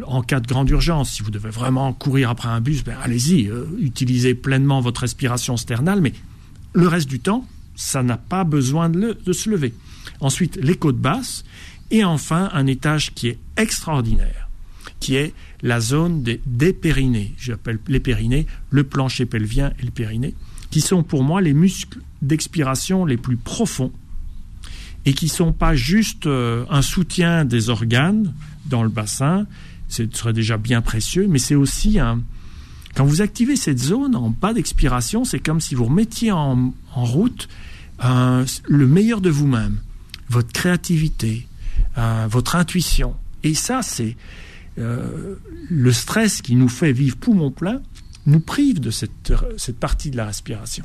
en 0.07 0.23
cas 0.23 0.41
de 0.41 0.47
grande 0.47 0.71
urgence. 0.71 1.13
Si 1.13 1.23
vous 1.23 1.31
devez 1.31 1.51
vraiment 1.51 1.93
courir 1.93 2.31
après 2.31 2.49
un 2.49 2.61
bus, 2.61 2.83
ben 2.85 2.97
allez-y, 3.03 3.49
euh, 3.49 3.65
utilisez 3.81 4.35
pleinement 4.35 4.81
votre 4.81 5.03
respiration 5.03 5.57
sternale, 5.57 6.01
mais 6.01 6.13
le 6.73 6.89
reste 6.89 7.09
du 7.09 7.21
temps, 7.21 7.47
ça 7.75 8.03
n'a 8.03 8.17
pas 8.17 8.45
besoin 8.45 8.89
de, 8.89 9.33
se 9.33 9.51
lever. 9.51 9.75
Ensuite, 10.21 10.57
les 10.57 10.77
côtes 10.77 10.99
basses. 10.99 11.45
Et 11.91 12.03
enfin, 12.03 12.49
un 12.53 12.67
étage 12.67 13.15
qui 13.15 13.29
est 13.29 13.39
extraordinaire, 13.57 14.49
qui 15.01 15.17
est 15.17 15.35
la 15.63 15.81
zone 15.81 16.23
des, 16.23 16.41
des 16.47 16.73
périnées. 16.73 17.35
J'appelle 17.37 17.79
les 17.89 18.01
périnées 18.01 18.47
le 18.71 18.85
plancher 18.85 19.27
pelvien 19.27 19.73
et 19.79 19.85
le 19.85 19.91
périnée, 19.91 20.35
qui 20.71 20.81
sont 20.81 21.03
pour 21.03 21.23
moi 21.23 21.41
les 21.41 21.53
muscles 21.53 22.01
d'expiration 22.23 23.05
les 23.05 23.17
plus 23.17 23.37
profonds 23.37 23.93
et 25.05 25.13
qui 25.13 25.29
sont 25.29 25.53
pas 25.53 25.75
juste 25.75 26.27
euh, 26.27 26.65
un 26.71 26.83
soutien 26.83 27.45
des 27.45 27.69
organes 27.69 28.33
dans 28.67 28.83
le 28.83 28.89
bassin, 28.89 29.47
ce 29.89 30.03
serait 30.13 30.33
déjà 30.33 30.57
bien 30.57 30.81
précieux, 30.81 31.27
mais 31.29 31.39
c'est 31.39 31.55
aussi 31.55 31.99
un, 31.99 32.23
quand 32.95 33.05
vous 33.05 33.21
activez 33.21 33.57
cette 33.57 33.79
zone 33.79 34.15
en 34.15 34.31
bas 34.31 34.55
d'expiration, 34.55 35.25
c'est 35.25 35.41
comme 35.41 35.61
si 35.61 35.75
vous 35.75 35.85
remettiez 35.85 36.33
en, 36.33 36.73
en 36.95 37.05
route 37.05 37.49
euh, 38.05 38.45
le 38.67 38.87
meilleur 38.87 39.21
de 39.21 39.31
vous-même, 39.31 39.79
votre 40.29 40.53
créativité, 40.53 41.47
euh, 41.99 42.27
votre 42.29 42.57
intuition. 42.57 43.15
Et 43.43 43.55
ça, 43.55 43.83
c'est 43.83 44.17
euh, 44.79 45.37
le 45.69 45.93
stress 45.93 46.43
qui 46.43 46.57
nous 46.57 46.69
fait 46.69 46.93
vivre 46.93 47.17
poumon 47.17 47.51
plein, 47.51 47.81
nous 48.27 48.41
prive 48.41 48.81
de 48.81 48.91
cette, 48.91 49.33
cette 49.57 49.79
partie 49.79 50.11
de 50.11 50.17
la 50.17 50.27
respiration. 50.27 50.85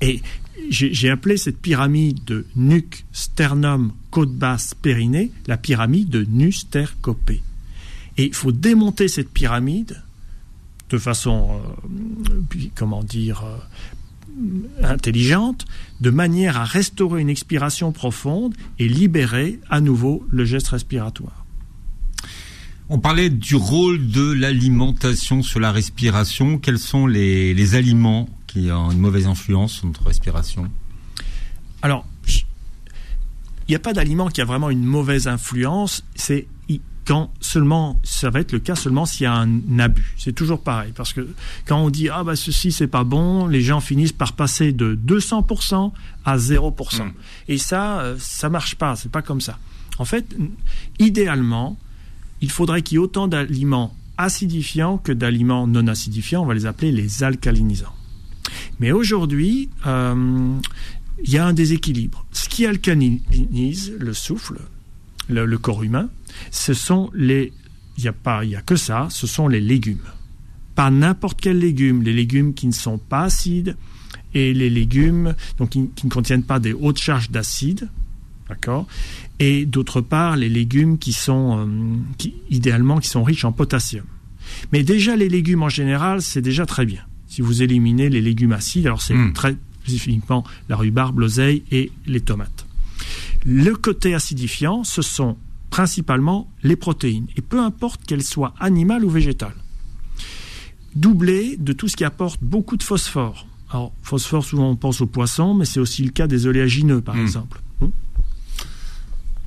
Et 0.00 0.22
j'ai 0.70 1.10
appelé 1.10 1.36
cette 1.36 1.58
pyramide 1.58 2.24
de 2.24 2.46
nuque, 2.56 3.04
sternum, 3.12 3.92
côte 4.10 4.34
basse, 4.34 4.74
périnée, 4.74 5.32
la 5.46 5.56
pyramide 5.56 6.08
de 6.10 6.24
Nustercopé. 6.24 7.42
Et 8.16 8.26
il 8.26 8.34
faut 8.34 8.52
démonter 8.52 9.08
cette 9.08 9.30
pyramide 9.30 10.02
de 10.90 10.98
façon, 10.98 11.60
comment 12.74 13.02
dire, 13.02 13.44
intelligente, 14.82 15.64
de 16.00 16.10
manière 16.10 16.58
à 16.58 16.64
restaurer 16.64 17.20
une 17.20 17.28
expiration 17.28 17.92
profonde 17.92 18.54
et 18.78 18.88
libérer 18.88 19.60
à 19.70 19.80
nouveau 19.80 20.26
le 20.30 20.44
geste 20.44 20.68
respiratoire. 20.68 21.44
On 22.88 22.98
parlait 22.98 23.30
du 23.30 23.54
rôle 23.54 24.08
de 24.08 24.32
l'alimentation 24.32 25.42
sur 25.42 25.58
la 25.58 25.72
respiration. 25.72 26.58
Quels 26.58 26.78
sont 26.78 27.06
les, 27.06 27.54
les 27.54 27.74
aliments 27.74 28.28
qui 28.46 28.70
ont 28.70 28.90
une 28.90 28.98
mauvaise 28.98 29.26
influence 29.26 29.72
sur 29.72 29.86
notre 29.86 30.04
respiration? 30.04 30.70
Alors, 31.80 32.06
il 33.66 33.70
n'y 33.70 33.76
a 33.76 33.78
pas 33.78 33.94
d'aliment 33.94 34.28
qui 34.28 34.42
a 34.42 34.44
vraiment 34.44 34.68
une 34.68 34.84
mauvaise 34.84 35.26
influence. 35.26 36.04
C'est 36.14 36.46
quand 37.04 37.32
seulement, 37.40 38.00
ça 38.02 38.30
va 38.30 38.40
être 38.40 38.52
le 38.52 38.58
cas 38.58 38.74
seulement 38.74 39.06
s'il 39.06 39.24
y 39.24 39.26
a 39.26 39.34
un 39.34 39.78
abus. 39.78 40.14
C'est 40.18 40.32
toujours 40.32 40.60
pareil. 40.60 40.92
Parce 40.94 41.12
que 41.12 41.28
quand 41.66 41.78
on 41.78 41.90
dit, 41.90 42.08
ah 42.08 42.24
bah 42.24 42.36
ceci 42.36 42.72
c'est 42.72 42.86
pas 42.86 43.04
bon, 43.04 43.46
les 43.46 43.60
gens 43.60 43.80
finissent 43.80 44.12
par 44.12 44.32
passer 44.32 44.72
de 44.72 44.98
200% 45.06 45.92
à 46.24 46.36
0%. 46.36 47.02
Mm. 47.02 47.12
Et 47.48 47.58
ça, 47.58 48.00
euh, 48.00 48.16
ça 48.18 48.48
marche 48.48 48.76
pas. 48.76 48.96
C'est 48.96 49.10
pas 49.10 49.22
comme 49.22 49.40
ça. 49.40 49.58
En 49.98 50.04
fait, 50.04 50.36
idéalement, 50.98 51.78
il 52.40 52.50
faudrait 52.50 52.82
qu'il 52.82 52.96
y 52.96 53.00
ait 53.00 53.04
autant 53.04 53.28
d'aliments 53.28 53.94
acidifiants 54.16 54.98
que 54.98 55.12
d'aliments 55.12 55.66
non 55.66 55.86
acidifiants. 55.86 56.42
On 56.42 56.46
va 56.46 56.54
les 56.54 56.66
appeler 56.66 56.92
les 56.92 57.22
alcalinisants. 57.22 57.94
Mais 58.80 58.92
aujourd'hui, 58.92 59.70
euh, 59.86 60.58
il 61.22 61.30
y 61.30 61.38
a 61.38 61.46
un 61.46 61.52
déséquilibre. 61.52 62.24
Ce 62.32 62.48
qui 62.48 62.66
alcalinise 62.66 63.92
le 63.98 64.14
souffle, 64.14 64.58
le, 65.28 65.46
le 65.46 65.58
corps 65.58 65.82
humain, 65.82 66.08
ce 66.50 66.74
sont 66.74 67.10
les. 67.14 67.52
Il 67.96 68.02
n'y 68.02 68.08
a, 68.08 68.12
pas- 68.12 68.44
il 68.44 68.50
y 68.50 68.56
a 68.56 68.60
que 68.62 68.74
ça, 68.76 69.06
ce 69.10 69.26
sont 69.26 69.46
les 69.46 69.60
légumes. 69.60 69.98
Pas 70.74 70.90
n'importe 70.90 71.40
quel 71.40 71.58
légume, 71.60 72.02
les 72.02 72.12
légumes 72.12 72.52
qui 72.54 72.66
ne 72.66 72.72
sont 72.72 72.98
pas 72.98 73.22
acides 73.22 73.76
et 74.34 74.52
les 74.52 74.68
légumes 74.68 75.34
donc, 75.58 75.70
qui, 75.70 75.88
qui 75.94 76.06
ne 76.06 76.10
contiennent 76.10 76.42
pas 76.42 76.58
des 76.58 76.72
hautes 76.72 76.98
charges 76.98 77.30
d'acide. 77.30 77.88
D'accord? 78.48 78.86
Et 79.38 79.64
d'autre 79.64 80.00
part, 80.00 80.36
les 80.36 80.48
légumes 80.48 80.98
qui 80.98 81.12
sont, 81.12 81.66
euh, 81.66 81.96
qui, 82.18 82.34
idéalement, 82.50 82.98
qui 82.98 83.08
sont 83.08 83.22
riches 83.22 83.44
en 83.44 83.52
potassium. 83.52 84.04
Mais 84.72 84.82
déjà, 84.82 85.14
les 85.16 85.28
légumes 85.28 85.62
en 85.62 85.68
général, 85.68 86.20
c'est 86.20 86.42
déjà 86.42 86.66
très 86.66 86.84
bien. 86.84 87.02
Si 87.28 87.42
vous 87.42 87.62
éliminez 87.62 88.10
les 88.10 88.20
légumes 88.20 88.52
acides, 88.52 88.86
alors 88.86 89.00
c'est 89.02 89.14
Mm. 89.14 89.32
très 89.34 89.56
spécifiquement 89.82 90.44
la 90.68 90.76
rhubarbe, 90.76 91.20
l'oseille 91.20 91.62
et 91.70 91.92
les 92.06 92.20
tomates. 92.20 92.66
Le 93.46 93.74
côté 93.74 94.14
acidifiant, 94.14 94.82
ce 94.84 95.00
sont 95.02 95.36
principalement 95.78 96.48
les 96.62 96.76
protéines, 96.76 97.26
et 97.36 97.42
peu 97.42 97.58
importe 97.60 98.04
qu'elles 98.04 98.22
soient 98.22 98.54
animales 98.60 99.04
ou 99.04 99.10
végétales. 99.10 99.56
Doublé 100.94 101.56
de 101.56 101.72
tout 101.72 101.88
ce 101.88 101.96
qui 101.96 102.04
apporte 102.04 102.38
beaucoup 102.44 102.76
de 102.76 102.84
phosphore. 102.84 103.44
Alors, 103.70 103.92
phosphore, 104.00 104.44
souvent 104.44 104.70
on 104.70 104.76
pense 104.76 105.00
aux 105.00 105.08
poissons, 105.08 105.52
mais 105.52 105.64
c'est 105.64 105.80
aussi 105.80 106.04
le 106.04 106.10
cas 106.12 106.28
des 106.28 106.46
oléagineux, 106.46 107.00
par 107.00 107.16
Mm. 107.16 107.22
exemple. 107.22 107.60
Hmm 107.80 107.88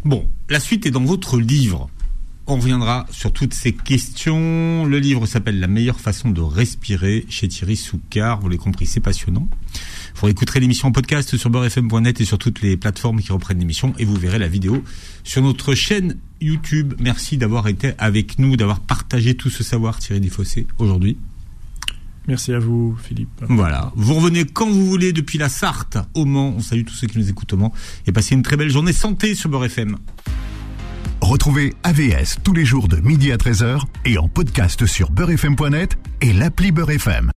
Bon, 0.03 0.29
la 0.49 0.59
suite 0.59 0.85
est 0.85 0.91
dans 0.91 1.05
votre 1.05 1.39
livre. 1.39 1.89
On 2.45 2.55
reviendra 2.57 3.05
sur 3.09 3.31
toutes 3.31 3.53
ces 3.53 3.71
questions. 3.71 4.83
Le 4.85 4.99
livre 4.99 5.25
s'appelle 5.27 5.61
La 5.61 5.67
meilleure 5.67 6.01
façon 6.01 6.29
de 6.29 6.41
respirer 6.41 7.25
chez 7.29 7.47
Thierry 7.47 7.77
Soucard. 7.77 8.41
Vous 8.41 8.49
l'avez 8.49 8.57
compris, 8.57 8.85
c'est 8.85 8.99
passionnant. 8.99 9.47
Vous 10.19 10.29
écouterez 10.29 10.59
l'émission 10.59 10.87
en 10.87 10.91
podcast 10.91 11.37
sur 11.37 11.49
beurrefm.net 11.51 12.21
et 12.21 12.25
sur 12.25 12.39
toutes 12.39 12.61
les 12.61 12.75
plateformes 12.75 13.21
qui 13.21 13.31
reprennent 13.31 13.59
l'émission 13.59 13.93
et 13.99 14.05
vous 14.05 14.15
verrez 14.15 14.39
la 14.39 14.47
vidéo 14.47 14.83
sur 15.23 15.43
notre 15.43 15.75
chaîne 15.75 16.17
YouTube. 16.41 16.95
Merci 16.99 17.37
d'avoir 17.37 17.67
été 17.67 17.93
avec 17.99 18.39
nous, 18.39 18.57
d'avoir 18.57 18.79
partagé 18.79 19.35
tout 19.35 19.51
ce 19.51 19.63
savoir, 19.63 19.99
Thierry 19.99 20.19
Desfossés, 20.19 20.65
aujourd'hui. 20.79 21.17
Merci 22.27 22.51
à 22.51 22.59
vous, 22.59 22.97
Philippe. 23.01 23.29
Voilà. 23.47 23.91
Vous 23.95 24.15
revenez 24.15 24.45
quand 24.45 24.67
vous 24.67 24.87
voulez 24.87 25.13
depuis 25.13 25.37
la 25.37 25.49
Sarthe 25.49 25.97
au 26.15 26.25
Mans. 26.25 26.53
On 26.57 26.61
salue 26.61 26.83
tous 26.83 26.95
ceux 26.95 27.07
qui 27.07 27.19
nous 27.19 27.29
écoutent 27.29 27.53
au 27.53 27.57
Mans 27.57 27.73
et 28.07 28.11
passez 28.11 28.33
une 28.33 28.41
très 28.41 28.57
belle 28.57 28.71
journée 28.71 28.93
santé 28.93 29.35
sur 29.35 29.51
Beurre 29.51 29.65
FM. 29.65 29.97
Retrouvez 31.21 31.73
AVS 31.83 32.37
tous 32.43 32.53
les 32.53 32.65
jours 32.65 32.87
de 32.87 32.97
midi 32.97 33.31
à 33.31 33.37
13h 33.37 33.81
et 34.05 34.17
en 34.17 34.27
podcast 34.27 34.85
sur 34.87 35.11
beurrefm.net 35.11 35.97
et 36.21 36.33
l'appli 36.33 36.71
Beurre 36.71 36.91
FM. 36.91 37.25